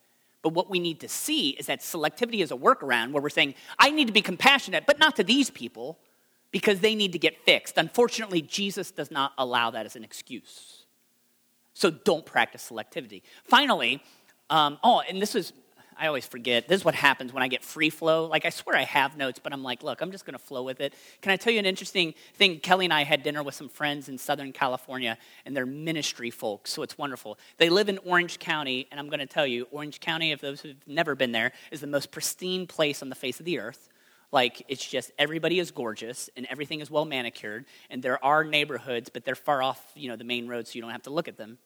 But 0.46 0.54
what 0.54 0.70
we 0.70 0.78
need 0.78 1.00
to 1.00 1.10
see 1.10 1.50
is 1.50 1.66
that 1.66 1.80
selectivity 1.80 2.42
is 2.42 2.52
a 2.52 2.56
workaround 2.56 3.14
where 3.14 3.24
we're 3.24 3.30
saying, 3.30 3.56
I 3.80 3.90
need 3.90 4.06
to 4.06 4.14
be 4.14 4.22
compassionate, 4.22 4.86
but 4.86 5.00
not 5.00 5.16
to 5.16 5.24
these 5.24 5.50
people 5.50 5.98
because 6.52 6.82
they 6.82 6.94
need 6.94 7.14
to 7.14 7.18
get 7.18 7.44
fixed. 7.46 7.80
Unfortunately, 7.80 8.44
Jesus 8.44 8.92
does 8.92 9.10
not 9.10 9.34
allow 9.40 9.72
that 9.72 9.88
as 9.88 9.96
an 9.96 10.04
excuse. 10.04 10.84
So 11.74 11.90
don't 11.90 12.28
practice 12.28 12.70
selectivity. 12.72 13.24
Finally, 13.44 14.04
um, 14.52 14.78
oh, 14.84 15.02
and 15.10 15.20
this 15.20 15.34
is 15.34 15.52
I 15.98 16.08
always 16.08 16.25
forget. 16.25 16.68
This 16.68 16.82
is 16.82 16.86
what 16.86 16.96
happens 16.96 17.32
when 17.32 17.42
I 17.42 17.48
get 17.48 17.64
free 17.64 17.90
flow. 17.90 18.25
Like, 18.25 18.46
I 18.46 18.50
swear 18.50 18.75
I 18.75 18.84
have 18.84 19.16
notes, 19.16 19.40
but 19.42 19.54
I'm 19.54 19.64
like, 19.64 19.84
look, 19.84 20.02
I'm 20.02 20.12
just 20.12 20.25
going 20.25 20.38
to 20.38 20.44
flow 20.44 20.64
with 20.64 20.82
it. 20.82 20.94
Can 21.22 21.32
I 21.32 21.38
tell 21.38 21.54
you 21.54 21.60
an 21.60 21.66
interesting 21.66 22.14
thing? 22.34 22.60
Kelly 22.60 22.86
and 22.86 22.94
I 22.94 23.04
had 23.04 23.24
dinner 23.24 23.44
with 23.44 23.56
some 23.56 23.70
friends 23.70 24.10
in 24.10 24.18
Southern 24.18 24.52
California, 24.52 25.18
and 25.46 25.56
they're 25.56 25.66
ministry 25.66 26.30
folks, 26.32 26.72
so 26.72 26.82
it's 26.84 26.98
wonderful. 26.98 27.38
They 27.58 27.70
live 27.70 27.88
in 27.90 27.98
Orange 28.00 28.40
County, 28.40 28.88
and 28.92 29.00
I'm 29.00 29.08
going 29.08 29.20
to 29.20 29.25
tell 29.25 29.48
you, 29.48 29.68
Orange 29.72 30.00
County, 30.00 30.32
if 30.32 30.42
those 30.42 30.62
who've 30.62 30.75
never 30.88 31.16
been 31.16 31.32
there, 31.32 31.54
is 31.72 31.82
the 31.82 31.88
most 31.88 32.12
pristine 32.12 32.68
place 32.68 33.02
on 33.02 33.10
the 33.10 33.16
face 33.16 33.40
of 33.40 33.46
the 33.46 33.60
earth. 33.60 33.90
Like, 34.32 34.64
it's 34.68 34.86
just 34.86 35.12
everybody 35.18 35.60
is 35.60 35.72
gorgeous 35.72 36.30
and 36.36 36.46
everything 36.50 36.82
is 36.82 36.92
well 36.92 37.06
manicured, 37.06 37.66
and 37.90 38.04
there 38.04 38.24
are 38.24 38.44
neighborhoods, 38.44 39.10
but 39.10 39.24
they're 39.24 39.36
far 39.36 39.64
off, 39.64 39.82
you 39.96 40.10
know, 40.10 40.16
the 40.18 40.24
main 40.25 40.48
road, 40.48 40.68
so 40.68 40.74
you 40.75 40.82
don't 40.82 40.92
have 40.92 41.04
to 41.04 41.10
look 41.10 41.28
at 41.28 41.38
them 41.38 41.58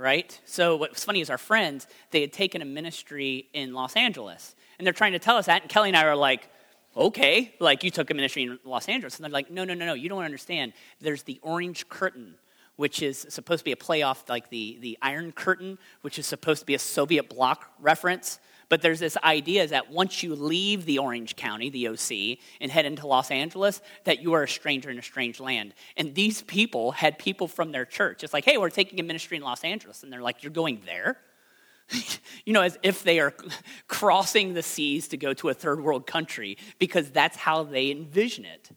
right? 0.00 0.40
So 0.46 0.76
what's 0.76 1.04
funny 1.04 1.20
is 1.20 1.28
our 1.28 1.38
friends, 1.38 1.86
they 2.10 2.22
had 2.22 2.32
taken 2.32 2.62
a 2.62 2.64
ministry 2.64 3.48
in 3.52 3.74
Los 3.74 3.94
Angeles. 3.96 4.54
And 4.78 4.86
they're 4.86 4.94
trying 4.94 5.12
to 5.12 5.18
tell 5.18 5.36
us 5.36 5.46
that. 5.46 5.62
And 5.62 5.70
Kelly 5.70 5.90
and 5.90 5.96
I 5.96 6.04
are 6.04 6.16
like, 6.16 6.48
okay, 6.96 7.54
like 7.60 7.84
you 7.84 7.90
took 7.90 8.10
a 8.10 8.14
ministry 8.14 8.44
in 8.44 8.58
Los 8.64 8.88
Angeles. 8.88 9.16
And 9.16 9.24
they're 9.24 9.30
like, 9.30 9.50
no, 9.50 9.62
no, 9.64 9.74
no, 9.74 9.84
no, 9.84 9.94
you 9.94 10.08
don't 10.08 10.24
understand. 10.24 10.72
There's 11.00 11.24
the 11.24 11.38
orange 11.42 11.88
curtain, 11.90 12.36
which 12.76 13.02
is 13.02 13.26
supposed 13.28 13.60
to 13.60 13.64
be 13.64 13.72
a 13.72 13.76
play 13.76 14.00
off 14.00 14.26
like 14.28 14.48
the, 14.48 14.78
the 14.80 14.96
Iron 15.02 15.32
Curtain, 15.32 15.76
which 16.00 16.18
is 16.18 16.26
supposed 16.26 16.60
to 16.60 16.66
be 16.66 16.74
a 16.74 16.78
Soviet 16.78 17.28
bloc 17.28 17.70
reference. 17.78 18.40
But 18.70 18.82
there's 18.82 19.00
this 19.00 19.16
idea 19.24 19.66
that 19.66 19.90
once 19.90 20.22
you 20.22 20.36
leave 20.36 20.86
the 20.86 20.98
Orange 20.98 21.34
County, 21.34 21.70
the 21.70 21.88
OC, 21.88 22.38
and 22.60 22.70
head 22.70 22.86
into 22.86 23.04
Los 23.04 23.32
Angeles, 23.32 23.82
that 24.04 24.22
you 24.22 24.32
are 24.34 24.44
a 24.44 24.48
stranger 24.48 24.88
in 24.90 24.98
a 24.98 25.02
strange 25.02 25.40
land. 25.40 25.74
And 25.96 26.14
these 26.14 26.42
people 26.42 26.92
had 26.92 27.18
people 27.18 27.48
from 27.48 27.72
their 27.72 27.84
church. 27.84 28.22
It's 28.22 28.32
like, 28.32 28.44
hey, 28.44 28.56
we're 28.56 28.70
taking 28.70 29.00
a 29.00 29.02
ministry 29.02 29.36
in 29.36 29.42
Los 29.42 29.64
Angeles. 29.64 30.04
And 30.04 30.12
they're 30.12 30.22
like, 30.22 30.44
you're 30.44 30.52
going 30.52 30.82
there? 30.86 31.18
you 32.46 32.52
know, 32.52 32.62
as 32.62 32.78
if 32.84 33.02
they 33.02 33.18
are 33.18 33.34
crossing 33.88 34.54
the 34.54 34.62
seas 34.62 35.08
to 35.08 35.16
go 35.16 35.34
to 35.34 35.48
a 35.48 35.54
third 35.54 35.82
world 35.82 36.06
country 36.06 36.56
because 36.78 37.10
that's 37.10 37.36
how 37.36 37.64
they 37.64 37.90
envision 37.90 38.44
it. 38.44 38.70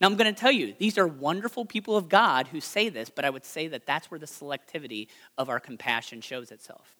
Now, 0.00 0.06
I'm 0.06 0.16
going 0.16 0.34
to 0.34 0.40
tell 0.40 0.52
you, 0.52 0.74
these 0.78 0.96
are 0.96 1.06
wonderful 1.06 1.66
people 1.66 1.98
of 1.98 2.08
God 2.08 2.48
who 2.48 2.62
say 2.62 2.88
this, 2.88 3.10
but 3.10 3.26
I 3.26 3.30
would 3.30 3.44
say 3.44 3.68
that 3.68 3.84
that's 3.84 4.10
where 4.10 4.18
the 4.18 4.26
selectivity 4.26 5.08
of 5.36 5.50
our 5.50 5.60
compassion 5.60 6.22
shows 6.22 6.50
itself. 6.50 6.96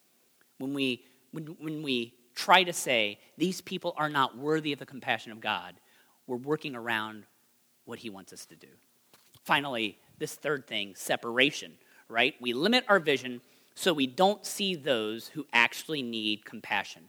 When 0.59 0.75
we, 0.75 1.05
when, 1.33 1.47
when 1.59 1.83
we 1.83 2.13
try 2.35 2.65
to 2.65 2.73
say 2.73 3.19
these 3.37 3.61
people 3.61 3.95
are 3.97 4.09
not 4.09 4.37
worthy 4.37 4.73
of 4.73 4.79
the 4.79 4.87
compassion 4.87 5.33
of 5.33 5.41
God, 5.41 5.75
we're 6.27 6.37
working 6.37 6.75
around 6.75 7.25
what 7.85 7.99
He 7.99 8.11
wants 8.11 8.33
us 8.33 8.47
to 8.47 8.57
do. 8.57 8.69
Finally, 9.45 9.99
this 10.19 10.35
third 10.35 10.67
thing 10.67 10.95
separation, 10.95 11.73
right? 12.09 12.35
We 12.41 12.53
limit 12.53 12.85
our 12.89 12.99
vision 12.99 13.41
so 13.75 13.93
we 13.93 14.07
don't 14.07 14.45
see 14.47 14.75
those 14.75 15.29
who 15.29 15.47
actually 15.53 16.03
need 16.03 16.45
compassion. 16.45 17.03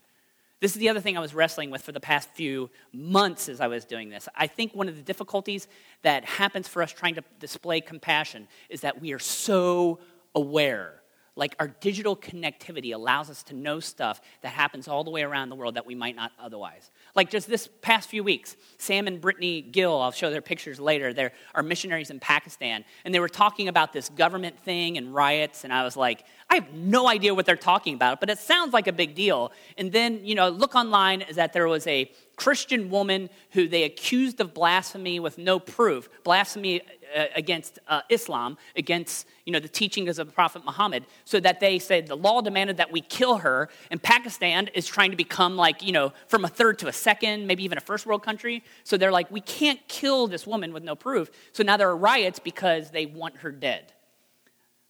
This 0.62 0.72
is 0.72 0.80
the 0.80 0.90
other 0.90 1.00
thing 1.00 1.18
I 1.18 1.22
was 1.22 1.36
wrestling 1.36 1.70
with 1.70 1.84
for 1.84 1.92
the 1.92 2.00
past 2.00 2.30
few 2.30 2.70
months 2.92 3.50
as 3.50 3.62
I 3.62 3.68
was 3.68 3.86
doing 3.86 4.10
this. 4.10 4.28
I 4.36 4.48
think 4.48 4.74
one 4.74 4.90
of 4.90 4.96
the 4.96 5.02
difficulties 5.02 5.68
that 6.02 6.26
happens 6.26 6.68
for 6.68 6.82
us 6.82 6.92
trying 6.92 7.16
to 7.16 7.24
display 7.40 7.82
compassion 7.82 8.48
is 8.70 8.82
that 8.82 9.00
we 9.00 9.14
are 9.14 9.20
so 9.20 10.00
aware 10.34 11.02
like 11.36 11.56
our 11.60 11.68
digital 11.68 12.16
connectivity 12.16 12.94
allows 12.94 13.30
us 13.30 13.44
to 13.44 13.56
know 13.56 13.80
stuff 13.80 14.22
that 14.42 14.50
happens 14.50 14.88
all 14.88 15.04
the 15.04 15.12
way 15.12 15.24
around 15.24 15.50
the 15.50 15.56
world 15.56 15.76
that 15.76 15.86
we 15.86 15.96
might 15.96 16.16
not 16.16 16.32
otherwise. 16.40 16.92
Like 17.14 17.30
just 17.30 17.48
this 17.48 17.68
past 17.82 18.10
few 18.10 18.24
weeks, 18.24 18.56
Sam 18.78 19.08
and 19.08 19.20
Brittany 19.20 19.62
Gill, 19.62 20.00
I'll 20.00 20.12
show 20.12 20.32
their 20.32 20.42
pictures 20.42 20.80
later, 20.80 21.14
they 21.14 21.26
are 21.26 21.32
our 21.54 21.64
missionaries 21.64 22.10
in 22.10 22.20
Pakistan, 22.20 22.86
and 23.04 23.14
they 23.14 23.20
were 23.20 23.30
talking 23.30 23.68
about 23.68 23.92
this 23.92 24.10
government 24.10 24.60
thing 24.60 24.98
and 24.98 25.14
riots, 25.14 25.64
and 25.64 25.74
I 25.74 25.84
was 25.84 25.98
like, 25.98 26.26
I 26.50 26.56
have 26.56 26.74
no 26.74 27.08
idea 27.08 27.34
what 27.34 27.46
they're 27.46 27.56
talking 27.56 27.96
about, 27.96 28.20
but 28.20 28.30
it 28.30 28.38
sounds 28.38 28.72
like 28.72 28.88
a 28.88 28.94
big 28.94 29.16
deal. 29.16 29.52
And 29.78 29.92
then, 29.92 30.24
you 30.24 30.36
know, 30.36 30.50
look 30.50 30.76
online 30.76 31.26
that 31.34 31.54
there 31.54 31.68
was 31.68 31.86
a 31.88 32.12
Christian 32.36 32.90
woman 32.90 33.30
who 33.52 33.68
they 33.68 33.84
accused 33.84 34.40
of 34.40 34.54
blasphemy 34.54 35.20
with 35.20 35.38
no 35.38 35.60
proof, 35.60 36.08
blasphemy 36.24 36.82
uh, 37.16 37.26
against 37.36 37.80
uh, 37.88 38.02
Islam, 38.10 38.58
against 38.76 39.28
you 39.46 39.54
know, 39.54 39.60
the 39.60 39.68
teachings 39.68 40.20
of 40.20 40.28
the 40.28 40.34
Prophet 40.34 40.64
Muhammad, 40.66 41.06
so 41.24 41.40
that 41.40 41.60
they 41.60 41.80
said 41.80 42.08
the 42.08 42.16
law 42.16 42.42
demanded 42.42 42.78
that 42.78 42.92
we 42.92 43.02
kill 43.02 43.38
her, 43.38 43.70
and 43.90 44.02
Pakistan 44.02 44.68
is 44.74 44.86
trying 44.86 45.12
to 45.12 45.18
become 45.18 45.56
like, 45.56 45.82
you 45.82 45.92
know, 45.92 46.14
from 46.28 46.46
a 46.46 46.48
third 46.48 46.80
to 46.80 46.88
a 46.88 46.94
second, 46.94 47.48
maybe 47.48 47.64
even 47.64 47.78
a 47.78 47.82
first 47.82 48.06
world 48.06 48.24
country. 48.24 48.64
So 48.84 48.98
they're 48.98 49.12
like, 49.12 49.32
we 49.32 49.42
can't 49.42 49.80
kill 49.88 50.28
this 50.28 50.46
woman 50.46 50.74
with 50.74 50.84
no 50.84 50.96
proof. 50.96 51.32
So 51.54 51.64
now 51.64 51.78
there 51.78 51.90
are 51.90 51.98
riots 51.98 52.40
because 52.40 52.92
they 52.92 53.06
want 53.06 53.38
her 53.38 53.52
dead. 53.52 53.94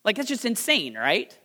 Like, 0.03 0.17
that's 0.17 0.29
just 0.29 0.45
insane, 0.45 0.95
right? 0.95 1.37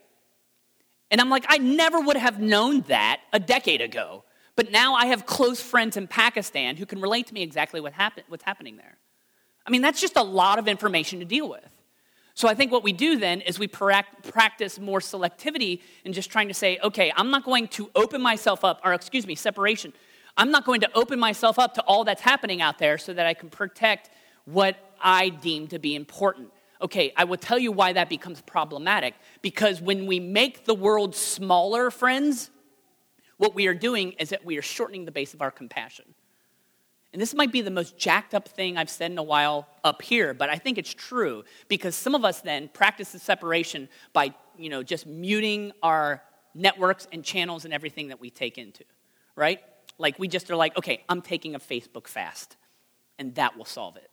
And 1.11 1.21
I'm 1.21 1.29
like, 1.29 1.45
I 1.49 1.57
never 1.59 1.99
would 1.99 2.17
have 2.17 2.39
known 2.39 2.81
that 2.87 3.19
a 3.31 3.39
decade 3.39 3.81
ago. 3.81 4.23
But 4.55 4.71
now 4.71 4.95
I 4.95 5.07
have 5.07 5.25
close 5.25 5.61
friends 5.61 5.97
in 5.97 6.07
Pakistan 6.07 6.77
who 6.77 6.85
can 6.85 6.99
relate 6.99 7.27
to 7.27 7.33
me 7.33 7.43
exactly 7.43 7.79
what 7.81 7.93
happen, 7.93 8.23
what's 8.29 8.43
happening 8.43 8.77
there. 8.77 8.97
I 9.65 9.71
mean, 9.71 9.81
that's 9.81 10.01
just 10.01 10.15
a 10.15 10.23
lot 10.23 10.57
of 10.57 10.67
information 10.67 11.19
to 11.19 11.25
deal 11.25 11.49
with. 11.49 11.69
So 12.33 12.47
I 12.47 12.53
think 12.53 12.71
what 12.71 12.83
we 12.83 12.93
do 12.93 13.17
then 13.17 13.41
is 13.41 13.59
we 13.59 13.67
practice 13.67 14.79
more 14.79 14.99
selectivity 14.99 15.81
in 16.05 16.13
just 16.13 16.31
trying 16.31 16.47
to 16.47 16.53
say, 16.53 16.79
okay, 16.81 17.11
I'm 17.15 17.29
not 17.29 17.43
going 17.43 17.67
to 17.69 17.91
open 17.93 18.21
myself 18.21 18.63
up, 18.63 18.79
or 18.83 18.93
excuse 18.93 19.27
me, 19.27 19.35
separation. 19.35 19.93
I'm 20.37 20.49
not 20.49 20.65
going 20.65 20.81
to 20.81 20.89
open 20.95 21.19
myself 21.19 21.59
up 21.59 21.73
to 21.73 21.81
all 21.81 22.05
that's 22.05 22.21
happening 22.21 22.61
out 22.61 22.79
there 22.79 22.97
so 22.97 23.13
that 23.13 23.25
I 23.25 23.33
can 23.33 23.49
protect 23.49 24.09
what 24.45 24.77
I 25.01 25.29
deem 25.29 25.67
to 25.67 25.79
be 25.79 25.93
important. 25.93 26.51
Okay, 26.81 27.13
I 27.15 27.25
will 27.25 27.37
tell 27.37 27.59
you 27.59 27.71
why 27.71 27.93
that 27.93 28.09
becomes 28.09 28.41
problematic. 28.41 29.13
Because 29.41 29.81
when 29.81 30.07
we 30.07 30.19
make 30.19 30.65
the 30.65 30.73
world 30.73 31.15
smaller, 31.15 31.91
friends, 31.91 32.49
what 33.37 33.53
we 33.53 33.67
are 33.67 33.73
doing 33.73 34.13
is 34.13 34.29
that 34.29 34.45
we 34.45 34.57
are 34.57 34.61
shortening 34.61 35.05
the 35.05 35.11
base 35.11 35.33
of 35.33 35.41
our 35.41 35.51
compassion. 35.51 36.05
And 37.13 37.21
this 37.21 37.33
might 37.33 37.51
be 37.51 37.61
the 37.61 37.71
most 37.71 37.97
jacked 37.97 38.33
up 38.33 38.47
thing 38.47 38.77
I've 38.77 38.89
said 38.89 39.11
in 39.11 39.17
a 39.17 39.23
while 39.23 39.67
up 39.83 40.01
here, 40.01 40.33
but 40.33 40.49
I 40.49 40.55
think 40.55 40.77
it's 40.77 40.93
true 40.93 41.43
because 41.67 41.93
some 41.93 42.15
of 42.15 42.23
us 42.23 42.41
then 42.41 42.69
practice 42.69 43.11
the 43.11 43.19
separation 43.19 43.89
by, 44.13 44.33
you 44.57 44.69
know, 44.69 44.81
just 44.81 45.05
muting 45.05 45.73
our 45.83 46.23
networks 46.55 47.07
and 47.11 47.23
channels 47.23 47.65
and 47.65 47.73
everything 47.73 48.07
that 48.09 48.21
we 48.21 48.29
take 48.29 48.57
into, 48.57 48.85
right? 49.35 49.59
Like 49.97 50.19
we 50.19 50.27
just 50.27 50.49
are 50.51 50.55
like, 50.55 50.77
okay, 50.77 51.03
I'm 51.09 51.21
taking 51.21 51.53
a 51.53 51.59
Facebook 51.59 52.07
fast, 52.07 52.55
and 53.19 53.35
that 53.35 53.57
will 53.57 53.65
solve 53.65 53.97
it. 53.97 54.10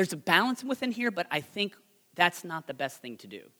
There's 0.00 0.14
a 0.14 0.16
balance 0.16 0.64
within 0.64 0.92
here, 0.92 1.10
but 1.10 1.26
I 1.30 1.42
think 1.42 1.76
that's 2.14 2.42
not 2.42 2.66
the 2.66 2.72
best 2.72 3.02
thing 3.02 3.18
to 3.18 3.26
do. 3.26 3.50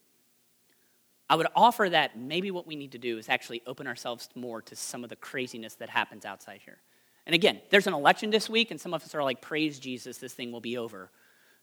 I 1.28 1.36
would 1.36 1.48
offer 1.54 1.86
that 1.90 2.18
maybe 2.18 2.50
what 2.50 2.66
we 2.66 2.76
need 2.76 2.92
to 2.92 2.98
do 2.98 3.18
is 3.18 3.28
actually 3.28 3.60
open 3.66 3.86
ourselves 3.86 4.30
more 4.34 4.62
to 4.62 4.74
some 4.74 5.04
of 5.04 5.10
the 5.10 5.16
craziness 5.16 5.74
that 5.74 5.90
happens 5.90 6.24
outside 6.24 6.60
here. 6.64 6.78
And 7.26 7.34
again, 7.34 7.60
there's 7.68 7.86
an 7.86 7.92
election 7.92 8.30
this 8.30 8.48
week, 8.48 8.70
and 8.70 8.80
some 8.80 8.94
of 8.94 9.02
us 9.02 9.14
are 9.14 9.22
like, 9.22 9.42
praise 9.42 9.78
Jesus, 9.78 10.16
this 10.16 10.32
thing 10.32 10.50
will 10.50 10.62
be 10.62 10.78
over. 10.78 11.10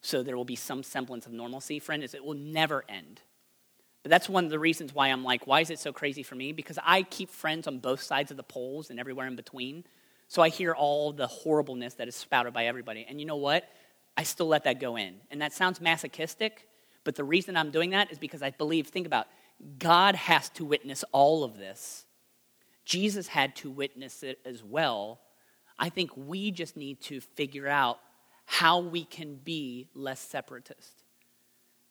So 0.02 0.22
there 0.22 0.38
will 0.38 0.46
be 0.46 0.56
some 0.56 0.84
semblance 0.84 1.26
of 1.26 1.32
normalcy. 1.32 1.80
Friend, 1.80 2.04
is 2.04 2.14
it 2.14 2.24
will 2.24 2.36
never 2.36 2.84
end. 2.88 3.22
But 4.04 4.12
that's 4.12 4.30
one 4.30 4.46
of 4.46 4.52
the 4.52 4.60
reasons 4.60 4.94
why 4.94 5.08
I'm 5.08 5.24
like, 5.24 5.48
why 5.48 5.62
is 5.62 5.72
it 5.72 5.80
so 5.80 5.92
crazy 5.92 6.22
for 6.22 6.36
me? 6.36 6.52
Because 6.52 6.78
I 6.84 7.02
keep 7.02 7.32
friends 7.32 7.66
on 7.66 7.80
both 7.80 8.04
sides 8.04 8.30
of 8.30 8.38
the 8.38 8.44
polls 8.44 8.92
and 8.92 9.00
everywhere 9.00 9.26
in 9.26 9.36
between. 9.36 9.86
So 10.28 10.44
I 10.44 10.50
hear 10.50 10.76
all 10.76 11.14
the 11.14 11.26
horribleness 11.26 11.96
that 11.96 12.08
is 12.08 12.16
spouted 12.16 12.54
by 12.54 12.68
everybody. 12.68 13.08
And 13.10 13.20
you 13.20 13.26
know 13.26 13.38
what? 13.38 13.68
I 14.18 14.24
still 14.24 14.48
let 14.48 14.66
that 14.66 14.80
go 14.80 14.98
in. 14.98 15.16
And 15.32 15.42
that 15.42 15.54
sounds 15.54 15.80
masochistic, 15.80 16.68
but 17.04 17.16
the 17.16 17.24
reason 17.24 17.56
I'm 17.56 17.72
doing 17.72 17.92
that 17.92 18.12
is 18.12 18.18
because 18.18 18.42
I 18.42 18.50
believe, 18.50 18.88
think 18.88 19.08
about, 19.08 19.28
God 19.80 20.16
has 20.16 20.50
to 20.50 20.66
witness 20.66 21.06
all 21.12 21.44
of 21.44 21.58
this. 21.58 22.06
Jesus 22.84 23.28
had 23.28 23.56
to 23.58 23.70
witness 23.70 24.24
it 24.24 24.40
as 24.46 24.64
well 24.64 25.20
I 25.80 25.90
think 25.90 26.12
we 26.16 26.52
just 26.52 26.76
need 26.76 27.02
to 27.02 27.22
figure 27.22 27.68
out 27.68 28.00
how 28.46 28.80
we 28.80 29.04
can 29.04 29.36
be 29.36 29.90
less 29.94 30.20
separatist. 30.20 31.04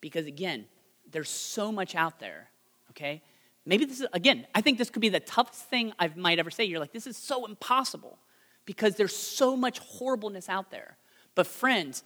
Because 0.00 0.26
again, 0.26 0.66
there's 1.10 1.30
so 1.30 1.70
much 1.70 1.94
out 1.94 2.18
there, 2.18 2.48
okay? 2.90 3.22
Maybe 3.64 3.84
this 3.84 4.00
is, 4.00 4.06
again, 4.12 4.46
I 4.54 4.60
think 4.60 4.78
this 4.78 4.90
could 4.90 5.02
be 5.02 5.08
the 5.08 5.20
toughest 5.20 5.64
thing 5.64 5.92
I 5.98 6.10
might 6.16 6.38
ever 6.38 6.50
say. 6.50 6.64
You're 6.64 6.80
like, 6.80 6.92
this 6.92 7.06
is 7.06 7.16
so 7.16 7.46
impossible 7.46 8.18
because 8.64 8.96
there's 8.96 9.14
so 9.14 9.56
much 9.56 9.78
horribleness 9.78 10.48
out 10.48 10.70
there. 10.70 10.96
But, 11.34 11.46
friends, 11.46 12.02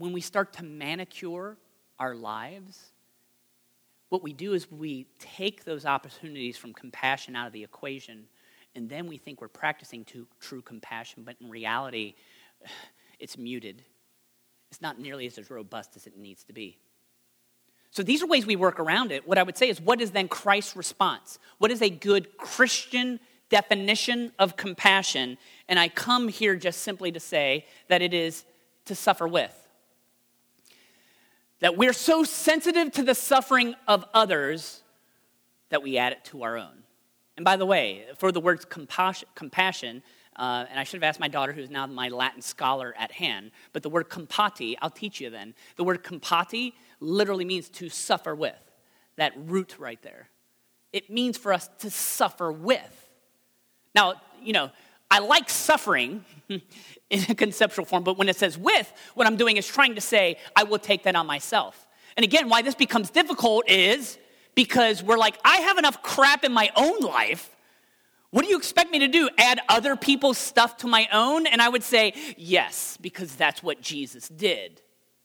when 0.00 0.12
we 0.14 0.22
start 0.22 0.54
to 0.54 0.64
manicure 0.64 1.58
our 1.98 2.14
lives, 2.14 2.90
what 4.08 4.22
we 4.22 4.32
do 4.32 4.54
is 4.54 4.70
we 4.72 5.06
take 5.18 5.64
those 5.64 5.84
opportunities 5.84 6.56
from 6.56 6.72
compassion 6.72 7.36
out 7.36 7.46
of 7.46 7.52
the 7.52 7.62
equation, 7.62 8.24
and 8.74 8.88
then 8.88 9.06
we 9.06 9.18
think 9.18 9.42
we're 9.42 9.48
practicing 9.48 10.06
true 10.40 10.62
compassion, 10.62 11.22
but 11.24 11.36
in 11.40 11.50
reality, 11.50 12.14
it's 13.18 13.36
muted. 13.36 13.82
It's 14.70 14.80
not 14.80 14.98
nearly 14.98 15.26
as 15.26 15.50
robust 15.50 15.96
as 15.96 16.06
it 16.06 16.16
needs 16.16 16.44
to 16.44 16.54
be. 16.54 16.78
So 17.90 18.02
these 18.02 18.22
are 18.22 18.26
ways 18.26 18.46
we 18.46 18.56
work 18.56 18.80
around 18.80 19.12
it. 19.12 19.28
What 19.28 19.36
I 19.36 19.42
would 19.42 19.58
say 19.58 19.68
is, 19.68 19.80
what 19.82 20.00
is 20.00 20.12
then 20.12 20.28
Christ's 20.28 20.76
response? 20.76 21.38
What 21.58 21.70
is 21.70 21.82
a 21.82 21.90
good 21.90 22.38
Christian 22.38 23.20
definition 23.50 24.32
of 24.38 24.56
compassion? 24.56 25.36
And 25.68 25.78
I 25.78 25.88
come 25.88 26.28
here 26.28 26.56
just 26.56 26.80
simply 26.80 27.12
to 27.12 27.20
say 27.20 27.66
that 27.88 28.00
it 28.00 28.14
is 28.14 28.44
to 28.86 28.94
suffer 28.94 29.28
with. 29.28 29.59
That 31.60 31.76
we're 31.76 31.92
so 31.92 32.24
sensitive 32.24 32.92
to 32.92 33.02
the 33.02 33.14
suffering 33.14 33.74
of 33.86 34.04
others 34.14 34.82
that 35.68 35.82
we 35.82 35.98
add 35.98 36.12
it 36.12 36.24
to 36.26 36.42
our 36.42 36.56
own. 36.56 36.82
And 37.36 37.44
by 37.44 37.56
the 37.56 37.66
way, 37.66 38.04
for 38.18 38.32
the 38.32 38.40
words 38.40 38.66
compassion, 38.66 40.02
uh, 40.36 40.64
and 40.70 40.80
I 40.80 40.84
should 40.84 41.02
have 41.02 41.08
asked 41.08 41.20
my 41.20 41.28
daughter, 41.28 41.52
who's 41.52 41.70
now 41.70 41.86
my 41.86 42.08
Latin 42.08 42.42
scholar 42.42 42.94
at 42.98 43.12
hand, 43.12 43.50
but 43.72 43.82
the 43.82 43.90
word 43.90 44.08
compati, 44.08 44.74
I'll 44.80 44.90
teach 44.90 45.20
you 45.20 45.30
then. 45.30 45.54
The 45.76 45.84
word 45.84 46.02
compati 46.02 46.72
literally 46.98 47.44
means 47.44 47.68
to 47.70 47.88
suffer 47.88 48.34
with, 48.34 48.56
that 49.16 49.32
root 49.36 49.76
right 49.78 50.00
there. 50.02 50.28
It 50.92 51.10
means 51.10 51.38
for 51.38 51.52
us 51.52 51.68
to 51.80 51.90
suffer 51.90 52.50
with. 52.50 53.08
Now, 53.94 54.14
you 54.42 54.52
know, 54.52 54.70
I 55.10 55.18
like 55.18 55.50
suffering 55.50 56.24
in 56.48 56.60
a 57.28 57.34
conceptual 57.34 57.84
form, 57.84 58.04
but 58.04 58.16
when 58.16 58.28
it 58.28 58.36
says 58.36 58.56
with, 58.56 58.92
what 59.14 59.26
I'm 59.26 59.36
doing 59.36 59.56
is 59.56 59.66
trying 59.66 59.94
to 59.96 60.00
say, 60.00 60.38
I 60.54 60.64
will 60.64 60.78
take 60.78 61.02
that 61.04 61.16
on 61.16 61.26
myself. 61.26 61.86
And 62.16 62.24
again, 62.24 62.48
why 62.48 62.62
this 62.62 62.74
becomes 62.74 63.10
difficult 63.10 63.68
is 63.68 64.18
because 64.54 65.02
we're 65.02 65.18
like, 65.18 65.38
I 65.44 65.58
have 65.58 65.78
enough 65.78 66.02
crap 66.02 66.44
in 66.44 66.52
my 66.52 66.70
own 66.76 67.00
life. 67.00 67.50
What 68.30 68.44
do 68.44 68.50
you 68.50 68.56
expect 68.56 68.92
me 68.92 69.00
to 69.00 69.08
do? 69.08 69.28
Add 69.38 69.60
other 69.68 69.96
people's 69.96 70.38
stuff 70.38 70.76
to 70.78 70.86
my 70.86 71.08
own? 71.12 71.46
And 71.46 71.60
I 71.60 71.68
would 71.68 71.82
say, 71.82 72.14
yes, 72.36 72.96
because 73.00 73.34
that's 73.34 73.62
what 73.62 73.80
Jesus 73.80 74.28
did, 74.28 74.80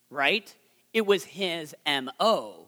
right? 0.09 0.53
It 0.93 1.05
was 1.05 1.23
his 1.23 1.75
MO. 1.85 2.65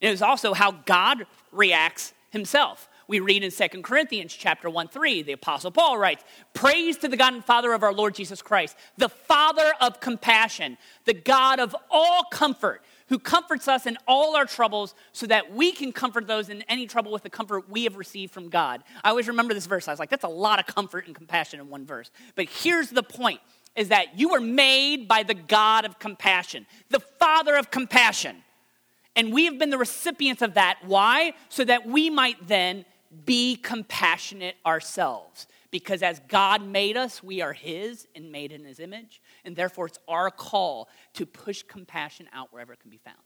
And 0.00 0.08
It 0.08 0.10
was 0.10 0.20
also 0.20 0.52
how 0.52 0.72
God 0.72 1.26
reacts 1.52 2.12
himself. 2.30 2.88
We 3.12 3.20
read 3.20 3.44
in 3.44 3.50
2 3.50 3.82
Corinthians 3.82 4.32
chapter 4.32 4.70
1 4.70 4.88
3, 4.88 5.20
the 5.20 5.32
Apostle 5.32 5.70
Paul 5.70 5.98
writes, 5.98 6.24
Praise 6.54 6.96
to 6.96 7.08
the 7.08 7.16
God 7.18 7.34
and 7.34 7.44
Father 7.44 7.74
of 7.74 7.82
our 7.82 7.92
Lord 7.92 8.14
Jesus 8.14 8.40
Christ, 8.40 8.74
the 8.96 9.10
Father 9.10 9.70
of 9.82 10.00
compassion, 10.00 10.78
the 11.04 11.12
God 11.12 11.60
of 11.60 11.76
all 11.90 12.24
comfort, 12.32 12.80
who 13.10 13.18
comforts 13.18 13.68
us 13.68 13.84
in 13.84 13.98
all 14.08 14.34
our 14.34 14.46
troubles 14.46 14.94
so 15.12 15.26
that 15.26 15.52
we 15.52 15.72
can 15.72 15.92
comfort 15.92 16.26
those 16.26 16.48
in 16.48 16.62
any 16.70 16.86
trouble 16.86 17.12
with 17.12 17.22
the 17.22 17.28
comfort 17.28 17.68
we 17.68 17.84
have 17.84 17.96
received 17.96 18.32
from 18.32 18.48
God. 18.48 18.82
I 19.04 19.10
always 19.10 19.28
remember 19.28 19.52
this 19.52 19.66
verse. 19.66 19.88
I 19.88 19.90
was 19.90 20.00
like, 20.00 20.08
that's 20.08 20.24
a 20.24 20.28
lot 20.28 20.58
of 20.58 20.64
comfort 20.64 21.04
and 21.06 21.14
compassion 21.14 21.60
in 21.60 21.68
one 21.68 21.84
verse. 21.84 22.10
But 22.34 22.48
here's 22.48 22.88
the 22.88 23.02
point 23.02 23.42
is 23.76 23.88
that 23.88 24.18
you 24.18 24.30
were 24.30 24.40
made 24.40 25.06
by 25.06 25.22
the 25.22 25.34
God 25.34 25.84
of 25.84 25.98
compassion, 25.98 26.64
the 26.88 27.00
Father 27.00 27.56
of 27.56 27.70
compassion. 27.70 28.36
And 29.14 29.34
we 29.34 29.44
have 29.44 29.58
been 29.58 29.68
the 29.68 29.76
recipients 29.76 30.40
of 30.40 30.54
that. 30.54 30.78
Why? 30.86 31.34
So 31.50 31.62
that 31.66 31.86
we 31.86 32.08
might 32.08 32.48
then 32.48 32.86
be 33.24 33.56
compassionate 33.56 34.56
ourselves. 34.64 35.46
Because 35.70 36.02
as 36.02 36.20
God 36.28 36.62
made 36.62 36.96
us, 36.96 37.22
we 37.22 37.40
are 37.40 37.52
His 37.52 38.06
and 38.14 38.30
made 38.30 38.52
in 38.52 38.64
His 38.64 38.78
image. 38.78 39.22
And 39.44 39.56
therefore, 39.56 39.86
it's 39.86 39.98
our 40.06 40.30
call 40.30 40.88
to 41.14 41.24
push 41.24 41.62
compassion 41.62 42.28
out 42.32 42.52
wherever 42.52 42.72
it 42.72 42.80
can 42.80 42.90
be 42.90 42.98
found. 42.98 43.16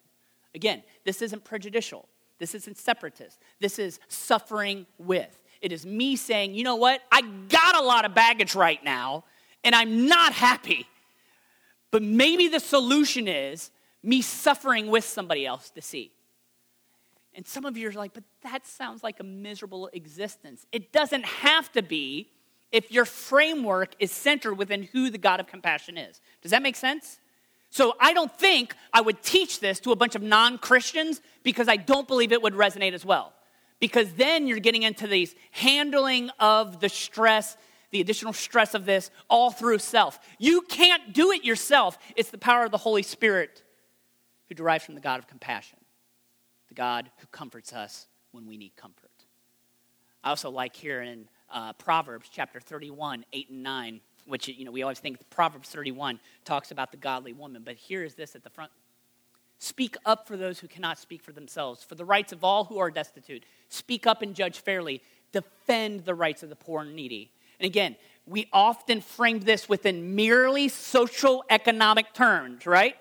Again, 0.55 0.83
this 1.05 1.23
isn't 1.23 1.45
prejudicial. 1.45 2.09
This 2.39 2.55
isn't 2.55 2.79
separatist. 2.79 3.39
This 3.61 3.79
is 3.79 3.99
suffering 4.09 4.87
with. 4.99 5.43
It 5.61 5.73
is 5.73 5.87
me 5.87 6.17
saying, 6.17 6.55
you 6.55 6.65
know 6.65 6.77
what? 6.77 7.01
I 7.11 7.23
got 7.49 7.77
a 7.77 7.83
lot 7.83 8.05
of 8.05 8.15
baggage 8.15 8.55
right 8.55 8.83
now, 8.85 9.25
and 9.65 9.75
I'm 9.75 10.07
not 10.07 10.33
happy. 10.33 10.87
But 11.91 12.03
maybe 12.03 12.49
the 12.49 12.61
solution 12.61 13.27
is 13.27 13.71
me 14.03 14.23
suffering 14.23 14.89
with 14.89 15.05
somebody 15.05 15.47
else 15.47 15.71
to 15.71 15.83
see. 15.83 16.13
And 17.37 17.47
some 17.47 17.65
of 17.65 17.77
you 17.77 17.89
are 17.89 17.93
like, 17.93 18.15
but 18.15 18.25
that 18.43 18.67
sounds 18.67 19.03
like 19.05 19.21
a 19.21 19.25
miserable 19.25 19.89
existence. 19.93 20.67
It 20.73 20.93
doesn't 20.93 21.25
have 21.25 21.71
to 21.73 21.83
be 21.83 22.31
if 22.73 22.91
your 22.91 23.05
framework 23.05 23.95
is 24.01 24.11
centered 24.11 24.55
within 24.55 24.85
who 24.85 25.11
the 25.11 25.19
God 25.19 25.39
of 25.39 25.47
compassion 25.47 25.97
is. 25.97 26.21
Does 26.43 26.51
that 26.51 26.63
make 26.63 26.77
sense? 26.77 27.21
So 27.71 27.95
I 28.01 28.15
don't 28.15 28.37
think 28.39 28.75
I 28.93 29.03
would 29.03 29.23
teach 29.23 29.61
this 29.61 29.79
to 29.81 29.93
a 29.93 29.97
bunch 29.97 30.15
of 30.15 30.23
non 30.23 30.59
Christians 30.59 31.21
because 31.43 31.69
I 31.69 31.77
don't 31.77 32.09
believe 32.09 32.33
it 32.33 32.43
would 32.43 32.55
resonate 32.55 32.95
as 32.95 33.05
well. 33.05 33.33
Because 33.79 34.11
then 34.15 34.47
you're 34.47 34.59
getting 34.59 34.83
into 34.83 35.07
these 35.07 35.35
handling 35.53 36.31
of 36.41 36.81
the 36.81 36.89
stress 36.89 37.57
the 37.91 38.01
additional 38.01 38.33
stress 38.33 38.75
of 38.75 38.85
this 38.85 39.11
all 39.31 39.51
through 39.51 39.79
self. 39.79 40.19
You 40.39 40.63
can't 40.63 41.13
do 41.13 41.31
it 41.31 41.45
yourself. 41.45 41.99
It's 42.17 42.31
the 42.31 42.39
power 42.39 42.65
of 42.65 42.71
the 42.71 42.79
Holy 42.79 43.03
Spirit 43.03 43.63
who 44.49 44.55
derives 44.55 44.85
from 44.85 44.95
the 44.95 45.01
God 45.01 45.19
of 45.19 45.27
compassion, 45.27 45.79
God 46.77 47.11
who 47.19 47.27
comforts 47.29 47.73
us 47.73 48.07
when 48.31 48.47
we 48.47 48.57
need 48.57 48.77
comfort. 48.77 49.11
I 50.23 50.31
also 50.31 50.51
like 50.51 50.77
here 50.77 51.03
in 51.03 51.29
uh, 51.51 51.73
Proverbs 51.73 52.29
chapter 52.31 52.61
31, 52.61 53.25
8 53.33 53.51
and 53.51 53.63
9, 53.63 54.01
which, 54.27 54.49
you 54.49 54.65
know, 54.65 54.71
we 54.71 54.83
always 54.83 54.99
think 54.99 55.19
Proverbs 55.31 55.69
31 55.69 56.21
talks 56.45 56.71
about 56.71 56.91
the 56.91 56.97
godly 56.97 57.33
woman, 57.33 57.63
but 57.65 57.77
here 57.77 58.05
is 58.05 58.15
this 58.15 58.37
at 58.37 58.45
the 58.45 58.51
front. 58.51 58.71
Speak 59.59 59.97
up 60.05 60.29
for 60.29 60.37
those 60.37 60.59
who 60.59 60.69
cannot 60.69 60.99
speak 60.99 61.23
for 61.23 61.33
themselves, 61.33 61.83
for 61.83 61.95
the 61.95 62.05
rights 62.05 62.33
of 62.33 62.45
all 62.45 62.65
who 62.65 62.79
are 62.79 62.91
destitute. 62.91 63.45
Speak 63.69 64.07
up 64.07 64.21
and 64.21 64.35
judge 64.35 64.59
fairly. 64.59 65.01
Defend 65.33 66.05
the 66.05 66.15
rights 66.15 66.43
of 66.43 66.51
the 66.51 66.57
poor 66.57 66.83
and 66.83 66.95
needy. 66.95 67.33
And 67.59 67.67
again, 67.67 67.97
we 68.27 68.49
often 68.53 69.01
frame 69.01 69.41
this 69.41 69.69
within 69.69 70.15
merely 70.15 70.69
social 70.69 71.45
economic 71.49 72.13
terms, 72.13 72.67
right? 72.67 72.97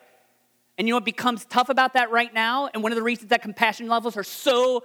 And 0.78 0.88
you 0.88 0.94
know 0.94 0.98
what 0.98 1.06
becomes 1.06 1.46
tough 1.46 1.70
about 1.70 1.94
that 1.94 2.12
right 2.12 2.34
now? 2.34 2.70
And 2.74 2.84
one 2.84 2.92
of 2.92 2.96
the 2.98 3.04
reasons 3.04 3.30
that 3.30 3.42
compassion 3.42 3.88
levels 3.88 4.18
are 4.18 4.24
so 4.24 4.84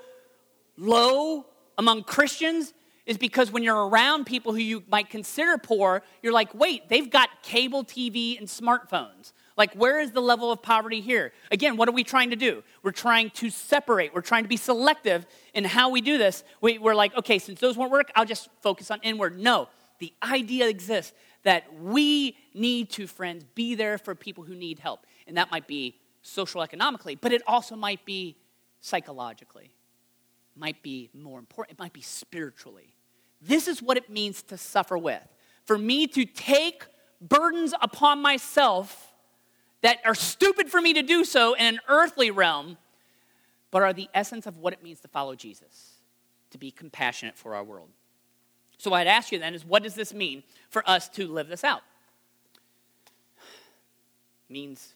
low 0.76 1.46
among 1.78 2.04
Christians 2.04 2.72
is 3.06 3.18
because 3.18 3.50
when 3.50 3.62
you're 3.62 3.88
around 3.88 4.24
people 4.24 4.52
who 4.52 4.60
you 4.60 4.84
might 4.88 5.10
consider 5.10 5.58
poor, 5.58 6.02
you're 6.22 6.32
like, 6.32 6.54
wait, 6.54 6.88
they've 6.88 7.10
got 7.10 7.28
cable 7.42 7.82
TV 7.82 8.38
and 8.38 8.46
smartphones. 8.46 9.32
Like, 9.56 9.74
where 9.74 9.98
is 9.98 10.12
the 10.12 10.22
level 10.22 10.52
of 10.52 10.62
poverty 10.62 11.00
here? 11.00 11.32
Again, 11.50 11.76
what 11.76 11.88
are 11.88 11.92
we 11.92 12.04
trying 12.04 12.30
to 12.30 12.36
do? 12.36 12.62
We're 12.82 12.92
trying 12.92 13.30
to 13.30 13.50
separate. 13.50 14.14
We're 14.14 14.20
trying 14.20 14.44
to 14.44 14.48
be 14.48 14.56
selective 14.56 15.26
in 15.54 15.64
how 15.64 15.90
we 15.90 16.00
do 16.00 16.18
this. 16.18 16.44
We, 16.60 16.78
are 16.78 16.94
like, 16.94 17.16
okay, 17.16 17.38
since 17.38 17.58
those 17.58 17.76
won't 17.76 17.90
work, 17.90 18.12
I'll 18.14 18.24
just 18.24 18.48
focus 18.62 18.90
on 18.90 19.00
inward. 19.02 19.38
No, 19.38 19.68
the 19.98 20.12
idea 20.22 20.68
exists 20.68 21.12
that 21.42 21.64
we 21.80 22.36
need 22.54 22.90
to, 22.90 23.06
friends, 23.06 23.44
be 23.54 23.74
there 23.74 23.98
for 23.98 24.14
people 24.14 24.44
who 24.44 24.54
need 24.54 24.78
help. 24.78 25.06
And 25.30 25.36
that 25.38 25.52
might 25.52 25.68
be 25.68 25.94
social 26.22 26.60
economically, 26.60 27.14
but 27.14 27.32
it 27.32 27.40
also 27.46 27.76
might 27.76 28.04
be 28.04 28.36
psychologically, 28.80 29.70
might 30.56 30.82
be 30.82 31.08
more 31.14 31.38
important, 31.38 31.78
it 31.78 31.80
might 31.80 31.92
be 31.92 32.00
spiritually. 32.00 32.96
This 33.40 33.68
is 33.68 33.80
what 33.80 33.96
it 33.96 34.10
means 34.10 34.42
to 34.42 34.58
suffer 34.58 34.98
with. 34.98 35.22
For 35.66 35.78
me 35.78 36.08
to 36.08 36.24
take 36.24 36.84
burdens 37.20 37.72
upon 37.80 38.20
myself 38.20 39.12
that 39.82 39.98
are 40.04 40.16
stupid 40.16 40.68
for 40.68 40.80
me 40.80 40.94
to 40.94 41.02
do 41.02 41.24
so 41.24 41.54
in 41.54 41.66
an 41.66 41.78
earthly 41.88 42.32
realm, 42.32 42.76
but 43.70 43.82
are 43.82 43.92
the 43.92 44.08
essence 44.12 44.48
of 44.48 44.58
what 44.58 44.72
it 44.72 44.82
means 44.82 44.98
to 45.02 45.08
follow 45.08 45.36
Jesus, 45.36 45.92
to 46.50 46.58
be 46.58 46.72
compassionate 46.72 47.38
for 47.38 47.54
our 47.54 47.62
world. 47.62 47.88
So, 48.78 48.92
I'd 48.94 49.06
ask 49.06 49.30
you 49.30 49.38
then 49.38 49.54
is 49.54 49.64
what 49.64 49.84
does 49.84 49.94
this 49.94 50.12
mean 50.12 50.42
for 50.70 50.82
us 50.90 51.08
to 51.10 51.28
live 51.28 51.46
this 51.46 51.62
out? 51.62 51.82
It 54.48 54.52
means 54.52 54.94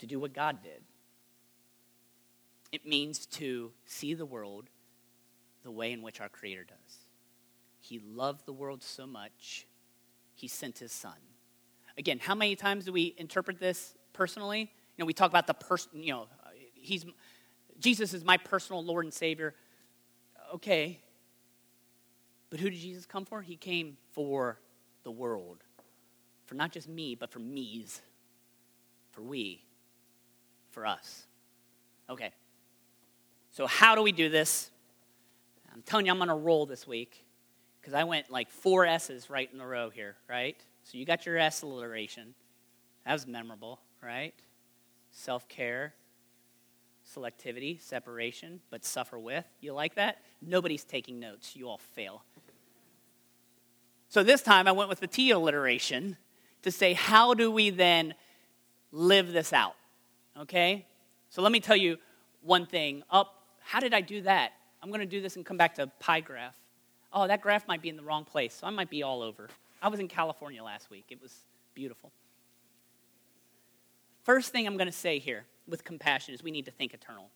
to 0.00 0.06
do 0.06 0.20
what 0.20 0.34
God 0.34 0.62
did. 0.62 0.82
It 2.72 2.86
means 2.86 3.26
to 3.26 3.72
see 3.86 4.14
the 4.14 4.26
world 4.26 4.68
the 5.62 5.70
way 5.70 5.92
in 5.92 6.02
which 6.02 6.20
our 6.20 6.28
Creator 6.28 6.64
does. 6.64 6.98
He 7.80 7.98
loved 7.98 8.46
the 8.46 8.52
world 8.52 8.82
so 8.82 9.06
much, 9.06 9.66
He 10.34 10.48
sent 10.48 10.78
His 10.78 10.92
Son. 10.92 11.16
Again, 11.98 12.18
how 12.20 12.34
many 12.34 12.56
times 12.56 12.84
do 12.84 12.92
we 12.92 13.14
interpret 13.18 13.58
this 13.58 13.94
personally. 14.12 14.60
You 14.60 15.02
know, 15.02 15.06
we 15.06 15.12
talk 15.12 15.30
about 15.30 15.46
the 15.46 15.54
person, 15.54 16.02
you 16.02 16.12
know, 16.12 16.26
he's 16.74 17.06
Jesus 17.78 18.12
is 18.12 18.24
my 18.24 18.36
personal 18.36 18.84
Lord 18.84 19.06
and 19.06 19.14
Savior. 19.14 19.54
Okay. 20.54 21.00
But 22.50 22.60
who 22.60 22.68
did 22.68 22.78
Jesus 22.78 23.06
come 23.06 23.24
for? 23.24 23.40
He 23.40 23.56
came 23.56 23.96
for 24.12 24.58
the 25.04 25.10
world. 25.10 25.64
For 26.44 26.54
not 26.54 26.72
just 26.72 26.88
me, 26.88 27.14
but 27.14 27.30
for 27.30 27.38
me's. 27.38 28.02
For 29.12 29.22
we. 29.22 29.64
For 30.70 30.86
us. 30.86 31.26
Okay. 32.08 32.30
So, 33.50 33.66
how 33.66 33.94
do 33.94 34.02
we 34.02 34.12
do 34.12 34.28
this? 34.28 34.70
I'm 35.72 35.82
telling 35.82 36.06
you, 36.06 36.12
I'm 36.12 36.22
on 36.22 36.30
a 36.30 36.36
roll 36.36 36.66
this 36.66 36.86
week 36.86 37.24
because 37.80 37.94
I 37.94 38.04
went 38.04 38.30
like 38.30 38.50
four 38.50 38.86
S's 38.86 39.30
right 39.30 39.48
in 39.52 39.60
a 39.60 39.66
row 39.66 39.90
here, 39.90 40.16
right? 40.28 40.56
So, 40.84 40.98
you 40.98 41.04
got 41.04 41.26
your 41.26 41.38
S 41.38 41.62
alliteration. 41.62 42.34
That 43.04 43.12
was 43.12 43.26
memorable, 43.26 43.80
right? 44.02 44.34
Self 45.10 45.48
care, 45.48 45.94
selectivity, 47.16 47.80
separation, 47.80 48.60
but 48.70 48.84
suffer 48.84 49.18
with. 49.18 49.44
You 49.60 49.72
like 49.72 49.96
that? 49.96 50.18
Nobody's 50.40 50.84
taking 50.84 51.18
notes. 51.18 51.56
You 51.56 51.68
all 51.68 51.78
fail. 51.78 52.22
So 54.10 54.24
this 54.24 54.42
time 54.42 54.66
I 54.66 54.72
went 54.72 54.88
with 54.88 54.98
the 54.98 55.06
T 55.06 55.30
alliteration 55.30 56.16
to 56.62 56.70
say, 56.72 56.94
how 56.94 57.32
do 57.32 57.50
we 57.50 57.70
then 57.70 58.14
live 58.90 59.32
this 59.32 59.52
out? 59.52 59.76
Okay? 60.38 60.86
So 61.28 61.42
let 61.42 61.52
me 61.52 61.60
tell 61.60 61.76
you 61.76 61.98
one 62.42 62.66
thing. 62.66 63.02
Up, 63.10 63.34
oh, 63.34 63.40
how 63.60 63.80
did 63.80 63.94
I 63.94 64.00
do 64.00 64.22
that? 64.22 64.52
I'm 64.82 64.88
going 64.88 65.00
to 65.00 65.06
do 65.06 65.20
this 65.20 65.36
and 65.36 65.44
come 65.44 65.56
back 65.56 65.74
to 65.76 65.86
pie 65.98 66.20
graph. 66.20 66.56
Oh, 67.12 67.26
that 67.26 67.40
graph 67.40 67.66
might 67.68 67.82
be 67.82 67.88
in 67.88 67.96
the 67.96 68.02
wrong 68.02 68.24
place, 68.24 68.54
so 68.54 68.66
I 68.66 68.70
might 68.70 68.88
be 68.88 69.02
all 69.02 69.22
over. 69.22 69.48
I 69.82 69.88
was 69.88 70.00
in 70.00 70.08
California 70.08 70.62
last 70.62 70.90
week. 70.90 71.06
It 71.10 71.20
was 71.20 71.34
beautiful. 71.74 72.12
First 74.22 74.52
thing 74.52 74.66
I'm 74.66 74.76
going 74.76 74.86
to 74.86 74.92
say 74.92 75.18
here 75.18 75.44
with 75.66 75.84
compassion 75.84 76.34
is 76.34 76.42
we 76.42 76.50
need 76.50 76.66
to 76.66 76.70
think 76.70 76.94
eternal. 76.94 77.30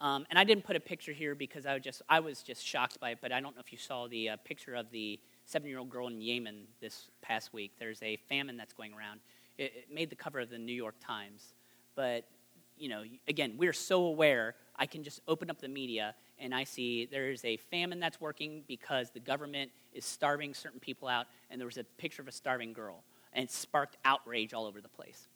Um, 0.00 0.26
and 0.30 0.38
I 0.38 0.44
didn't 0.44 0.64
put 0.64 0.76
a 0.76 0.80
picture 0.80 1.12
here 1.12 1.34
because 1.34 1.66
I 1.66 1.74
was 1.74 1.82
just 1.82 2.02
I 2.08 2.20
was 2.20 2.42
just 2.42 2.64
shocked 2.64 3.00
by 3.00 3.10
it. 3.10 3.18
But 3.20 3.32
I 3.32 3.40
don't 3.40 3.56
know 3.56 3.60
if 3.60 3.72
you 3.72 3.78
saw 3.78 4.06
the 4.06 4.30
uh, 4.30 4.36
picture 4.44 4.74
of 4.74 4.90
the 4.90 5.18
seven-year-old 5.44 5.90
girl 5.90 6.06
in 6.06 6.20
Yemen 6.20 6.64
this 6.80 7.10
past 7.20 7.52
week. 7.52 7.72
There's 7.78 8.00
a 8.02 8.16
famine 8.28 8.56
that's 8.56 8.72
going 8.72 8.92
around. 8.94 9.20
It, 9.56 9.72
it 9.76 9.92
made 9.92 10.08
the 10.08 10.16
cover 10.16 10.38
of 10.38 10.50
the 10.50 10.58
New 10.58 10.74
York 10.74 10.94
Times. 11.04 11.54
But 11.98 12.28
you 12.76 12.88
know, 12.88 13.02
again, 13.26 13.54
we're 13.58 13.72
so 13.72 14.04
aware. 14.04 14.54
I 14.76 14.86
can 14.86 15.02
just 15.02 15.20
open 15.26 15.50
up 15.50 15.60
the 15.60 15.66
media 15.66 16.14
and 16.38 16.54
I 16.54 16.62
see 16.62 17.06
there 17.06 17.28
is 17.28 17.44
a 17.44 17.56
famine 17.56 17.98
that's 17.98 18.20
working 18.20 18.62
because 18.68 19.10
the 19.10 19.18
government 19.18 19.72
is 19.92 20.04
starving 20.04 20.54
certain 20.54 20.78
people 20.78 21.08
out, 21.08 21.26
and 21.50 21.60
there 21.60 21.66
was 21.66 21.76
a 21.78 21.82
picture 21.82 22.22
of 22.22 22.28
a 22.28 22.32
starving 22.32 22.72
girl, 22.72 23.02
and 23.32 23.42
it 23.42 23.50
sparked 23.50 23.96
outrage 24.04 24.54
all 24.54 24.64
over 24.64 24.80
the 24.80 24.88
place. 24.88 25.26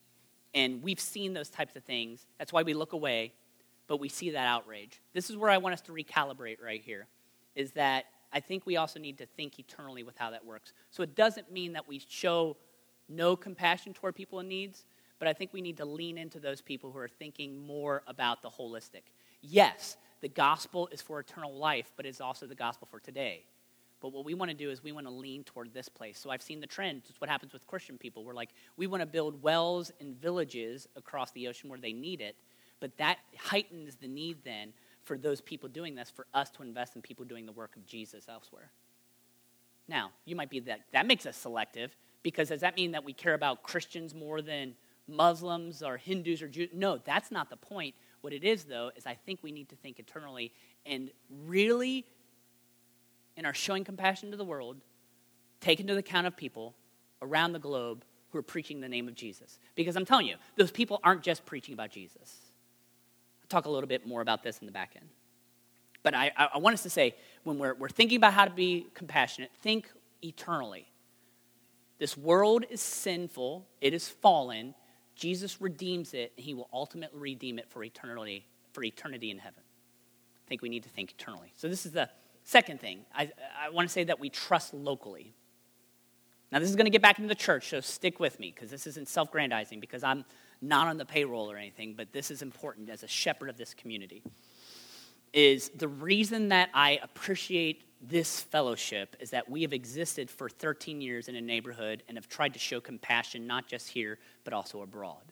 And 0.55 0.81
we've 0.85 1.01
seen 1.01 1.33
those 1.33 1.49
types 1.49 1.75
of 1.75 1.83
things. 1.83 2.29
That's 2.39 2.53
why 2.53 2.63
we 2.63 2.75
look 2.75 2.93
away, 2.93 3.33
but 3.89 3.99
we 3.99 4.09
see 4.09 4.31
that 4.31 4.47
outrage. 4.47 5.03
This 5.13 5.29
is 5.29 5.37
where 5.37 5.51
I 5.51 5.59
want 5.59 5.73
us 5.73 5.81
to 5.81 5.93
recalibrate 5.93 6.63
right 6.63 6.81
here 6.81 7.09
is 7.57 7.73
that 7.73 8.05
I 8.33 8.39
think 8.39 8.65
we 8.65 8.77
also 8.77 9.01
need 9.01 9.19
to 9.19 9.27
think 9.27 9.59
eternally 9.59 10.05
with 10.05 10.17
how 10.17 10.31
that 10.31 10.45
works. 10.45 10.73
So 10.93 11.03
it 11.03 11.17
doesn't 11.17 11.51
mean 11.51 11.73
that 11.73 11.89
we 11.89 12.01
show 12.09 12.57
no 13.09 13.35
compassion 13.35 13.93
toward 13.93 14.15
people 14.15 14.39
in 14.39 14.47
needs, 14.47 14.85
but 15.23 15.29
I 15.29 15.35
think 15.35 15.53
we 15.53 15.61
need 15.61 15.77
to 15.77 15.85
lean 15.85 16.19
into 16.19 16.41
those 16.41 16.61
people 16.61 16.91
who 16.91 16.99
are 16.99 17.07
thinking 17.07 17.65
more 17.65 18.03
about 18.09 18.43
the 18.43 18.51
holistic. 18.51 19.03
Yes, 19.41 19.97
the 20.21 20.29
gospel 20.29 20.89
is 20.91 21.01
for 21.01 21.21
eternal 21.21 21.55
life, 21.55 21.93
but 21.97 22.07
it's 22.07 22.21
also 22.21 22.45
the 22.45 22.57
gospel 22.57 22.89
for 22.91 22.99
today. 22.99 23.45
But 24.01 24.13
what 24.13 24.25
we 24.25 24.35
want 24.35 24.51
to 24.51 24.57
do 24.57 24.69
is 24.69 24.83
we 24.83 24.91
want 24.91 25.07
to 25.07 25.13
lean 25.13 25.45
toward 25.45 25.73
this 25.73 25.89
place. 25.89 26.19
So 26.19 26.31
I've 26.31 26.43
seen 26.43 26.59
the 26.59 26.67
trend. 26.67 27.03
It's 27.09 27.21
what 27.21 27.31
happens 27.31 27.53
with 27.53 27.69
Christian 27.69 27.99
people. 27.99 28.25
We're 28.25 28.35
like, 28.35 28.51
we 28.77 28.89
want 28.89 29.01
to 29.01 29.07
build 29.07 29.41
wells 29.45 29.93
and 30.01 30.21
villages 30.21 30.89
across 30.97 31.31
the 31.31 31.47
ocean 31.47 31.71
where 31.71 31.79
they 31.79 31.93
need 31.93 32.21
it. 32.21 32.35
But 32.81 32.97
that 32.97 33.19
heightens 33.39 33.95
the 33.95 34.09
need 34.09 34.39
then 34.45 34.73
for 35.05 35.17
those 35.17 35.41
people 35.41 35.69
doing 35.69 35.95
this, 35.95 36.11
for 36.11 36.27
us 36.35 36.51
to 36.51 36.65
invest 36.65 36.97
in 36.97 37.01
people 37.01 37.25
doing 37.25 37.47
the 37.47 37.53
work 37.53 37.77
of 37.77 37.87
Jesus 37.87 38.25
elsewhere. 38.29 38.73
Now, 39.87 40.11
you 40.25 40.35
might 40.35 40.51
be 40.51 40.59
that, 40.59 40.81
that 40.93 41.07
makes 41.07 41.27
us 41.27 41.37
selective 41.37 41.95
because 42.25 42.49
does 42.49 42.63
that 42.63 42.75
mean 42.77 42.91
that 42.91 43.05
we 43.05 43.13
care 43.13 43.35
about 43.35 43.63
Christians 43.63 44.17
more 44.17 44.43
than 44.43 44.75
Muslims 45.09 45.83
or 45.83 45.97
Hindus 45.97 46.43
or 46.43 46.49
Jews? 46.49 46.71
No, 46.73 46.99
that's 46.99 47.31
not 47.31 47.51
the 47.51 47.57
point. 47.57 47.95
What 48.21 48.33
it 48.33 48.45
is, 48.45 48.65
though, 48.65 48.91
is 48.97 49.07
I 49.07 49.15
think 49.15 49.41
we 49.43 49.53
need 49.53 49.69
to 49.71 49.77
think 49.77 49.99
eternally 49.99 50.53
and 50.87 51.11
really 51.45 52.07
in 53.37 53.47
our 53.47 53.55
showing 53.55 53.85
compassion 53.85 54.31
to 54.31 54.37
the 54.37 54.45
world, 54.45 54.77
take 55.61 55.81
into 55.81 55.97
account 55.97 56.27
of 56.27 56.37
people 56.37 56.75
around 57.21 57.53
the 57.53 57.59
globe 57.59 58.05
who 58.31 58.39
are 58.39 58.43
preaching 58.43 58.81
the 58.81 58.89
name 58.89 59.09
of 59.09 59.15
Jesus. 59.15 59.59
Because 59.75 59.97
I'm 59.97 60.05
telling 60.05 60.27
you, 60.27 60.37
those 60.57 60.71
people 60.71 61.01
aren't 61.05 61.23
just 61.23 61.45
preaching 61.45 61.75
about 61.75 61.91
Jesus. 61.91 62.37
I'll 63.43 63.49
talk 63.49 63.67
a 63.67 63.71
little 63.71 63.89
bit 63.89 64.07
more 64.07 64.21
about 64.21 64.43
this 64.43 64.59
in 64.59 64.67
the 64.67 64.73
back 64.73 64.93
end. 64.97 65.09
But 66.03 66.15
I, 66.15 66.33
I 66.37 66.59
want 66.59 66.75
us 66.75 66.83
to 66.83 66.91
say, 66.91 67.15
when 67.45 67.59
we're, 67.59 67.75
we're 67.75 67.89
thinking 67.89 68.17
about 68.17 68.33
how 68.33 68.45
to 68.45 68.51
be 68.51 68.89
compassionate, 68.95 69.51
think 69.63 69.89
eternally. 70.23 70.89
This 71.99 72.17
world 72.17 72.65
is 72.69 72.81
sinful, 72.81 73.67
it 73.81 73.95
is 73.95 74.09
fallen. 74.09 74.75
Jesus 75.15 75.61
redeems 75.61 76.15
it, 76.15 76.33
and 76.37 76.45
he 76.45 76.55
will 76.55 76.69
ultimately 76.73 77.19
redeem 77.19 77.59
it 77.59 77.69
for 77.69 77.85
eternity, 77.85 78.47
for 78.73 78.83
eternity 78.83 79.31
in 79.31 79.39
heaven. 79.39 79.63
I 79.63 80.49
think 80.49 80.63
we 80.63 80.69
need 80.69 80.83
to 80.83 80.89
think 80.89 81.13
eternally. 81.13 81.53
So 81.57 81.69
this 81.69 81.87
is 81.87 81.93
the 81.93 82.09
Second 82.45 82.81
thing, 82.81 83.05
I, 83.15 83.31
I 83.59 83.71
want 83.71 83.89
to 83.89 83.93
say 83.93 84.05
that 84.05 84.19
we 84.19 84.29
trust 84.29 84.75
locally. 84.75 85.33
Now, 86.51 86.59
this 86.59 86.69
is 86.69 86.77
going 86.77 86.87
to 86.87 86.91
get 86.91 87.01
back 87.01 87.19
into 87.19 87.29
the 87.29 87.35
church, 87.35 87.71
so 87.71 87.81
stick 87.81 88.21
with 88.21 88.39
me 88.39 88.53
because 88.55 88.71
this 88.71 88.87
isn't 88.87 89.09
self 89.09 89.31
grandizing 89.31 89.81
because 89.81 90.03
I'm 90.03 90.25
not 90.61 90.89
on 90.89 90.97
the 90.97 91.05
payroll 91.05 91.51
or 91.51 91.57
anything, 91.57 91.95
but 91.97 92.13
this 92.13 92.31
is 92.31 92.43
important 92.43 92.91
as 92.91 93.03
a 93.03 93.09
shepherd 93.09 93.49
of 93.49 93.57
this 93.57 93.75
community. 93.75 94.23
Is 95.33 95.71
the 95.75 95.89
reason 95.89 96.49
that 96.49 96.71
I 96.75 97.01
appreciate 97.03 97.85
this 98.03 98.41
fellowship 98.41 99.17
is 99.21 99.31
that 99.31 99.49
we 99.49 99.63
have 99.63 99.73
existed 99.73 100.29
for 100.29 100.49
13 100.49 101.01
years 101.01 101.29
in 101.29 101.37
a 101.37 101.41
neighborhood 101.41 102.03
and 102.09 102.19
have 102.19 102.29
tried 102.29 102.53
to 102.55 102.59
show 102.59 102.81
compassion 102.81 103.47
not 103.47 103.69
just 103.69 103.89
here, 103.89 104.19
but 104.45 104.53
also 104.53 104.83
abroad. 104.83 105.23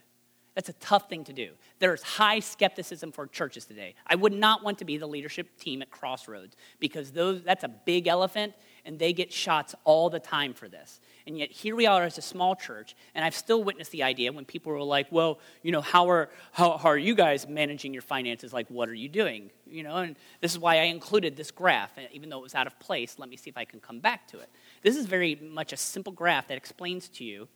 That's 0.55 0.69
a 0.69 0.75
tough 0.75 1.09
thing 1.09 1.25
to 1.25 1.33
do. 1.33 1.51
There's 1.79 2.03
high 2.03 2.41
skepticism 2.41 3.13
for 3.13 3.27
churches 3.27 3.65
today. 3.65 3.95
I 4.07 4.15
would 4.15 4.33
not 4.33 4.63
want 4.63 4.79
to 4.79 4.85
be 4.85 4.99
the 4.99 5.07
leadership 5.07 5.59
team 5.59 5.81
at 5.83 5.91
Crossroads 5.91 6.57
because 6.79 7.13
those, 7.13 7.43
that's 7.43 7.65
a 7.65 7.69
big 7.69 8.07
elephant 8.07 8.55
and 8.85 8.99
they 8.99 9.13
get 9.13 9.33
shots 9.33 9.75
all 9.85 10.11
the 10.11 10.21
time 10.21 10.55
for 10.55 10.69
this. 10.69 11.01
And 11.27 11.39
yet 11.39 11.51
here 11.51 11.77
we 11.77 11.87
are 11.87 12.05
as 12.05 12.19
a 12.19 12.23
small 12.23 12.57
church, 12.57 12.97
and 13.15 13.25
I've 13.25 13.35
still 13.35 13.63
witnessed 13.63 13.93
the 13.93 14.03
idea 14.03 14.33
when 14.33 14.45
people 14.45 14.73
were 14.73 14.83
like, 14.83 15.07
well, 15.11 15.39
you 15.63 15.71
know, 15.73 15.81
how 15.81 16.09
are, 16.11 16.31
how, 16.53 16.77
how 16.77 16.89
are 16.89 16.99
you 16.99 17.15
guys 17.15 17.47
managing 17.47 17.93
your 17.93 18.03
finances? 18.03 18.53
Like, 18.53 18.69
what 18.69 18.89
are 18.89 18.95
you 18.95 19.09
doing? 19.09 19.51
You 19.67 19.83
know, 19.83 19.97
and 19.97 20.17
this 20.41 20.53
is 20.53 20.59
why 20.59 20.79
I 20.79 20.85
included 20.85 21.37
this 21.37 21.51
graph, 21.51 21.93
even 22.13 22.31
though 22.31 22.39
it 22.39 22.43
was 22.43 22.55
out 22.55 22.67
of 22.67 22.79
place. 22.81 23.17
Let 23.19 23.29
me 23.29 23.37
see 23.37 23.51
if 23.51 23.57
I 23.57 23.65
can 23.65 23.81
come 23.81 24.01
back 24.01 24.27
to 24.29 24.39
it. 24.39 24.49
This 24.83 24.97
is 24.97 25.07
very 25.07 25.37
much 25.37 25.73
a 25.73 25.77
simple 25.77 26.13
graph 26.13 26.49
that 26.49 26.57
explains 26.57 27.09
to 27.11 27.25
you 27.25 27.49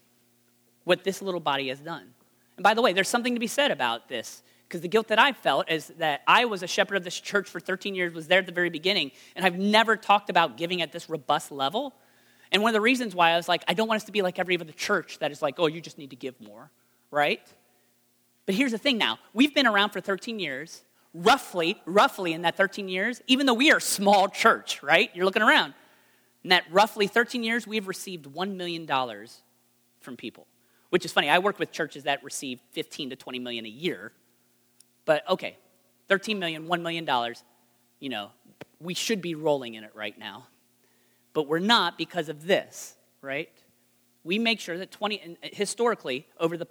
what 0.84 1.02
this 1.04 1.22
little 1.22 1.40
body 1.40 1.68
has 1.68 1.80
done. 1.80 2.14
And 2.56 2.62
by 2.62 2.74
the 2.74 2.82
way, 2.82 2.92
there's 2.92 3.08
something 3.08 3.34
to 3.34 3.40
be 3.40 3.46
said 3.46 3.70
about 3.70 4.08
this 4.08 4.42
because 4.68 4.80
the 4.80 4.88
guilt 4.88 5.08
that 5.08 5.18
I 5.18 5.32
felt 5.32 5.70
is 5.70 5.88
that 5.98 6.22
I 6.26 6.46
was 6.46 6.62
a 6.62 6.66
shepherd 6.66 6.96
of 6.96 7.04
this 7.04 7.18
church 7.18 7.48
for 7.48 7.60
13 7.60 7.94
years, 7.94 8.12
was 8.12 8.28
there 8.28 8.40
at 8.40 8.46
the 8.46 8.52
very 8.52 8.70
beginning, 8.70 9.12
and 9.36 9.44
I've 9.44 9.58
never 9.58 9.96
talked 9.96 10.30
about 10.30 10.56
giving 10.56 10.82
at 10.82 10.92
this 10.92 11.08
robust 11.08 11.52
level. 11.52 11.94
And 12.50 12.62
one 12.62 12.70
of 12.70 12.74
the 12.74 12.80
reasons 12.80 13.14
why 13.14 13.30
I 13.30 13.36
was 13.36 13.48
like, 13.48 13.64
I 13.68 13.74
don't 13.74 13.88
want 13.88 14.00
us 14.00 14.04
to 14.04 14.12
be 14.12 14.22
like 14.22 14.38
every 14.38 14.58
other 14.58 14.72
church 14.72 15.18
that 15.18 15.30
is 15.30 15.42
like, 15.42 15.56
oh, 15.58 15.66
you 15.66 15.80
just 15.80 15.98
need 15.98 16.10
to 16.10 16.16
give 16.16 16.40
more, 16.40 16.70
right? 17.10 17.40
But 18.46 18.54
here's 18.54 18.72
the 18.72 18.78
thing 18.78 18.98
now 18.98 19.18
we've 19.32 19.54
been 19.54 19.66
around 19.66 19.90
for 19.90 20.00
13 20.00 20.38
years, 20.38 20.82
roughly, 21.12 21.80
roughly 21.86 22.32
in 22.32 22.42
that 22.42 22.56
13 22.56 22.88
years, 22.88 23.22
even 23.26 23.46
though 23.46 23.54
we 23.54 23.70
are 23.70 23.78
a 23.78 23.80
small 23.80 24.28
church, 24.28 24.82
right? 24.82 25.10
You're 25.14 25.24
looking 25.24 25.42
around. 25.42 25.74
In 26.42 26.50
that 26.50 26.64
roughly 26.70 27.06
13 27.06 27.42
years, 27.42 27.66
we've 27.66 27.88
received 27.88 28.26
$1 28.26 28.56
million 28.56 28.86
from 30.00 30.16
people 30.16 30.46
which 30.94 31.04
is 31.04 31.10
funny. 31.10 31.28
I 31.28 31.40
work 31.40 31.58
with 31.58 31.72
churches 31.72 32.04
that 32.04 32.22
receive 32.22 32.60
15 32.70 33.10
to 33.10 33.16
20 33.16 33.40
million 33.40 33.66
a 33.66 33.68
year. 33.68 34.12
But 35.04 35.28
okay, 35.28 35.56
13 36.08 36.38
million, 36.38 36.66
1 36.66 36.82
million 36.82 37.04
dollars, 37.04 37.42
you 38.00 38.08
know, 38.08 38.30
we 38.80 38.94
should 38.94 39.20
be 39.20 39.34
rolling 39.34 39.74
in 39.74 39.84
it 39.84 39.92
right 39.94 40.18
now. 40.18 40.46
But 41.32 41.48
we're 41.48 41.58
not 41.58 41.98
because 41.98 42.28
of 42.28 42.46
this, 42.46 42.96
right? 43.20 43.50
We 44.22 44.38
make 44.38 44.60
sure 44.60 44.78
that 44.78 44.90
20 44.90 45.38
uh, 45.42 45.48
historically 45.52 46.26
over 46.38 46.56
the 46.56 46.66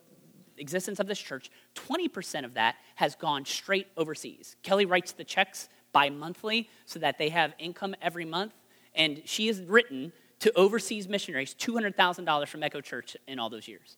existence 0.58 1.00
of 1.00 1.08
this 1.08 1.19
church, 1.19 1.50
20% 1.76 2.46
of 2.46 2.54
that 2.54 2.76
has 2.96 3.15
gone 3.15 3.46
straight 3.46 3.88
overseas. 3.98 4.56
Kelly 4.63 4.86
writes 4.86 5.12
the 5.12 5.24
checks 5.24 5.69
bi-monthly 5.91 6.69
so 6.86 7.00
that 7.00 7.17
they 7.17 7.30
have 7.30 7.54
income 7.60 7.96
every 8.02 8.26
month 8.26 8.54
and 8.96 9.22
she 9.26 9.48
has 9.48 9.62
written 9.62 10.12
to 10.39 10.52
overseas 10.58 11.08
missionaries 11.08 11.56
$200,000 11.56 12.48
from 12.48 12.63
Echo 12.63 12.82
Church 12.82 13.17
in 13.28 13.39
all 13.39 13.50
those 13.50 13.67
years. 13.67 13.98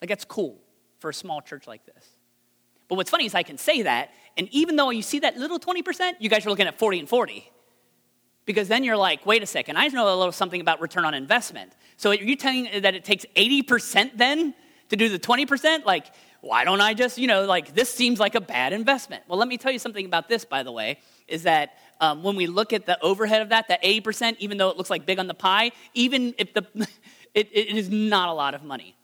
Like, 0.00 0.08
that's 0.08 0.24
cool 0.24 0.58
for 0.98 1.10
a 1.10 1.14
small 1.14 1.40
church 1.40 1.66
like 1.66 1.84
this. 1.86 2.15
But 2.88 2.96
what's 2.96 3.10
funny 3.10 3.26
is 3.26 3.34
I 3.34 3.42
can 3.42 3.58
say 3.58 3.82
that, 3.82 4.10
and 4.36 4.48
even 4.52 4.76
though 4.76 4.90
you 4.90 5.02
see 5.02 5.20
that 5.20 5.36
little 5.36 5.58
20%, 5.58 6.14
you 6.18 6.28
guys 6.28 6.46
are 6.46 6.50
looking 6.50 6.66
at 6.66 6.78
40 6.78 7.00
and 7.00 7.08
40. 7.08 7.50
Because 8.44 8.68
then 8.68 8.84
you're 8.84 8.96
like, 8.96 9.26
wait 9.26 9.42
a 9.42 9.46
second, 9.46 9.76
I 9.76 9.88
know 9.88 10.06
a 10.06 10.14
little 10.14 10.30
something 10.30 10.60
about 10.60 10.80
return 10.80 11.04
on 11.04 11.14
investment. 11.14 11.72
So 11.96 12.12
you're 12.12 12.36
telling 12.36 12.68
that 12.82 12.94
it 12.94 13.04
takes 13.04 13.26
80% 13.34 14.12
then 14.16 14.54
to 14.90 14.96
do 14.96 15.08
the 15.08 15.18
20%? 15.18 15.84
Like, 15.84 16.06
why 16.42 16.64
don't 16.64 16.80
I 16.80 16.94
just, 16.94 17.18
you 17.18 17.26
know, 17.26 17.44
like, 17.44 17.74
this 17.74 17.92
seems 17.92 18.20
like 18.20 18.36
a 18.36 18.40
bad 18.40 18.72
investment. 18.72 19.24
Well, 19.26 19.38
let 19.38 19.48
me 19.48 19.58
tell 19.58 19.72
you 19.72 19.80
something 19.80 20.06
about 20.06 20.28
this, 20.28 20.44
by 20.44 20.62
the 20.62 20.70
way, 20.70 21.00
is 21.26 21.42
that 21.42 21.78
um, 22.00 22.22
when 22.22 22.36
we 22.36 22.46
look 22.46 22.72
at 22.72 22.86
the 22.86 23.02
overhead 23.02 23.42
of 23.42 23.48
that, 23.48 23.66
that 23.66 23.82
80%, 23.82 24.36
even 24.38 24.58
though 24.58 24.68
it 24.68 24.76
looks 24.76 24.90
like 24.90 25.06
big 25.06 25.18
on 25.18 25.26
the 25.26 25.34
pie, 25.34 25.72
even 25.94 26.34
if 26.38 26.54
the, 26.54 26.64
it, 27.34 27.48
it 27.52 27.76
is 27.76 27.90
not 27.90 28.28
a 28.28 28.32
lot 28.32 28.54
of 28.54 28.62
money 28.62 28.94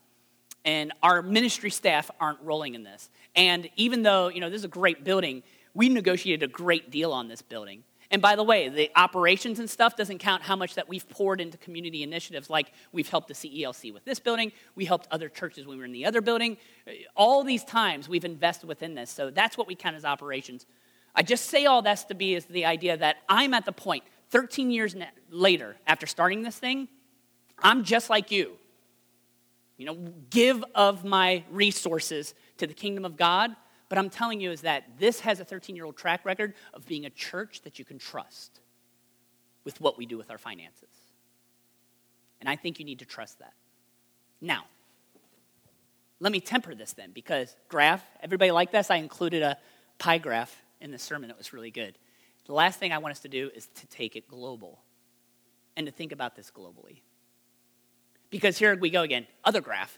and 0.65 0.93
our 1.03 1.23
ministry 1.23 1.71
staff 1.71 2.11
aren't 2.21 2.41
rolling 2.43 2.75
in 2.75 2.83
this. 2.83 3.11
And 3.35 3.69
even 3.77 4.03
though, 4.03 4.29
you 4.29 4.41
know, 4.41 4.51
this 4.51 4.61
is 4.61 4.65
a 4.65 4.69
great 4.69 5.05
building, 5.05 5.43
we 5.75 5.89
negotiated 5.89 6.49
a 6.49 6.53
great 6.53 6.91
deal 6.91 7.13
on 7.13 7.29
this 7.29 7.43
building. 7.43 7.83
And 8.11 8.21
by 8.21 8.37
the 8.37 8.43
way, 8.43 8.69
the 8.69 8.91
operations 8.95 9.59
and 9.59 9.69
stuff 9.69 9.97
doesn't 9.97 10.19
count 10.19 10.43
how 10.43 10.55
much 10.55 10.75
that 10.75 10.87
we've 10.87 11.09
poured 11.09 11.41
into 11.41 11.57
community 11.57 12.03
initiatives 12.03 12.51
like 12.51 12.71
we've 12.93 13.09
helped 13.09 13.29
the 13.29 13.35
CELC 13.35 13.93
with 13.93 14.05
this 14.05 14.19
building, 14.19 14.53
we 14.75 14.85
helped 14.85 15.09
other 15.11 15.31
churches 15.31 15.67
when 15.67 15.79
we 15.79 15.81
were 15.81 15.87
in 15.87 15.93
the 15.93 16.05
other 16.05 16.21
building. 16.21 16.59
All 17.17 17.43
these 17.43 17.65
times 17.65 18.11
we've 18.11 18.27
invested 18.27 18.69
within 18.69 18.95
this. 18.95 19.11
So 19.11 19.31
that's 19.31 19.57
what 19.57 19.67
we 19.67 19.75
count 19.75 19.97
as 19.97 20.05
operations. 20.05 20.67
I 21.15 21.23
just 21.23 21.47
say 21.47 21.65
all 21.65 21.81
this 21.81 22.05
to 22.05 22.15
be 22.15 22.35
is 22.35 22.45
the 22.45 22.67
idea 22.67 22.99
that 22.99 23.17
I'm 23.31 23.55
at 23.55 23.65
the 23.65 23.73
point 23.73 24.05
13 24.29 24.71
years 24.71 24.95
later 25.31 25.77
after 25.87 26.07
starting 26.07 26.43
this 26.43 26.59
thing, 26.59 26.89
I'm 27.63 27.83
just 27.83 28.11
like 28.11 28.31
you. 28.31 28.59
You 29.83 29.89
know, 29.89 30.13
give 30.31 30.65
of 30.75 31.05
my 31.05 31.45
resources 31.51 32.35
to 32.59 32.67
the 32.67 32.75
kingdom 32.75 33.05
of 33.05 33.17
God 33.17 33.55
but 33.93 33.99
I'm 33.99 34.09
telling 34.09 34.41
you 34.41 34.51
is 34.51 34.63
that 34.63 34.85
this 34.99 35.21
has 35.21 35.39
a 35.39 35.45
13 35.45 35.77
year 35.77 35.85
old 35.85 35.99
track 35.99 36.25
record 36.25 36.55
of 36.73 36.87
being 36.87 37.05
a 37.05 37.11
church 37.11 37.61
that 37.65 37.79
you 37.79 37.85
can 37.85 37.99
trust 37.99 38.61
with 39.65 39.83
what 39.83 39.99
we 39.99 40.07
do 40.07 40.17
with 40.17 40.31
our 40.31 40.39
finances. 40.39 40.89
And 42.41 42.49
I 42.49 42.57
think 42.57 42.79
you 42.79 42.87
need 42.87 43.01
to 43.01 43.05
trust 43.05 43.41
that. 43.41 43.53
Now, 44.41 44.65
let 46.21 46.33
me 46.33 46.41
temper 46.41 46.75
this 46.75 46.95
then, 46.95 47.11
because 47.13 47.55
graph, 47.69 48.03
everybody 48.23 48.51
like 48.51 48.73
this? 48.73 48.91
I 48.91 48.97
included 48.97 49.43
a 49.43 49.59
pie 49.99 50.17
graph 50.17 50.63
in 50.81 50.91
the 50.91 50.99
sermon. 50.99 51.29
It 51.29 51.37
was 51.37 51.53
really 51.53 51.71
good. 51.71 51.99
The 52.47 52.55
last 52.55 52.79
thing 52.79 52.95
I 52.95 52.99
want 52.99 53.13
us 53.13 53.21
to 53.21 53.29
do 53.29 53.51
is 53.55 53.67
to 53.75 53.87
take 53.89 54.17
it 54.17 54.27
global 54.27 54.81
and 55.77 55.85
to 55.85 55.93
think 55.93 56.13
about 56.13 56.35
this 56.35 56.51
globally. 56.51 57.03
Because 58.33 58.59
here 58.59 58.75
we 58.75 58.91
go 58.91 59.03
again, 59.03 59.29
other 59.45 59.61
graph. 59.61 59.97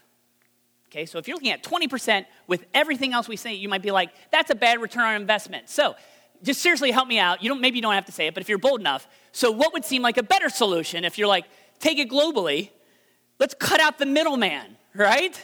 Okay, 0.89 1.07
so 1.07 1.17
if 1.17 1.27
you're 1.27 1.35
looking 1.35 1.51
at 1.51 1.63
20% 1.63 2.25
with 2.47 2.65
everything 2.73 3.13
else 3.13 3.27
we 3.27 3.37
say, 3.37 3.53
you 3.53 3.67
might 3.67 3.81
be 3.81 3.91
like, 3.91 4.11
that's 4.31 4.51
a 4.51 4.55
bad 4.55 4.79
return 4.81 5.03
on 5.03 5.15
investment. 5.15 5.69
So 5.69 5.95
just 6.43 6.61
seriously 6.61 6.91
help 6.91 7.07
me 7.07 7.17
out. 7.17 7.41
You 7.41 7.49
don't, 7.49 7.61
maybe 7.61 7.77
you 7.77 7.81
don't 7.81 7.93
have 7.93 8.05
to 8.05 8.11
say 8.11 8.27
it, 8.27 8.33
but 8.33 8.41
if 8.41 8.49
you're 8.49 8.59
bold 8.59 8.81
enough, 8.81 9.07
so 9.31 9.51
what 9.51 9.73
would 9.73 9.85
seem 9.85 10.01
like 10.01 10.17
a 10.17 10.23
better 10.23 10.49
solution 10.49 11.05
if 11.05 11.17
you're 11.17 11.27
like, 11.29 11.45
take 11.79 11.97
it 11.97 12.09
globally, 12.09 12.69
let's 13.39 13.55
cut 13.55 13.79
out 13.79 13.97
the 13.97 14.05
middleman, 14.05 14.77
right? 14.93 15.41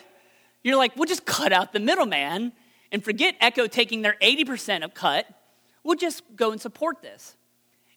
You're 0.64 0.78
like, 0.78 0.96
we'll 0.96 1.08
just 1.08 1.26
cut 1.26 1.52
out 1.52 1.74
the 1.74 1.80
middleman 1.80 2.52
and 2.92 3.04
forget 3.04 3.36
Echo 3.40 3.68
taking 3.68 4.02
their 4.02 4.18
80% 4.22 4.84
of 4.84 4.94
cut. 4.94 5.26
We'll 5.84 5.96
just 5.96 6.24
go 6.36 6.52
and 6.52 6.62
support 6.62 7.02
this. 7.02 7.36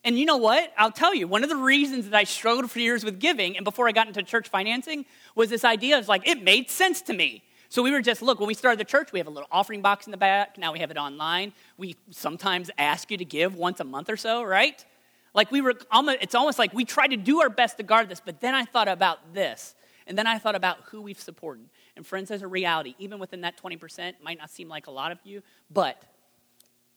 And 0.04 0.18
you 0.18 0.26
know 0.26 0.36
what? 0.36 0.72
I'll 0.76 0.92
tell 0.92 1.14
you, 1.14 1.26
one 1.26 1.42
of 1.42 1.48
the 1.48 1.56
reasons 1.56 2.10
that 2.10 2.14
I 2.14 2.24
struggled 2.24 2.70
for 2.70 2.78
years 2.78 3.04
with 3.04 3.18
giving 3.18 3.56
and 3.56 3.64
before 3.64 3.88
I 3.88 3.92
got 3.92 4.06
into 4.06 4.22
church 4.22 4.48
financing 4.48 5.06
was 5.34 5.48
this 5.48 5.64
idea 5.64 5.98
of 5.98 6.08
like, 6.08 6.28
it 6.28 6.42
made 6.42 6.70
sense 6.70 7.00
to 7.02 7.14
me. 7.14 7.42
So 7.70 7.82
we 7.82 7.90
were 7.90 8.02
just, 8.02 8.20
look, 8.20 8.38
when 8.38 8.46
we 8.46 8.54
started 8.54 8.78
the 8.78 8.84
church, 8.84 9.12
we 9.12 9.18
have 9.18 9.26
a 9.26 9.30
little 9.30 9.48
offering 9.50 9.80
box 9.80 10.06
in 10.06 10.10
the 10.10 10.18
back. 10.18 10.58
Now 10.58 10.72
we 10.72 10.78
have 10.80 10.90
it 10.90 10.98
online. 10.98 11.54
We 11.78 11.96
sometimes 12.10 12.70
ask 12.76 13.10
you 13.10 13.16
to 13.16 13.24
give 13.24 13.56
once 13.56 13.80
a 13.80 13.84
month 13.84 14.10
or 14.10 14.16
so, 14.16 14.44
right? 14.44 14.84
Like 15.32 15.50
we 15.50 15.62
were, 15.62 15.74
almost, 15.90 16.18
it's 16.20 16.34
almost 16.34 16.58
like 16.58 16.74
we 16.74 16.84
try 16.84 17.08
to 17.08 17.16
do 17.16 17.40
our 17.40 17.48
best 17.48 17.78
to 17.78 17.82
guard 17.82 18.08
this, 18.08 18.20
but 18.24 18.40
then 18.40 18.54
I 18.54 18.64
thought 18.64 18.88
about 18.88 19.32
this. 19.32 19.74
And 20.06 20.18
then 20.18 20.26
I 20.26 20.38
thought 20.38 20.54
about 20.54 20.80
who 20.90 21.00
we've 21.00 21.18
supported. 21.18 21.64
And 21.96 22.06
friends, 22.06 22.28
there's 22.28 22.42
a 22.42 22.46
reality. 22.46 22.94
Even 22.98 23.18
within 23.18 23.40
that 23.40 23.56
20%, 23.56 24.14
might 24.22 24.38
not 24.38 24.50
seem 24.50 24.68
like 24.68 24.86
a 24.86 24.90
lot 24.90 25.10
of 25.10 25.18
you, 25.24 25.42
but 25.70 26.00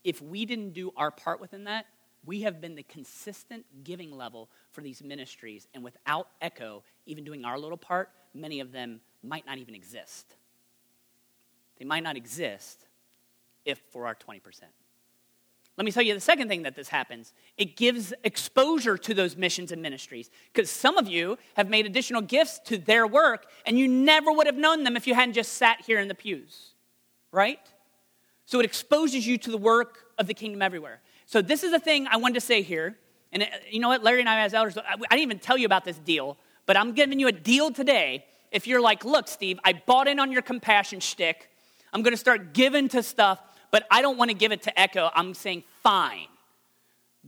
if 0.04 0.22
we 0.22 0.46
didn't 0.46 0.74
do 0.74 0.92
our 0.98 1.10
part 1.10 1.40
within 1.40 1.64
that, 1.64 1.86
we 2.28 2.42
have 2.42 2.60
been 2.60 2.76
the 2.76 2.84
consistent 2.84 3.66
giving 3.84 4.12
level 4.16 4.50
for 4.72 4.82
these 4.82 5.02
ministries. 5.02 5.68
And 5.74 5.84
without 5.84 6.28
Echo, 6.42 6.84
even 7.06 7.24
doing 7.24 7.46
our 7.46 7.58
little 7.58 7.78
part, 7.78 8.10
many 8.36 8.60
of 8.60 8.72
them 8.72 9.00
might 9.24 9.46
not 9.46 9.58
even 9.58 9.74
exist. 9.74 10.36
They 11.80 11.86
might 11.86 12.04
not 12.04 12.18
exist 12.18 12.86
if 13.66 13.80
for 13.92 14.06
our 14.06 14.14
20%. 14.14 14.42
Let 15.78 15.86
me 15.86 15.92
tell 15.92 16.04
you 16.04 16.16
the 16.16 16.20
second 16.20 16.50
thing 16.50 16.64
that 16.64 16.76
this 16.76 16.90
happens 16.90 17.34
it 17.56 17.78
gives 17.78 18.14
exposure 18.24 18.98
to 18.98 19.14
those 19.14 19.38
missions 19.38 19.72
and 19.72 19.82
ministries. 19.82 20.30
Because 20.52 20.70
some 20.70 20.98
of 20.98 21.08
you 21.08 21.38
have 21.56 21.70
made 21.70 21.86
additional 21.86 22.22
gifts 22.22 22.60
to 22.66 22.78
their 22.78 23.08
work, 23.08 23.46
and 23.66 23.80
you 23.80 23.88
never 23.88 24.32
would 24.34 24.48
have 24.48 24.58
known 24.58 24.84
them 24.84 24.98
if 24.98 25.08
you 25.08 25.16
hadn't 25.16 25.34
just 25.34 25.54
sat 25.54 25.82
here 25.86 26.00
in 26.00 26.10
the 26.10 26.16
pews, 26.16 26.72
right? 27.32 27.60
So 28.46 28.60
it 28.60 28.66
exposes 28.66 29.26
you 29.26 29.38
to 29.38 29.52
the 29.52 29.58
work 29.58 30.08
of 30.18 30.28
the 30.28 30.34
kingdom 30.34 30.62
everywhere. 30.62 31.02
So 31.28 31.42
this 31.42 31.64
is 31.64 31.72
the 31.72 31.80
thing 31.80 32.08
I 32.10 32.18
wanted 32.18 32.36
to 32.36 32.42
say 32.42 32.62
here. 32.64 32.98
And 33.32 33.44
uh, 33.44 33.48
you 33.70 33.80
know 33.80 33.90
what? 33.90 34.04
Larry 34.04 34.22
and 34.22 34.30
I, 34.30 34.40
as 34.40 34.54
elders, 34.54 34.78
I 34.78 34.96
didn't 34.96 35.20
even 35.20 35.40
tell 35.40 35.58
you 35.58 35.66
about 35.66 35.86
this 35.86 35.98
deal, 36.00 36.38
but 36.66 36.78
I'm 36.78 36.94
giving 36.94 37.20
you 37.20 37.28
a 37.28 37.32
deal 37.32 37.72
today. 37.72 38.26
If 38.52 38.66
you're 38.66 38.82
like, 38.82 39.04
look, 39.06 39.28
Steve, 39.28 39.60
I 39.64 39.74
bought 39.74 40.08
in 40.08 40.20
on 40.20 40.32
your 40.32 40.42
compassion 40.42 41.02
shtick. 41.02 41.50
I'm 41.92 42.02
going 42.02 42.14
to 42.14 42.18
start 42.18 42.54
giving 42.54 42.88
to 42.90 43.04
stuff, 43.04 43.40
but 43.72 43.86
I 43.92 44.02
don't 44.02 44.18
want 44.18 44.32
to 44.32 44.36
give 44.36 44.54
it 44.54 44.64
to 44.64 44.80
Echo. 44.80 45.10
I'm 45.14 45.34
saying, 45.34 45.64
fine. 45.84 46.28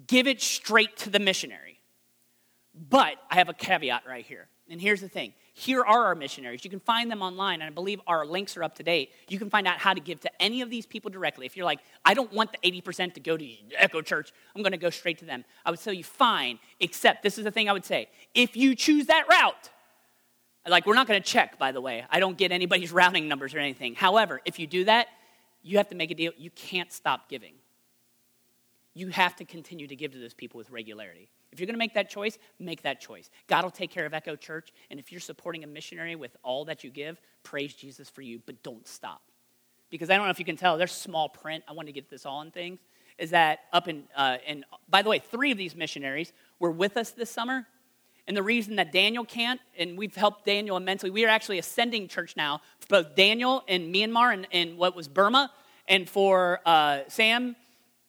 Give 0.08 0.28
it 0.28 0.42
straight 0.42 0.96
to 0.98 1.10
the 1.10 1.20
missionary. 1.20 1.80
But 2.90 3.16
I 3.30 3.36
have 3.36 3.50
a 3.50 3.54
caveat 3.54 4.04
right 4.08 4.26
here. 4.26 4.48
And 4.70 4.80
here's 4.80 5.02
the 5.02 5.10
thing 5.10 5.34
here 5.60 5.82
are 5.82 6.06
our 6.06 6.16
missionaries. 6.16 6.64
You 6.64 6.70
can 6.70 6.80
find 6.80 7.12
them 7.12 7.22
online, 7.22 7.56
and 7.62 7.64
I 7.64 7.70
believe 7.70 8.00
our 8.08 8.26
links 8.26 8.56
are 8.56 8.64
up 8.64 8.76
to 8.76 8.84
date. 8.84 9.12
You 9.28 9.38
can 9.38 9.50
find 9.50 9.68
out 9.68 9.78
how 9.78 9.94
to 9.94 10.00
give 10.00 10.22
to 10.22 10.42
any 10.42 10.62
of 10.62 10.70
these 10.70 10.86
people 10.86 11.12
directly. 11.12 11.46
If 11.46 11.58
you're 11.58 11.66
like, 11.66 11.80
I 12.06 12.14
don't 12.14 12.32
want 12.32 12.54
the 12.54 12.82
80% 12.82 13.14
to 13.16 13.20
go 13.20 13.36
to 13.36 13.48
Echo 13.76 14.02
Church, 14.02 14.32
I'm 14.56 14.62
going 14.62 14.72
to 14.72 14.78
go 14.78 14.90
straight 14.90 15.18
to 15.18 15.26
them. 15.26 15.44
I 15.66 15.72
would 15.72 15.82
tell 15.82 15.92
you, 15.92 16.06
fine, 16.06 16.60
except 16.80 17.24
this 17.24 17.38
is 17.38 17.44
the 17.44 17.52
thing 17.52 17.68
I 17.68 17.74
would 17.74 17.84
say. 17.84 18.08
If 18.34 18.56
you 18.56 18.74
choose 18.74 19.08
that 19.08 19.26
route, 19.30 19.70
like, 20.66 20.86
we're 20.86 20.96
not 20.96 21.08
going 21.08 21.22
to 21.22 21.28
check, 21.28 21.60
by 21.60 21.74
the 21.74 21.82
way. 21.82 22.06
I 22.10 22.22
don't 22.22 22.38
get 22.38 22.54
anybody's 22.54 22.92
routing 22.94 23.28
numbers 23.28 23.54
or 23.54 23.60
anything. 23.60 23.96
However, 23.96 24.40
if 24.46 24.60
you 24.60 24.66
do 24.68 24.86
that, 24.86 25.08
you 25.62 25.76
have 25.76 25.90
to 25.90 25.96
make 25.96 26.10
a 26.10 26.16
deal. 26.16 26.32
You 26.38 26.52
can't 26.52 26.94
stop 26.94 27.28
giving. 27.28 27.56
You 28.94 29.10
have 29.10 29.36
to 29.36 29.46
continue 29.46 29.88
to 29.88 29.96
give 29.96 30.14
to 30.14 30.20
those 30.20 30.34
people 30.34 30.58
with 30.58 30.72
regularity. 30.72 31.30
If 31.52 31.60
you're 31.60 31.66
going 31.66 31.76
to 31.76 31.80
make 31.80 31.96
that 31.96 32.10
choice, 32.10 32.38
make 32.60 32.84
that 32.84 33.02
choice. 33.02 33.30
God 33.48 33.64
will 33.64 33.72
take 33.72 33.92
care 33.92 34.06
of 34.06 34.14
Echo 34.14 34.36
Church. 34.36 34.72
And 34.92 35.00
if 35.00 35.12
you're 35.12 35.22
supporting 35.22 35.64
a 35.64 35.68
missionary 35.68 36.16
with 36.16 36.36
all 36.44 36.66
that 36.66 36.84
you 36.84 36.90
give, 36.90 37.20
praise 37.44 37.74
Jesus 37.74 38.10
for 38.10 38.22
you, 38.22 38.42
but 38.46 38.62
don't 38.62 38.88
stop. 38.88 39.22
Because 39.90 40.10
I 40.10 40.18
don't 40.18 40.26
know 40.26 40.32
if 40.32 40.40
you 40.40 40.46
can 40.46 40.58
tell, 40.58 40.78
there's 40.78 40.92
small 40.92 41.30
print. 41.30 41.64
I 41.68 41.74
want 41.74 41.88
to 41.88 41.92
get 41.92 42.10
this 42.10 42.26
all 42.26 42.42
in 42.42 42.52
things. 42.52 42.80
Is 43.18 43.32
that 43.32 43.62
up 43.74 43.88
in, 43.88 44.04
uh, 44.16 44.38
and 44.48 44.64
by 44.88 45.02
the 45.02 45.10
way, 45.10 45.20
three 45.20 45.52
of 45.52 45.58
these 45.58 45.76
missionaries 45.76 46.32
were 46.60 46.72
with 46.72 46.96
us 46.96 47.12
this 47.12 47.30
summer. 47.32 47.66
And 48.28 48.38
the 48.38 48.44
reason 48.44 48.76
that 48.76 48.92
Daniel 48.92 49.26
can't, 49.26 49.60
and 49.78 49.98
we've 49.98 50.16
helped 50.16 50.46
Daniel 50.46 50.78
immensely, 50.78 51.10
we 51.10 51.26
are 51.26 51.30
actually 51.30 51.58
a 51.58 51.64
sending 51.64 52.08
church 52.08 52.38
now, 52.38 52.62
for 52.80 52.88
both 52.88 53.16
Daniel 53.16 53.64
in 53.68 53.92
Myanmar 53.92 54.34
and, 54.34 54.48
and 54.52 54.78
what 54.78 54.96
was 54.96 55.08
Burma, 55.08 55.52
and 55.88 56.08
for 56.08 56.62
uh, 56.64 57.00
Sam 57.08 57.56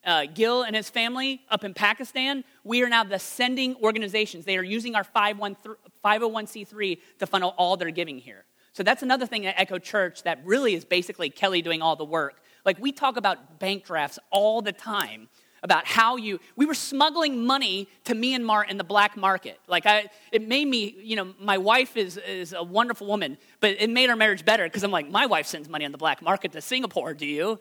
uh, 0.05 0.25
Gill 0.33 0.63
and 0.63 0.75
his 0.75 0.89
family 0.89 1.41
up 1.49 1.63
in 1.63 1.73
Pakistan, 1.73 2.43
we 2.63 2.81
are 2.83 2.89
now 2.89 3.03
the 3.03 3.19
sending 3.19 3.75
organizations. 3.77 4.45
They 4.45 4.57
are 4.57 4.63
using 4.63 4.95
our 4.95 5.03
501c3 5.03 6.99
to 7.19 7.27
funnel 7.27 7.53
all 7.57 7.77
their 7.77 7.91
giving 7.91 8.17
here. 8.17 8.45
So 8.73 8.83
that's 8.83 9.03
another 9.03 9.25
thing 9.25 9.45
at 9.45 9.59
Echo 9.59 9.77
Church 9.77 10.23
that 10.23 10.39
really 10.45 10.73
is 10.73 10.85
basically 10.85 11.29
Kelly 11.29 11.61
doing 11.61 11.81
all 11.81 11.95
the 11.95 12.05
work. 12.05 12.41
Like 12.65 12.79
we 12.79 12.91
talk 12.91 13.17
about 13.17 13.59
bank 13.59 13.85
drafts 13.85 14.17
all 14.31 14.61
the 14.61 14.71
time 14.71 15.27
about 15.63 15.85
how 15.85 16.15
you 16.15 16.39
we 16.55 16.65
were 16.65 16.73
smuggling 16.73 17.45
money 17.45 17.87
to 18.05 18.15
Myanmar 18.15 18.67
in 18.67 18.77
the 18.77 18.83
black 18.83 19.15
market. 19.15 19.59
Like 19.67 19.85
I 19.85 20.09
it 20.31 20.47
made 20.47 20.67
me, 20.67 20.95
you 21.03 21.15
know, 21.15 21.33
my 21.39 21.57
wife 21.57 21.97
is 21.97 22.17
is 22.17 22.53
a 22.53 22.63
wonderful 22.63 23.07
woman, 23.07 23.37
but 23.59 23.75
it 23.79 23.89
made 23.89 24.09
our 24.09 24.15
marriage 24.15 24.43
better 24.45 24.63
because 24.63 24.83
I'm 24.83 24.91
like, 24.91 25.09
my 25.09 25.25
wife 25.25 25.45
sends 25.45 25.69
money 25.69 25.85
on 25.85 25.91
the 25.91 25.97
black 25.97 26.21
market 26.21 26.51
to 26.53 26.61
Singapore, 26.61 27.13
do 27.13 27.25
you? 27.25 27.59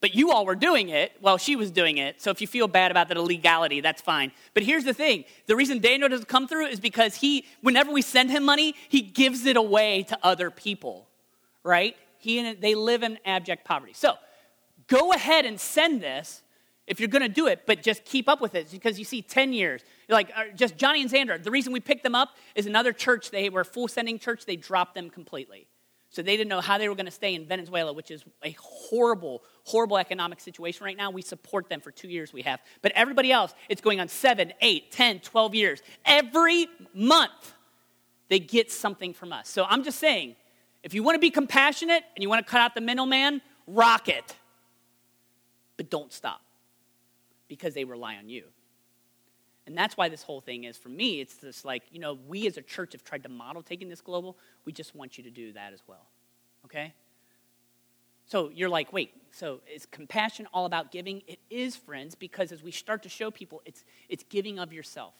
But 0.00 0.14
you 0.14 0.30
all 0.30 0.46
were 0.46 0.54
doing 0.54 0.88
it 0.88 1.12
while 1.20 1.36
she 1.36 1.56
was 1.56 1.70
doing 1.70 1.98
it. 1.98 2.22
So 2.22 2.30
if 2.30 2.40
you 2.40 2.46
feel 2.46 2.68
bad 2.68 2.90
about 2.90 3.08
that 3.08 3.18
illegality, 3.18 3.80
that's 3.82 4.00
fine. 4.00 4.32
But 4.54 4.62
here's 4.62 4.84
the 4.84 4.94
thing 4.94 5.24
the 5.46 5.56
reason 5.56 5.78
Daniel 5.78 6.08
doesn't 6.08 6.28
come 6.28 6.48
through 6.48 6.66
is 6.66 6.80
because 6.80 7.16
he, 7.16 7.44
whenever 7.60 7.92
we 7.92 8.02
send 8.02 8.30
him 8.30 8.44
money, 8.44 8.74
he 8.88 9.02
gives 9.02 9.44
it 9.44 9.56
away 9.56 10.04
to 10.04 10.18
other 10.22 10.50
people, 10.50 11.06
right? 11.62 11.96
He 12.18 12.38
and 12.38 12.60
they 12.60 12.74
live 12.74 13.02
in 13.02 13.18
abject 13.24 13.64
poverty. 13.64 13.92
So 13.94 14.14
go 14.86 15.12
ahead 15.12 15.44
and 15.44 15.60
send 15.60 16.02
this 16.02 16.42
if 16.86 16.98
you're 16.98 17.08
going 17.08 17.22
to 17.22 17.28
do 17.28 17.46
it, 17.46 17.62
but 17.66 17.82
just 17.82 18.04
keep 18.04 18.28
up 18.28 18.40
with 18.40 18.54
it 18.54 18.70
because 18.70 18.98
you 18.98 19.04
see 19.04 19.22
10 19.22 19.52
years. 19.52 19.82
Like 20.08 20.32
uh, 20.34 20.44
just 20.56 20.76
Johnny 20.76 21.02
and 21.02 21.10
Xander, 21.10 21.40
the 21.42 21.50
reason 21.50 21.72
we 21.72 21.78
picked 21.78 22.02
them 22.02 22.16
up 22.16 22.30
is 22.54 22.66
another 22.66 22.92
church, 22.92 23.30
they 23.30 23.48
were 23.48 23.64
full 23.64 23.86
sending 23.86 24.18
church, 24.18 24.44
they 24.44 24.56
dropped 24.56 24.96
them 24.96 25.08
completely. 25.08 25.68
So 26.10 26.22
they 26.22 26.36
didn't 26.36 26.48
know 26.48 26.60
how 26.60 26.76
they 26.76 26.88
were 26.88 26.96
going 26.96 27.06
to 27.06 27.12
stay 27.12 27.36
in 27.36 27.46
Venezuela, 27.46 27.92
which 27.92 28.10
is 28.10 28.24
a 28.44 28.50
horrible, 28.58 29.44
horrible 29.62 29.96
economic 29.96 30.40
situation 30.40 30.84
right 30.84 30.96
now. 30.96 31.10
We 31.10 31.22
support 31.22 31.68
them 31.68 31.80
for 31.80 31.92
two 31.92 32.08
years, 32.08 32.32
we 32.32 32.42
have. 32.42 32.60
But 32.82 32.90
everybody 32.96 33.30
else, 33.30 33.54
it's 33.68 33.80
going 33.80 34.00
on 34.00 34.08
seven, 34.08 34.52
eight, 34.60 34.90
10, 34.90 35.20
12 35.20 35.54
years. 35.54 35.82
Every 36.04 36.66
month, 36.92 37.54
they 38.28 38.40
get 38.40 38.72
something 38.72 39.14
from 39.14 39.32
us. 39.32 39.48
So 39.48 39.64
I'm 39.68 39.84
just 39.84 40.00
saying, 40.00 40.34
if 40.82 40.94
you 40.94 41.04
want 41.04 41.14
to 41.14 41.20
be 41.20 41.30
compassionate 41.30 42.02
and 42.16 42.22
you 42.22 42.28
want 42.28 42.44
to 42.44 42.50
cut 42.50 42.60
out 42.60 42.74
the 42.74 42.80
middleman, 42.80 43.40
rock 43.68 44.08
it. 44.08 44.34
But 45.76 45.90
don't 45.90 46.12
stop 46.12 46.40
because 47.46 47.74
they 47.74 47.84
rely 47.84 48.16
on 48.16 48.28
you. 48.28 48.44
And 49.70 49.78
that's 49.78 49.96
why 49.96 50.08
this 50.08 50.24
whole 50.24 50.40
thing 50.40 50.64
is, 50.64 50.76
for 50.76 50.88
me, 50.88 51.20
it's 51.20 51.36
just 51.36 51.64
like, 51.64 51.84
you 51.92 52.00
know, 52.00 52.18
we 52.26 52.48
as 52.48 52.56
a 52.56 52.62
church 52.62 52.90
have 52.90 53.04
tried 53.04 53.22
to 53.22 53.28
model 53.28 53.62
taking 53.62 53.88
this 53.88 54.00
global. 54.00 54.36
We 54.64 54.72
just 54.72 54.96
want 54.96 55.16
you 55.16 55.22
to 55.22 55.30
do 55.30 55.52
that 55.52 55.72
as 55.72 55.80
well. 55.86 56.06
Okay? 56.64 56.92
So 58.26 58.50
you're 58.52 58.68
like, 58.68 58.92
wait, 58.92 59.12
so 59.30 59.60
is 59.72 59.86
compassion 59.86 60.48
all 60.52 60.66
about 60.66 60.90
giving? 60.90 61.22
It 61.28 61.38
is, 61.50 61.76
friends, 61.76 62.16
because 62.16 62.50
as 62.50 62.64
we 62.64 62.72
start 62.72 63.04
to 63.04 63.08
show 63.08 63.30
people, 63.30 63.62
it's, 63.64 63.84
it's 64.08 64.24
giving 64.28 64.58
of 64.58 64.72
yourself. 64.72 65.14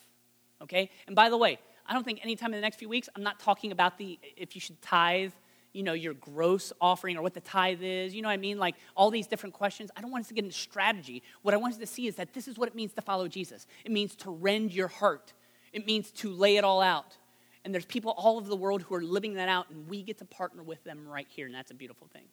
Okay? 0.60 0.90
And 1.06 1.14
by 1.14 1.28
the 1.28 1.36
way, 1.36 1.60
I 1.86 1.92
don't 1.92 2.02
think 2.02 2.18
anytime 2.20 2.48
in 2.52 2.58
the 2.58 2.60
next 2.60 2.80
few 2.80 2.88
weeks, 2.88 3.08
I'm 3.14 3.22
not 3.22 3.38
talking 3.38 3.70
about 3.70 3.98
the 3.98 4.18
if 4.36 4.56
you 4.56 4.60
should 4.60 4.82
tithe, 4.82 5.30
you 5.72 5.82
know, 5.82 5.92
your 5.92 6.14
gross 6.14 6.72
offering 6.80 7.16
or 7.16 7.22
what 7.22 7.34
the 7.34 7.40
tithe 7.40 7.82
is. 7.82 8.14
You 8.14 8.22
know 8.22 8.28
what 8.28 8.34
I 8.34 8.38
mean? 8.38 8.58
Like 8.58 8.74
all 8.96 9.10
these 9.10 9.26
different 9.26 9.54
questions. 9.54 9.90
I 9.96 10.00
don't 10.00 10.10
want 10.10 10.22
us 10.22 10.28
to 10.28 10.34
get 10.34 10.44
into 10.44 10.56
strategy. 10.56 11.22
What 11.42 11.54
I 11.54 11.56
want 11.56 11.74
us 11.74 11.78
to 11.80 11.86
see 11.86 12.06
is 12.06 12.16
that 12.16 12.34
this 12.34 12.48
is 12.48 12.58
what 12.58 12.68
it 12.68 12.74
means 12.74 12.92
to 12.94 13.02
follow 13.02 13.28
Jesus. 13.28 13.66
It 13.84 13.92
means 13.92 14.16
to 14.16 14.30
rend 14.30 14.72
your 14.72 14.88
heart. 14.88 15.32
It 15.72 15.86
means 15.86 16.10
to 16.12 16.30
lay 16.30 16.56
it 16.56 16.64
all 16.64 16.80
out. 16.80 17.16
And 17.64 17.74
there's 17.74 17.84
people 17.84 18.12
all 18.16 18.38
over 18.38 18.48
the 18.48 18.56
world 18.56 18.82
who 18.82 18.94
are 18.94 19.02
living 19.02 19.34
that 19.34 19.48
out, 19.48 19.70
and 19.70 19.88
we 19.88 20.02
get 20.02 20.18
to 20.18 20.24
partner 20.24 20.62
with 20.62 20.82
them 20.82 21.06
right 21.06 21.26
here, 21.28 21.46
and 21.46 21.54
that's 21.54 21.70
a 21.70 21.74
beautiful 21.74 22.08
thing. 22.12 22.24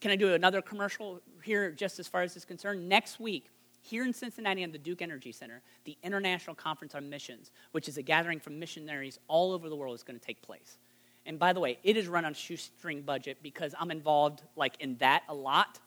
Can 0.00 0.10
I 0.10 0.16
do 0.16 0.32
another 0.32 0.62
commercial 0.62 1.20
here, 1.44 1.70
just 1.70 1.98
as 2.00 2.08
far 2.08 2.22
as 2.22 2.32
this 2.32 2.42
is 2.42 2.44
concerned? 2.46 2.88
Next 2.88 3.20
week, 3.20 3.50
here 3.82 4.04
in 4.04 4.12
Cincinnati 4.12 4.64
on 4.64 4.72
the 4.72 4.78
Duke 4.78 5.02
Energy 5.02 5.32
Center, 5.32 5.60
the 5.84 5.96
International 6.02 6.56
Conference 6.56 6.94
on 6.94 7.10
Missions, 7.10 7.52
which 7.72 7.88
is 7.88 7.98
a 7.98 8.02
gathering 8.02 8.40
from 8.40 8.58
missionaries 8.58 9.18
all 9.28 9.52
over 9.52 9.68
the 9.68 9.76
world, 9.76 9.94
is 9.94 10.02
going 10.02 10.18
to 10.18 10.24
take 10.24 10.40
place. 10.40 10.78
And 11.24 11.38
by 11.38 11.52
the 11.52 11.60
way, 11.60 11.78
it 11.84 11.96
is 11.96 12.08
run 12.08 12.24
on 12.24 12.34
shoestring 12.34 13.02
budget 13.02 13.38
because 13.42 13.74
I'm 13.78 13.90
involved 13.90 14.42
like 14.56 14.80
in 14.80 14.96
that 14.96 15.22
a 15.28 15.34
lot 15.34 15.78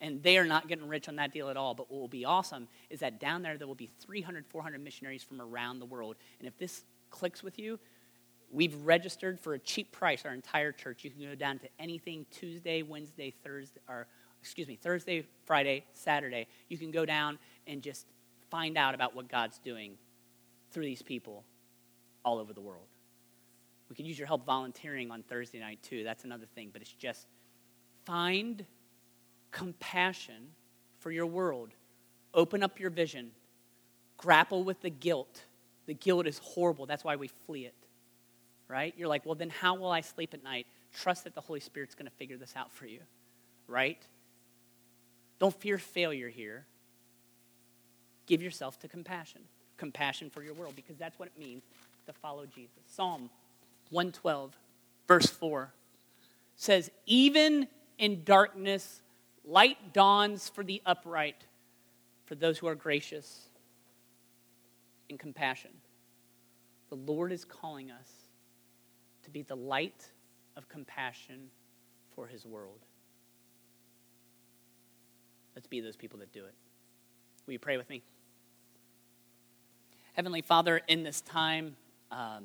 and 0.00 0.22
they 0.22 0.38
are 0.38 0.44
not 0.44 0.68
getting 0.68 0.86
rich 0.86 1.08
on 1.08 1.16
that 1.16 1.32
deal 1.32 1.48
at 1.48 1.56
all. 1.56 1.74
But 1.74 1.90
what 1.90 2.00
will 2.00 2.08
be 2.08 2.24
awesome 2.24 2.68
is 2.90 3.00
that 3.00 3.20
down 3.20 3.42
there, 3.42 3.56
there 3.56 3.66
will 3.66 3.74
be 3.74 3.90
300, 4.00 4.44
400 4.46 4.82
missionaries 4.82 5.22
from 5.22 5.40
around 5.40 5.78
the 5.78 5.86
world. 5.86 6.16
And 6.38 6.46
if 6.46 6.56
this 6.58 6.84
clicks 7.10 7.42
with 7.42 7.58
you, 7.58 7.78
we've 8.50 8.74
registered 8.84 9.40
for 9.40 9.54
a 9.54 9.58
cheap 9.58 9.92
price 9.92 10.24
our 10.24 10.34
entire 10.34 10.72
church. 10.72 11.04
You 11.04 11.10
can 11.10 11.22
go 11.22 11.34
down 11.34 11.58
to 11.60 11.68
anything 11.78 12.26
Tuesday, 12.30 12.82
Wednesday, 12.82 13.32
Thursday, 13.42 13.80
or 13.88 14.06
excuse 14.40 14.68
me, 14.68 14.76
Thursday, 14.76 15.26
Friday, 15.46 15.84
Saturday. 15.92 16.48
You 16.68 16.76
can 16.76 16.90
go 16.90 17.06
down 17.06 17.38
and 17.66 17.80
just 17.82 18.06
find 18.50 18.76
out 18.76 18.94
about 18.94 19.16
what 19.16 19.28
God's 19.28 19.58
doing 19.58 19.96
through 20.70 20.84
these 20.84 21.02
people 21.02 21.44
all 22.24 22.38
over 22.38 22.52
the 22.52 22.60
world. 22.60 22.86
We 23.88 23.96
could 23.96 24.06
use 24.06 24.18
your 24.18 24.26
help 24.26 24.46
volunteering 24.46 25.10
on 25.10 25.22
Thursday 25.22 25.60
night 25.60 25.80
too. 25.82 26.04
That's 26.04 26.24
another 26.24 26.46
thing, 26.54 26.70
but 26.72 26.82
it's 26.82 26.92
just 26.92 27.26
find 28.04 28.64
compassion 29.50 30.48
for 31.00 31.10
your 31.10 31.26
world. 31.26 31.70
Open 32.32 32.62
up 32.62 32.80
your 32.80 32.90
vision. 32.90 33.30
Grapple 34.16 34.64
with 34.64 34.80
the 34.80 34.90
guilt. 34.90 35.44
The 35.86 35.94
guilt 35.94 36.26
is 36.26 36.38
horrible. 36.38 36.86
That's 36.86 37.04
why 37.04 37.16
we 37.16 37.28
flee 37.28 37.66
it. 37.66 37.74
Right? 38.68 38.94
You're 38.96 39.08
like, 39.08 39.26
well, 39.26 39.34
then 39.34 39.50
how 39.50 39.74
will 39.74 39.90
I 39.90 40.00
sleep 40.00 40.32
at 40.32 40.42
night? 40.42 40.66
Trust 40.94 41.24
that 41.24 41.34
the 41.34 41.40
Holy 41.40 41.60
Spirit's 41.60 41.94
going 41.94 42.06
to 42.06 42.16
figure 42.16 42.38
this 42.38 42.54
out 42.56 42.72
for 42.72 42.86
you. 42.86 43.00
Right? 43.68 44.02
Don't 45.38 45.54
fear 45.54 45.76
failure 45.78 46.30
here. 46.30 46.64
Give 48.26 48.42
yourself 48.42 48.78
to 48.80 48.88
compassion. 48.88 49.42
Compassion 49.76 50.30
for 50.30 50.42
your 50.42 50.54
world, 50.54 50.74
because 50.74 50.96
that's 50.96 51.18
what 51.18 51.28
it 51.28 51.38
means 51.38 51.62
to 52.06 52.12
follow 52.12 52.46
Jesus. 52.46 52.80
Psalm 52.86 53.28
112, 53.94 54.58
verse 55.08 55.26
4 55.26 55.72
says, 56.56 56.90
Even 57.06 57.68
in 57.98 58.24
darkness, 58.24 59.00
Light 59.44 59.92
dawns 59.92 60.48
for 60.48 60.64
the 60.64 60.80
upright, 60.86 61.44
for 62.24 62.34
those 62.34 62.56
who 62.58 62.66
are 62.66 62.74
gracious 62.74 63.48
and 65.10 65.18
compassion. 65.18 65.70
The 66.88 66.96
Lord 66.96 67.30
is 67.30 67.44
calling 67.44 67.90
us 67.90 68.08
to 69.24 69.30
be 69.30 69.42
the 69.42 69.54
light 69.54 70.10
of 70.56 70.68
compassion 70.68 71.50
for 72.14 72.26
his 72.26 72.46
world. 72.46 72.80
Let's 75.54 75.66
be 75.66 75.80
those 75.80 75.96
people 75.96 76.18
that 76.20 76.32
do 76.32 76.44
it. 76.46 76.54
Will 77.46 77.52
you 77.52 77.58
pray 77.58 77.76
with 77.76 77.90
me? 77.90 78.02
Heavenly 80.14 80.42
Father, 80.42 80.80
in 80.88 81.02
this 81.02 81.20
time, 81.20 81.76
um, 82.10 82.44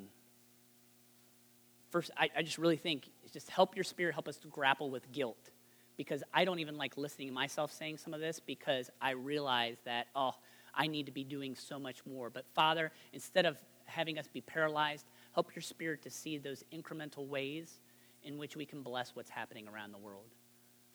first, 1.89 2.11
I, 2.17 2.29
I 2.37 2.41
just 2.41 2.57
really 2.57 2.77
think 2.77 3.09
just 3.31 3.49
help 3.49 3.75
your 3.75 3.83
spirit 3.83 4.13
help 4.13 4.27
us 4.27 4.37
to 4.37 4.47
grapple 4.47 4.89
with 4.89 5.11
guilt 5.11 5.51
because 5.97 6.23
I 6.33 6.45
don't 6.45 6.59
even 6.59 6.77
like 6.77 6.97
listening 6.97 7.27
to 7.27 7.33
myself 7.33 7.73
saying 7.73 7.97
some 7.97 8.13
of 8.13 8.21
this 8.21 8.39
because 8.39 8.89
I 9.01 9.11
realize 9.11 9.77
that, 9.85 10.07
oh, 10.15 10.31
I 10.73 10.87
need 10.87 11.07
to 11.07 11.11
be 11.11 11.23
doing 11.23 11.55
so 11.55 11.77
much 11.77 12.05
more. 12.05 12.29
But 12.29 12.45
Father, 12.53 12.91
instead 13.11 13.45
of 13.45 13.57
having 13.85 14.17
us 14.17 14.27
be 14.27 14.41
paralyzed, 14.41 15.05
help 15.33 15.53
your 15.55 15.61
spirit 15.61 16.01
to 16.03 16.09
see 16.09 16.37
those 16.37 16.63
incremental 16.73 17.27
ways 17.27 17.81
in 18.23 18.37
which 18.37 18.55
we 18.55 18.65
can 18.65 18.81
bless 18.81 19.15
what's 19.15 19.29
happening 19.29 19.67
around 19.67 19.91
the 19.91 19.97
world. 19.97 20.29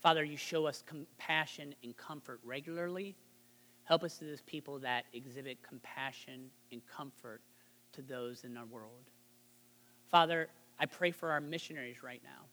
Father, 0.00 0.24
you 0.24 0.36
show 0.36 0.66
us 0.66 0.82
compassion 0.86 1.74
and 1.82 1.96
comfort 1.96 2.40
regularly. 2.44 3.16
Help 3.84 4.04
us 4.04 4.18
to 4.18 4.24
those 4.24 4.42
people 4.42 4.78
that 4.78 5.04
exhibit 5.12 5.58
compassion 5.62 6.50
and 6.72 6.80
comfort 6.86 7.40
to 7.92 8.02
those 8.02 8.44
in 8.44 8.56
our 8.56 8.66
world. 8.66 9.10
Father, 10.10 10.48
I 10.78 10.86
pray 10.86 11.10
for 11.10 11.30
our 11.30 11.40
missionaries 11.40 12.02
right 12.02 12.20
now 12.22 12.46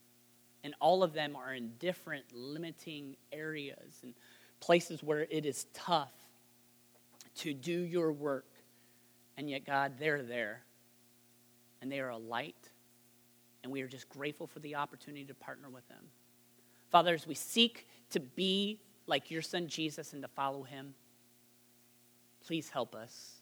and 0.63 0.75
all 0.79 1.03
of 1.03 1.13
them 1.13 1.35
are 1.35 1.53
in 1.53 1.71
different 1.79 2.25
limiting 2.33 3.15
areas 3.31 3.99
and 4.03 4.13
places 4.59 5.01
where 5.01 5.25
it 5.29 5.45
is 5.45 5.65
tough 5.73 6.13
to 7.35 7.53
do 7.53 7.71
your 7.71 8.11
work. 8.11 8.45
And 9.37 9.49
yet, 9.49 9.65
God, 9.65 9.93
they're 9.97 10.21
there. 10.21 10.61
And 11.81 11.91
they 11.91 11.99
are 11.99 12.09
a 12.09 12.17
light. 12.17 12.69
And 13.63 13.71
we 13.71 13.81
are 13.81 13.87
just 13.87 14.07
grateful 14.09 14.45
for 14.45 14.59
the 14.59 14.75
opportunity 14.75 15.25
to 15.25 15.33
partner 15.33 15.69
with 15.69 15.87
them. 15.87 16.05
Father, 16.91 17.13
as 17.13 17.25
we 17.25 17.35
seek 17.35 17.87
to 18.11 18.19
be 18.19 18.79
like 19.07 19.31
your 19.31 19.41
son 19.41 19.67
Jesus 19.67 20.13
and 20.13 20.21
to 20.21 20.27
follow 20.27 20.61
him, 20.63 20.93
please 22.45 22.69
help 22.69 22.95
us 22.95 23.37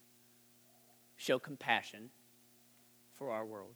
show 1.17 1.37
compassion 1.37 2.09
for 3.15 3.31
our 3.31 3.45
world. 3.45 3.75